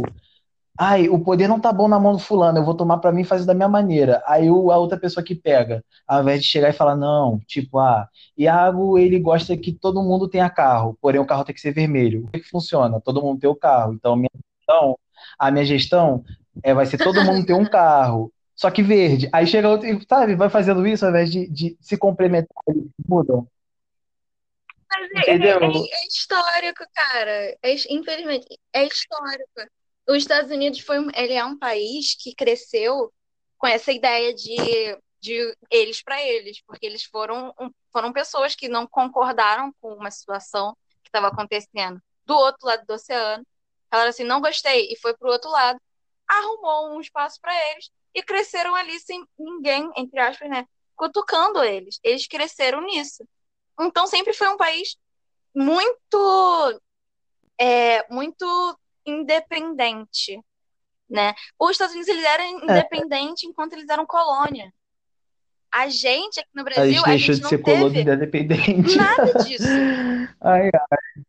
ai, 0.77 1.09
o 1.09 1.19
poder 1.19 1.47
não 1.47 1.59
tá 1.59 1.71
bom 1.73 1.87
na 1.87 1.99
mão 1.99 2.13
do 2.13 2.19
fulano, 2.19 2.59
eu 2.59 2.65
vou 2.65 2.75
tomar 2.75 2.97
para 2.99 3.11
mim 3.11 3.21
e 3.21 3.25
fazer 3.25 3.45
da 3.45 3.53
minha 3.53 3.67
maneira. 3.67 4.21
Aí 4.25 4.49
o, 4.49 4.71
a 4.71 4.77
outra 4.77 4.97
pessoa 4.97 5.23
que 5.23 5.35
pega, 5.35 5.83
ao 6.07 6.21
invés 6.21 6.41
de 6.41 6.47
chegar 6.47 6.69
e 6.69 6.73
falar, 6.73 6.95
não, 6.95 7.39
tipo, 7.47 7.79
ah, 7.79 8.07
Iago, 8.37 8.97
ele 8.97 9.19
gosta 9.19 9.57
que 9.57 9.71
todo 9.73 10.03
mundo 10.03 10.27
tenha 10.27 10.49
carro, 10.49 10.97
porém 11.01 11.19
o 11.19 11.25
carro 11.25 11.43
tem 11.43 11.55
que 11.55 11.61
ser 11.61 11.71
vermelho. 11.73 12.25
O 12.25 12.27
que, 12.31 12.39
que 12.39 12.49
funciona? 12.49 13.01
Todo 13.01 13.21
mundo 13.21 13.39
tem 13.39 13.49
o 13.49 13.55
carro. 13.55 13.93
Então, 13.93 14.15
minha 14.15 14.29
então, 14.67 14.99
a 15.39 15.49
minha 15.49 15.63
gestão 15.63 16.25
é, 16.61 16.73
vai 16.73 16.85
ser 16.85 16.97
todo 16.97 17.23
mundo 17.23 17.45
ter 17.45 17.53
um 17.53 17.65
carro, 17.65 18.31
só 18.53 18.69
que 18.69 18.83
verde. 18.83 19.29
Aí 19.31 19.47
chega 19.47 19.69
outro 19.69 19.87
e, 19.87 20.05
sabe, 20.07 20.35
vai 20.35 20.49
fazendo 20.49 20.85
isso 20.85 21.05
ao 21.05 21.11
invés 21.11 21.31
de, 21.31 21.47
de 21.47 21.77
se 21.79 21.97
complementar, 21.97 22.63
mudam. 23.07 23.47
Mas 24.89 25.27
é, 25.27 25.31
é, 25.31 25.53
é, 25.53 26.07
histórico, 26.07 26.83
cara. 26.93 27.57
É, 27.61 27.75
infelizmente, 27.89 28.59
é 28.73 28.85
histórico. 28.85 29.71
Os 30.07 30.17
Estados 30.17 30.51
Unidos 30.51 30.79
foi, 30.79 30.97
ele 31.15 31.33
é 31.33 31.43
um 31.43 31.57
país 31.57 32.15
que 32.15 32.33
cresceu 32.33 33.13
com 33.57 33.67
essa 33.67 33.91
ideia 33.91 34.33
de, 34.33 34.55
de 35.19 35.57
eles 35.69 36.01
para 36.01 36.21
eles, 36.23 36.61
porque 36.65 36.85
eles 36.85 37.03
foram, 37.03 37.53
foram 37.91 38.13
pessoas 38.13 38.55
que 38.55 38.69
não 38.69 38.87
concordaram 38.87 39.73
com 39.81 39.93
uma 39.93 40.11
situação 40.11 40.75
que 41.03 41.09
estava 41.09 41.27
acontecendo 41.27 42.01
do 42.25 42.35
outro 42.35 42.67
lado 42.67 42.85
do 42.85 42.93
oceano 42.93 43.45
Falaram 43.89 44.09
assim, 44.09 44.23
não 44.23 44.41
gostei, 44.41 44.91
e 44.91 44.97
foi 44.97 45.15
pro 45.15 45.31
outro 45.31 45.49
lado. 45.49 45.79
Arrumou 46.27 46.95
um 46.95 47.01
espaço 47.01 47.39
para 47.41 47.53
eles 47.71 47.89
e 48.13 48.21
cresceram 48.21 48.75
ali 48.75 48.99
sem 48.99 49.25
ninguém, 49.37 49.89
entre 49.95 50.19
aspas, 50.19 50.49
né, 50.49 50.65
cutucando 50.95 51.63
eles. 51.63 51.99
Eles 52.03 52.27
cresceram 52.27 52.81
nisso. 52.81 53.25
Então 53.79 54.07
sempre 54.07 54.33
foi 54.33 54.47
um 54.49 54.57
país 54.57 54.97
muito 55.55 56.81
é, 57.59 58.05
muito 58.13 58.79
independente, 59.07 60.39
né? 61.09 61.33
Os 61.59 61.71
Estados 61.71 61.93
Unidos 61.93 62.09
eles 62.09 62.25
eram 62.25 62.43
é. 62.43 62.49
independentes 62.49 63.43
é. 63.43 63.47
enquanto 63.47 63.73
eles 63.73 63.89
eram 63.89 64.05
colônia. 64.05 64.73
A 65.71 65.89
gente 65.89 66.39
aqui 66.39 66.49
no 66.53 66.63
Brasil, 66.63 67.03
a 67.05 67.17
gente, 67.17 67.31
a 67.31 67.33
gente 67.33 67.41
não 67.41 67.49
de 67.49 67.49
ser 67.49 67.63
teve 67.63 67.63
colônia 67.63 68.01
independente. 68.01 68.95
nada 68.95 69.33
disso. 69.43 69.67
ai, 70.41 70.69
ai. 70.73 71.23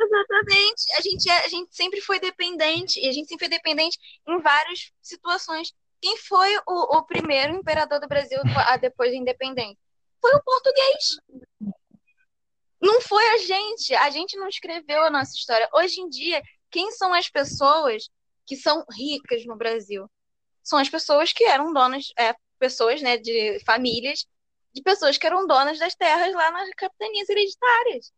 Exatamente. 0.00 0.92
A 0.96 1.00
gente, 1.00 1.30
é, 1.30 1.44
a 1.44 1.48
gente 1.48 1.74
sempre 1.74 2.00
foi 2.00 2.20
dependente, 2.20 3.00
e 3.00 3.08
a 3.08 3.12
gente 3.12 3.28
sempre 3.28 3.46
foi 3.46 3.56
dependente 3.56 3.98
em 4.26 4.38
várias 4.40 4.92
situações. 5.02 5.72
Quem 6.00 6.16
foi 6.16 6.56
o, 6.66 6.98
o 6.98 7.02
primeiro 7.02 7.54
imperador 7.54 8.00
do 8.00 8.06
Brasil 8.06 8.38
depois 8.80 9.10
da 9.10 9.16
independência? 9.16 9.76
Foi 10.20 10.32
o 10.34 10.42
português. 10.42 11.18
Não 12.80 13.00
foi 13.00 13.26
a 13.30 13.38
gente. 13.38 13.94
A 13.94 14.10
gente 14.10 14.36
não 14.36 14.48
escreveu 14.48 15.02
a 15.04 15.10
nossa 15.10 15.32
história. 15.34 15.68
Hoje 15.74 16.00
em 16.00 16.08
dia, 16.08 16.42
quem 16.70 16.90
são 16.92 17.12
as 17.12 17.28
pessoas 17.28 18.08
que 18.46 18.56
são 18.56 18.84
ricas 18.90 19.44
no 19.46 19.56
Brasil? 19.56 20.08
São 20.62 20.78
as 20.78 20.88
pessoas 20.88 21.32
que 21.32 21.44
eram 21.44 21.72
donas, 21.72 22.06
é, 22.18 22.34
pessoas, 22.58 23.00
né, 23.02 23.16
de 23.16 23.58
famílias, 23.64 24.26
de 24.74 24.82
pessoas 24.82 25.16
que 25.18 25.26
eram 25.26 25.46
donas 25.46 25.78
das 25.78 25.94
terras 25.94 26.32
lá 26.34 26.50
nas 26.50 26.68
capitanias 26.76 27.28
hereditárias. 27.28 28.12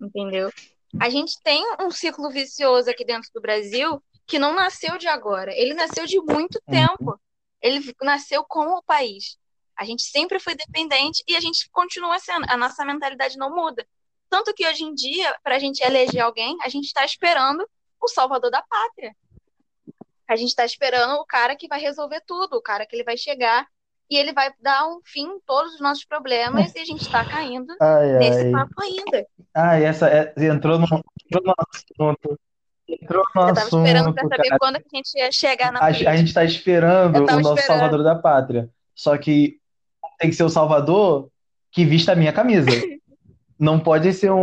Entendeu? 0.00 0.50
A 1.00 1.08
gente 1.08 1.40
tem 1.42 1.64
um 1.80 1.90
ciclo 1.90 2.30
vicioso 2.30 2.90
aqui 2.90 3.04
dentro 3.04 3.30
do 3.34 3.40
Brasil 3.40 4.02
que 4.26 4.38
não 4.38 4.54
nasceu 4.54 4.98
de 4.98 5.06
agora. 5.08 5.52
Ele 5.54 5.74
nasceu 5.74 6.06
de 6.06 6.18
muito 6.20 6.60
uhum. 6.66 6.74
tempo. 6.74 7.20
Ele 7.60 7.94
nasceu 8.02 8.44
com 8.44 8.66
o 8.66 8.82
país. 8.82 9.38
A 9.82 9.84
gente 9.84 10.04
sempre 10.04 10.38
foi 10.38 10.54
dependente 10.54 11.24
e 11.26 11.34
a 11.34 11.40
gente 11.40 11.68
continua 11.72 12.16
sendo. 12.20 12.46
A 12.48 12.56
nossa 12.56 12.84
mentalidade 12.84 13.36
não 13.36 13.52
muda. 13.52 13.84
Tanto 14.30 14.54
que 14.54 14.64
hoje 14.64 14.84
em 14.84 14.94
dia, 14.94 15.34
para 15.42 15.56
a 15.56 15.58
gente 15.58 15.82
eleger 15.82 16.20
alguém, 16.20 16.56
a 16.62 16.68
gente 16.68 16.84
está 16.84 17.04
esperando 17.04 17.68
o 18.00 18.06
salvador 18.06 18.48
da 18.48 18.62
pátria. 18.62 19.12
A 20.28 20.36
gente 20.36 20.50
está 20.50 20.64
esperando 20.64 21.14
o 21.14 21.26
cara 21.26 21.56
que 21.56 21.66
vai 21.66 21.80
resolver 21.80 22.22
tudo, 22.24 22.56
o 22.56 22.62
cara 22.62 22.86
que 22.86 22.94
ele 22.94 23.02
vai 23.02 23.16
chegar 23.16 23.66
e 24.08 24.16
ele 24.16 24.32
vai 24.32 24.52
dar 24.60 24.86
um 24.86 25.00
fim 25.04 25.24
em 25.24 25.40
todos 25.40 25.74
os 25.74 25.80
nossos 25.80 26.04
problemas 26.04 26.72
e 26.76 26.78
a 26.78 26.84
gente 26.84 27.02
está 27.02 27.24
caindo 27.24 27.74
ai, 27.80 28.18
nesse 28.18 28.40
ai. 28.42 28.50
papo 28.52 28.82
ainda. 28.82 29.26
Ah, 29.52 29.80
essa 29.80 30.08
é, 30.08 30.32
entrou, 30.36 30.78
no, 30.78 30.84
entrou 30.84 31.42
no 31.44 31.54
assunto. 31.58 32.38
Entrou 32.88 33.24
no 33.34 33.40
Eu 33.40 33.54
tava 33.54 33.66
assunto, 33.66 33.84
esperando 33.84 34.14
para 34.14 34.28
saber 34.28 34.48
cara. 34.48 34.58
quando 34.60 34.76
a 34.76 34.82
gente 34.94 35.18
ia 35.18 35.32
chegar 35.32 35.72
na 35.72 35.80
A, 35.80 35.86
a 35.86 35.92
gente 35.92 36.28
está 36.28 36.44
esperando 36.44 37.16
o 37.16 37.20
nosso 37.26 37.38
esperando. 37.38 37.66
salvador 37.66 38.04
da 38.04 38.14
pátria. 38.14 38.70
Só 38.94 39.16
que 39.16 39.61
tem 40.22 40.30
que 40.30 40.36
ser 40.36 40.44
o 40.44 40.48
salvador 40.48 41.28
que 41.72 41.84
vista 41.84 42.12
a 42.12 42.16
minha 42.16 42.32
camisa. 42.32 42.70
Não 43.58 43.80
pode 43.80 44.12
ser 44.12 44.30
um 44.30 44.42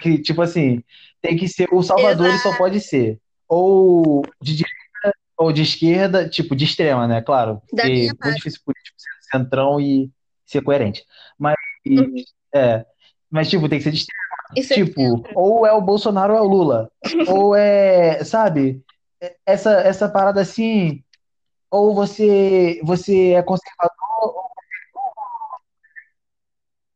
que 0.00 0.18
tipo 0.18 0.40
assim, 0.40 0.82
tem 1.20 1.36
que 1.36 1.46
ser 1.46 1.68
o 1.72 1.82
salvador 1.82 2.28
Exato. 2.28 2.42
só 2.42 2.56
pode 2.56 2.80
ser 2.80 3.18
ou 3.46 4.22
de 4.40 4.56
direita 4.56 5.18
ou 5.36 5.52
de 5.52 5.62
esquerda, 5.62 6.28
tipo 6.28 6.56
de 6.56 6.64
extrema, 6.64 7.06
né? 7.06 7.20
Claro, 7.20 7.60
porque 7.68 7.82
é 7.82 8.24
muito 8.24 8.36
difícil 8.36 8.60
político 8.64 8.96
ser 8.98 9.38
centrão 9.38 9.78
e 9.78 10.10
ser 10.46 10.62
coerente. 10.62 11.04
Mas 11.38 11.56
uhum. 11.86 12.14
é, 12.54 12.86
mas 13.30 13.50
tipo, 13.50 13.68
tem 13.68 13.78
que 13.78 13.84
ser 13.84 13.90
de 13.90 13.98
extrema. 13.98 14.24
Isso 14.56 14.72
é 14.72 14.76
tipo, 14.76 15.00
é 15.00 15.32
ou 15.34 15.66
é 15.66 15.72
o 15.72 15.82
Bolsonaro 15.82 16.32
ou 16.32 16.38
é 16.38 16.42
o 16.42 16.48
Lula. 16.48 16.90
ou 17.28 17.54
é, 17.54 18.24
sabe? 18.24 18.82
Essa 19.44 19.80
essa 19.80 20.08
parada 20.08 20.40
assim, 20.40 21.02
ou 21.70 21.94
você 21.94 22.80
você 22.84 23.32
é 23.32 23.42
conservador 23.42 23.92
ou 24.22 24.54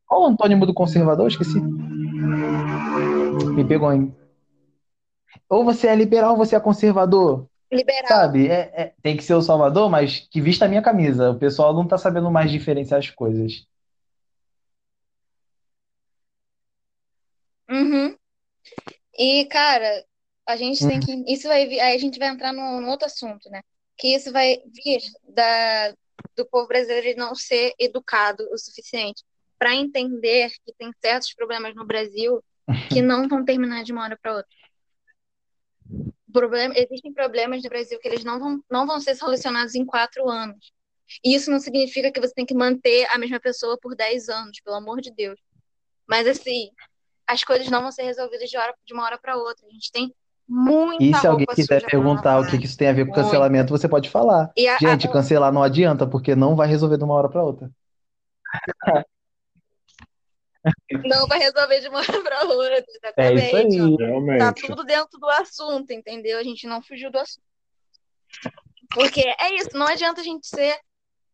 qual 0.09 0.23
o 0.23 0.27
antônimo 0.27 0.65
do 0.65 0.73
conservador? 0.73 1.29
Esqueci. 1.29 1.61
Me 3.55 3.63
pegou, 3.63 3.93
hein? 3.93 4.17
Ou 5.51 5.65
você 5.65 5.87
é 5.87 5.95
liberal 5.95 6.31
ou 6.33 6.39
você 6.39 6.57
é 6.57 6.61
conservador. 6.61 7.47
Liberal. 7.71 8.09
Sabe? 8.09 8.49
É, 8.49 8.73
é, 8.75 8.95
tem 9.03 9.15
que 9.15 9.23
ser 9.23 9.35
o 9.35 9.43
Salvador, 9.43 9.91
mas 9.91 10.27
que 10.31 10.41
vista 10.41 10.65
a 10.65 10.69
minha 10.69 10.81
camisa. 10.81 11.31
O 11.31 11.39
pessoal 11.39 11.75
não 11.75 11.87
tá 11.87 11.99
sabendo 11.99 12.31
mais 12.31 12.51
diferenciar 12.51 12.99
as 12.99 13.11
coisas. 13.11 13.67
Uhum. 17.71 18.17
E, 19.19 19.45
cara, 19.45 20.05
a 20.49 20.57
gente 20.57 20.87
tem 20.87 20.99
que. 20.99 21.13
Isso 21.31 21.47
vai 21.47 21.67
vir. 21.67 21.81
Aí 21.81 21.95
a 21.95 21.99
gente 21.99 22.19
vai 22.19 22.29
entrar 22.29 22.55
num, 22.55 22.81
num 22.81 22.89
outro 22.89 23.07
assunto, 23.07 23.51
né? 23.51 23.61
Que 23.99 24.15
isso 24.15 24.33
vai 24.33 24.57
vir 24.75 25.03
da, 25.29 25.93
do 26.35 26.47
povo 26.47 26.67
brasileiro 26.67 27.19
não 27.19 27.35
ser 27.35 27.75
educado 27.79 28.49
o 28.51 28.57
suficiente 28.57 29.23
para 29.59 29.75
entender 29.75 30.51
que 30.65 30.73
tem 30.79 30.93
certos 31.01 31.35
problemas 31.35 31.75
no 31.75 31.85
Brasil 31.85 32.43
que 32.93 33.03
não 33.03 33.29
vão 33.29 33.45
terminar 33.45 33.83
de 33.83 33.93
uma 33.93 34.05
hora 34.05 34.19
para 34.21 34.37
outra. 34.37 34.51
Problema, 36.33 36.75
existem 36.77 37.13
problemas 37.13 37.63
no 37.63 37.69
Brasil 37.69 37.99
que 37.99 38.07
eles 38.07 38.23
não 38.23 38.39
vão, 38.39 38.63
não 38.71 38.87
vão 38.87 39.01
ser 39.01 39.15
solucionados 39.15 39.75
em 39.75 39.85
quatro 39.85 40.29
anos. 40.29 40.73
E 41.25 41.35
isso 41.35 41.51
não 41.51 41.59
significa 41.59 42.13
que 42.13 42.21
você 42.21 42.35
tem 42.35 42.45
que 42.45 42.55
manter 42.55 43.07
a 43.11 43.19
mesma 43.19 43.41
pessoa 43.41 43.79
por 43.81 43.97
dez 43.97 44.29
anos, 44.29 44.61
pelo 44.61 44.77
amor 44.77 45.01
de 45.01 45.11
Deus. 45.11 45.41
Mas, 46.07 46.27
assim, 46.27 46.71
as 47.27 47.43
coisas 47.43 47.69
não 47.71 47.81
vão 47.81 47.91
ser 47.91 48.03
resolvidas 48.03 48.49
de, 48.51 48.59
hora, 48.59 48.75
de 48.85 48.93
uma 48.93 49.05
hora 49.05 49.19
para 49.19 49.37
outra. 49.37 49.67
A 49.67 49.73
gente 49.73 49.91
tem 49.91 50.15
muita 50.47 51.03
E 51.03 51.15
se 51.15 51.27
alguém 51.27 51.47
quiser 51.47 51.85
perguntar 51.87 52.39
o 52.41 52.47
que 52.47 52.57
isso 52.57 52.77
tem 52.77 52.89
a 52.89 52.93
ver 52.93 53.07
com 53.07 53.13
cancelamento, 53.13 53.71
você 53.71 53.89
pode 53.89 54.11
falar. 54.11 54.51
A, 54.51 54.79
Gente, 54.79 55.07
a... 55.07 55.11
cancelar 55.11 55.53
não 55.53 55.63
adianta, 55.63 56.07
porque 56.07 56.37
não 56.37 56.55
vai 56.55 56.69
resolver 56.69 56.99
de 56.99 57.05
uma 57.05 57.15
hora 57.15 57.29
para 57.29 57.43
outra. 57.43 57.71
Não 61.05 61.27
vai 61.27 61.39
resolver 61.39 61.81
de 61.81 61.89
uma 61.89 61.99
hora 62.01 62.23
para 62.23 62.45
outra, 62.45 62.85
É 63.17 63.35
isso 63.35 63.57
aí, 63.57 63.97
realmente. 63.97 64.39
Tá 64.39 64.53
tudo 64.53 64.85
dentro 64.85 65.19
do 65.19 65.29
assunto, 65.29 65.93
entendeu? 65.93 66.39
A 66.39 66.43
gente 66.43 66.67
não 66.67 66.83
fugiu 66.83 67.11
do 67.11 67.19
assunto. 67.19 67.45
Porque 68.91 69.21
é 69.39 69.55
isso, 69.55 69.71
não 69.75 69.87
adianta 69.87 70.21
a 70.21 70.25
gente 70.25 70.47
ser 70.47 70.79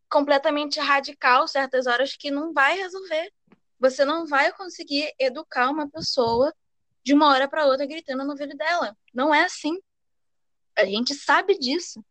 completamente 0.09 0.79
radical 0.81 1.47
certas 1.49 1.87
horas 1.87 2.17
que 2.17 2.31
não 2.31 2.53
vai 2.53 2.77
resolver. 2.77 3.33
Você 3.81 4.05
não 4.05 4.27
vai 4.27 4.53
conseguir 4.53 5.13
educar 5.19 5.71
uma 5.71 5.89
pessoa 5.89 6.53
de 7.03 7.13
uma 7.13 7.29
hora 7.29 7.49
para 7.49 7.67
outra 7.67 7.87
gritando 7.87 8.25
no 8.25 8.31
ouvido 8.31 8.57
dela. 8.57 8.97
Não 9.13 9.35
é 9.35 9.45
assim. 9.45 9.79
A 10.77 10.85
gente 10.85 11.15
sabe 11.15 11.59
disso. 11.59 12.05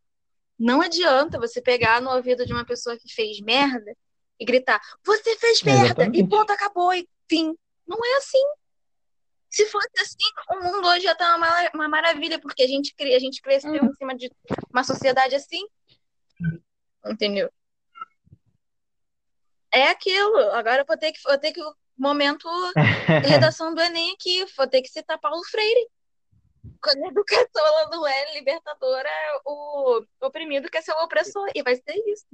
Não 0.58 0.82
adianta 0.82 1.40
você 1.40 1.62
pegar 1.62 2.02
no 2.02 2.12
ouvido 2.12 2.46
de 2.46 2.54
uma 2.54 2.66
pessoa 2.66 2.98
que 2.98 3.14
fez 3.14 3.42
merda 3.42 3.96
e 4.40 4.46
gritar: 4.46 4.80
Você 5.04 5.36
fez 5.38 5.62
merda! 5.64 5.86
Exatamente. 5.86 6.20
E 6.20 6.28
ponto, 6.28 6.52
acabou, 6.52 6.94
e 6.94 7.08
fim. 7.30 7.56
Não 7.88 7.98
é 8.04 8.18
assim. 8.18 8.44
Se 9.50 9.66
fosse 9.68 9.90
assim, 10.00 10.32
o 10.52 10.64
mundo 10.64 10.88
hoje 10.88 11.02
já 11.02 11.14
tá 11.14 11.36
uma, 11.36 11.70
uma 11.76 11.88
maravilha, 11.88 12.40
porque 12.40 12.64
a 12.64 12.68
gente, 12.68 12.94
a 13.00 13.20
gente 13.20 13.42
cresceu 13.42 13.72
uhum. 13.72 13.86
em 13.86 13.94
cima 13.94 14.16
de 14.16 14.32
uma 14.72 14.84
sociedade 14.84 15.36
assim. 15.36 15.64
Entendeu? 17.06 17.52
É 19.72 19.90
aquilo. 19.90 20.38
Agora 20.54 20.82
eu 20.82 20.86
vou 20.86 20.98
ter 20.98 21.12
que, 21.12 21.22
vou 21.22 21.38
ter 21.38 21.52
que 21.52 21.62
momento 21.96 22.48
redação 23.24 23.74
do 23.74 23.82
Enem 23.82 24.14
aqui, 24.14 24.46
vou 24.58 24.68
ter 24.68 24.82
que 24.82 24.90
citar 24.90 25.20
Paulo 25.20 25.44
Freire. 25.44 25.88
Quando 26.82 27.04
a 27.04 27.08
educação 27.10 27.66
ela 27.66 27.90
não 27.90 28.08
é 28.08 28.34
libertadora, 28.34 29.10
o 29.46 30.04
oprimido 30.22 30.70
quer 30.70 30.82
ser 30.82 30.94
o 30.94 31.04
opressor. 31.04 31.50
E 31.54 31.62
vai 31.62 31.76
ser 31.76 31.96
isso 32.08 32.26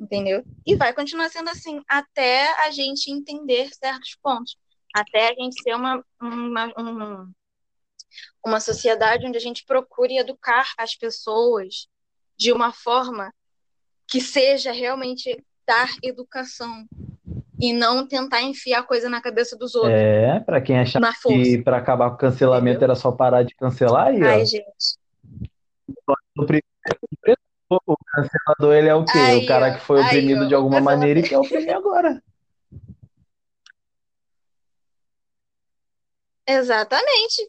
entendeu? 0.00 0.42
E 0.66 0.74
vai 0.74 0.94
continuar 0.94 1.28
sendo 1.28 1.50
assim 1.50 1.82
até 1.86 2.50
a 2.66 2.70
gente 2.70 3.10
entender 3.10 3.68
certos 3.74 4.16
pontos, 4.22 4.56
até 4.94 5.28
a 5.28 5.34
gente 5.34 5.62
ser 5.62 5.74
uma, 5.74 6.02
uma, 6.20 6.66
um, 6.78 7.32
uma 8.44 8.60
sociedade 8.60 9.26
onde 9.26 9.36
a 9.36 9.40
gente 9.40 9.64
procure 9.64 10.16
educar 10.16 10.72
as 10.78 10.94
pessoas 10.96 11.86
de 12.36 12.52
uma 12.52 12.72
forma 12.72 13.32
que 14.08 14.20
seja 14.20 14.72
realmente 14.72 15.44
dar 15.66 15.88
educação 16.02 16.86
e 17.60 17.72
não 17.72 18.08
tentar 18.08 18.42
enfiar 18.42 18.84
coisa 18.84 19.08
na 19.10 19.20
cabeça 19.20 19.56
dos 19.56 19.74
outros. 19.74 19.92
É, 19.92 20.40
para 20.40 20.60
quem 20.62 20.78
achava 20.78 21.12
que 21.22 21.62
para 21.62 21.76
acabar 21.76 22.08
com 22.08 22.16
o 22.16 22.18
cancelamento 22.18 22.78
Entendeu? 22.78 22.86
era 22.86 22.94
só 22.96 23.12
parar 23.12 23.42
de 23.42 23.54
cancelar 23.54 24.08
aí, 24.08 24.22
Ai, 24.22 24.40
ó. 24.40 24.44
gente 24.44 24.98
o 27.70 27.96
cancelador, 27.96 28.74
ele 28.74 28.88
é 28.88 28.94
o 28.94 29.04
quê? 29.04 29.18
Aí, 29.18 29.44
o 29.44 29.46
cara 29.46 29.74
que 29.74 29.80
foi 29.80 30.00
oprimido 30.00 30.48
de 30.48 30.54
alguma 30.54 30.80
maneira 30.80 31.20
e 31.20 31.22
quer 31.22 31.38
oprimir 31.38 31.74
agora. 31.74 32.20
Exatamente. 36.46 37.48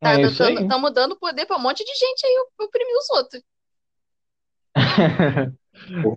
Tá, 0.00 0.18
é 0.18 0.22
Estamos 0.22 0.94
dando 0.94 1.16
poder 1.16 1.46
para 1.46 1.56
um 1.56 1.60
monte 1.60 1.84
de 1.84 1.92
gente 1.94 2.26
aí 2.26 2.46
oprimir 2.58 2.96
os 2.96 3.10
outros. 3.10 3.42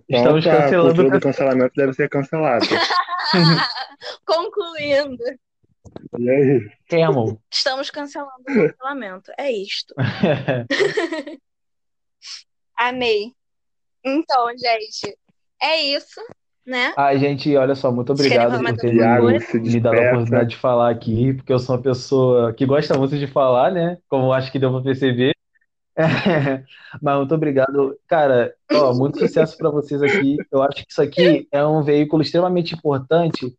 Estamos 0.08 0.44
cancelando. 0.44 1.16
O 1.16 1.20
cancelamento 1.20 1.72
deve 1.76 1.92
ser 1.92 2.08
cancelado. 2.08 2.66
Concluindo. 4.24 5.22
E 6.18 6.30
aí? 6.30 6.70
Temo. 6.88 7.40
Estamos 7.50 7.90
cancelando 7.90 8.40
o 8.40 8.44
cancelamento. 8.44 9.32
É 9.38 9.50
isto. 9.50 9.94
Amei. 12.78 13.32
Então, 14.04 14.48
gente, 14.56 15.18
é 15.60 15.82
isso, 15.82 16.20
né? 16.66 16.94
Ai, 16.96 17.18
gente, 17.18 17.56
olha 17.56 17.74
só, 17.74 17.90
muito 17.90 18.12
obrigado 18.12 18.58
por 18.62 18.76
ter 18.76 18.92
me 19.60 19.80
dado 19.80 19.98
a 19.98 20.10
oportunidade 20.10 20.50
de 20.50 20.56
falar 20.56 20.90
aqui, 20.90 21.34
porque 21.34 21.52
eu 21.52 21.58
sou 21.58 21.76
uma 21.76 21.82
pessoa 21.82 22.52
que 22.52 22.64
gosta 22.64 22.96
muito 22.96 23.18
de 23.18 23.26
falar, 23.26 23.72
né? 23.72 23.98
Como 24.08 24.32
acho 24.32 24.52
que 24.52 24.58
deu 24.58 24.70
pra 24.72 24.82
perceber. 24.82 25.34
Mas 27.02 27.16
muito 27.16 27.34
obrigado. 27.34 27.98
Cara, 28.06 28.54
ó, 28.72 28.94
muito 28.94 29.18
sucesso 29.18 29.56
para 29.58 29.70
vocês 29.70 30.00
aqui. 30.02 30.36
Eu 30.52 30.62
acho 30.62 30.84
que 30.84 30.92
isso 30.92 31.02
aqui 31.02 31.48
é 31.50 31.64
um 31.66 31.82
veículo 31.82 32.22
extremamente 32.22 32.74
importante 32.74 33.56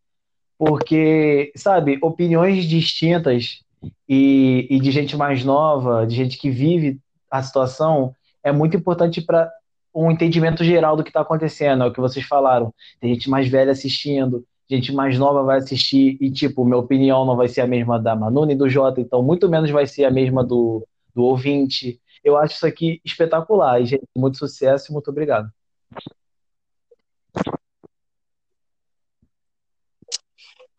Porque, 0.58 1.52
sabe, 1.56 2.00
opiniões 2.02 2.66
distintas 2.66 3.62
e, 4.08 4.68
e 4.70 4.80
de 4.80 4.92
gente 4.92 5.18
mais 5.18 5.44
nova, 5.44 6.06
de 6.06 6.16
gente 6.16 6.38
que 6.38 6.50
vive 6.50 7.00
a 7.32 7.44
situação, 7.44 8.14
é 8.44 8.52
muito 8.52 8.76
importante 8.78 9.22
para 9.22 9.52
um 9.94 10.12
entendimento 10.12 10.64
geral 10.64 10.96
do 10.96 11.04
que 11.04 11.10
está 11.10 11.22
acontecendo, 11.22 11.84
é 11.84 11.88
o 11.88 11.94
que 11.94 12.00
vocês 12.00 12.26
falaram. 12.26 12.74
Tem 13.00 13.14
gente 13.14 13.30
mais 13.30 13.48
velha 13.48 13.72
assistindo, 13.72 14.46
gente 14.70 14.94
mais 14.94 15.18
nova 15.18 15.44
vai 15.44 15.58
assistir, 15.58 16.18
e, 16.22 16.32
tipo, 16.32 16.64
minha 16.64 16.78
opinião 16.78 17.26
não 17.26 17.36
vai 17.36 17.48
ser 17.48 17.62
a 17.62 17.68
mesma 17.68 18.00
da 18.00 18.16
Manu 18.16 18.46
nem 18.46 18.56
do 18.56 18.70
Jota, 18.70 19.02
então 19.02 19.24
muito 19.24 19.50
menos 19.50 19.72
vai 19.72 19.88
ser 19.88 20.06
a 20.06 20.12
mesma 20.12 20.44
do, 20.44 20.88
do 21.14 21.24
ouvinte. 21.24 22.00
Eu 22.24 22.38
acho 22.38 22.56
isso 22.56 22.68
aqui 22.68 23.02
espetacular. 23.04 23.82
E, 23.82 23.86
gente, 23.86 24.04
muito 24.16 24.38
sucesso 24.38 24.92
e 24.92 24.94
muito 24.94 25.10
obrigado. 25.10 25.50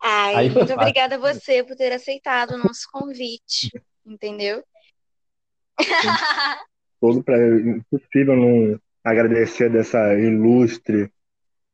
Ai, 0.03 0.35
Aí 0.35 0.45
muito 0.49 0.59
fácil. 0.59 0.75
obrigada 0.75 1.15
a 1.15 1.19
você 1.19 1.63
por 1.63 1.75
ter 1.75 1.91
aceitado 1.91 2.51
o 2.51 2.57
nosso 2.57 2.87
convite, 2.91 3.69
entendeu? 4.05 4.63
Todo 7.01 7.23
pra... 7.23 7.35
impossível 7.37 8.35
não 8.37 8.79
agradecer 9.03 9.69
dessa 9.69 10.13
ilustre 10.13 11.11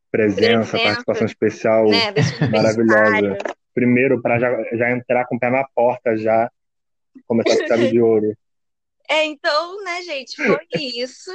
presença, 0.10 0.72
Presença. 0.72 0.78
participação 0.80 1.26
especial 1.28 1.90
né, 1.90 2.14
maravilhosa. 2.52 3.38
Primeiro, 3.74 4.22
para 4.22 4.40
já, 4.40 4.50
já 4.74 4.92
entrar 4.92 5.26
com 5.26 5.36
o 5.36 5.40
pé 5.40 5.50
na 5.52 5.68
porta, 5.76 6.18
já 6.18 6.50
começar 7.28 7.58
com 7.58 7.68
chave 7.68 7.92
de 7.92 8.02
ouro. 8.02 8.36
É, 9.10 9.26
então, 9.26 9.84
né, 9.84 10.02
gente, 10.02 10.36
foi 10.36 10.66
isso. 10.74 11.32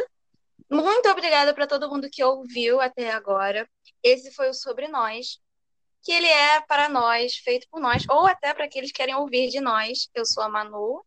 Muito 0.71 1.09
obrigada 1.09 1.55
para 1.55 1.67
todo 1.67 1.89
mundo 1.89 2.09
que 2.11 2.25
ouviu 2.25 2.81
até 2.81 3.11
agora. 3.11 3.69
Esse 4.03 4.33
foi 4.33 4.49
o 4.49 4.55
Sobre 4.55 4.89
Nós, 4.89 5.39
que 6.03 6.13
ele 6.13 6.27
é 6.27 6.61
para 6.63 6.89
nós, 6.89 7.37
feito 7.37 7.67
por 7.71 7.81
nós, 7.81 8.05
ou 8.09 8.27
até 8.27 8.53
para 8.53 8.65
aqueles 8.65 8.91
que 8.91 8.97
querem 8.97 9.15
ouvir 9.15 9.49
de 9.49 9.61
nós. 9.61 10.09
Eu 10.15 10.25
sou 10.27 10.43
a 10.43 10.49
Manu, 10.49 11.05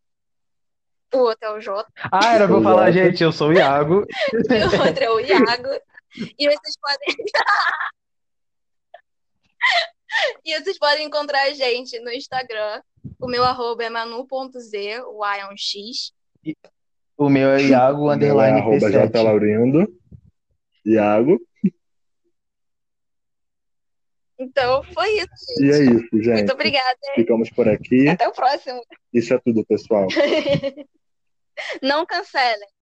o 1.13 1.17
outro 1.17 1.39
é 1.47 1.51
o 1.51 1.61
Jota, 1.61 1.89
Ah, 2.11 2.33
era 2.35 2.47
pra 2.47 2.57
eu 2.57 2.61
falar, 2.63 2.91
gente, 2.91 3.23
eu 3.23 3.31
sou 3.31 3.49
o 3.49 3.53
Iago. 3.53 4.05
e 4.33 4.35
o 4.75 4.87
outro 4.87 5.03
é 5.03 5.09
o 5.09 5.19
Iago. 5.19 5.69
E 6.37 6.47
vocês 6.47 6.75
podem. 6.81 7.15
E 10.45 10.57
vocês 10.59 10.77
podem 10.77 11.05
encontrar 11.07 11.41
a 11.43 11.51
gente 11.53 11.99
no 11.99 12.09
Instagram. 12.11 12.81
O 13.19 13.27
meu 13.27 13.43
arroba 13.43 13.83
é 13.83 13.89
manu.z, 13.89 15.01
o 15.07 15.25
Y 15.25 15.39
é 15.39 15.51
um 15.51 15.57
X. 15.57 16.13
O 17.17 17.29
meu 17.29 17.49
é 17.49 17.61
Iago, 17.63 18.03
Meu 18.03 18.11
é 18.11 18.15
underline 18.15 18.59
arroba 18.59 18.91
J. 18.91 19.09
P7. 19.09 19.23
Laurindo. 19.23 19.87
Iago. 20.85 21.39
Então, 24.37 24.83
foi 24.93 25.17
isso, 25.17 25.29
E 25.61 25.69
é 25.69 25.73
gente. 25.73 25.95
isso, 25.95 26.23
gente. 26.23 26.33
Muito 26.37 26.53
obrigada. 26.53 26.97
Ficamos 27.15 27.49
por 27.49 27.67
aqui. 27.69 28.07
Até 28.09 28.27
o 28.27 28.33
próximo. 28.33 28.81
Isso 29.13 29.33
é 29.33 29.39
tudo, 29.39 29.65
pessoal. 29.65 30.07
Não 31.81 32.05
cancelem. 32.05 32.67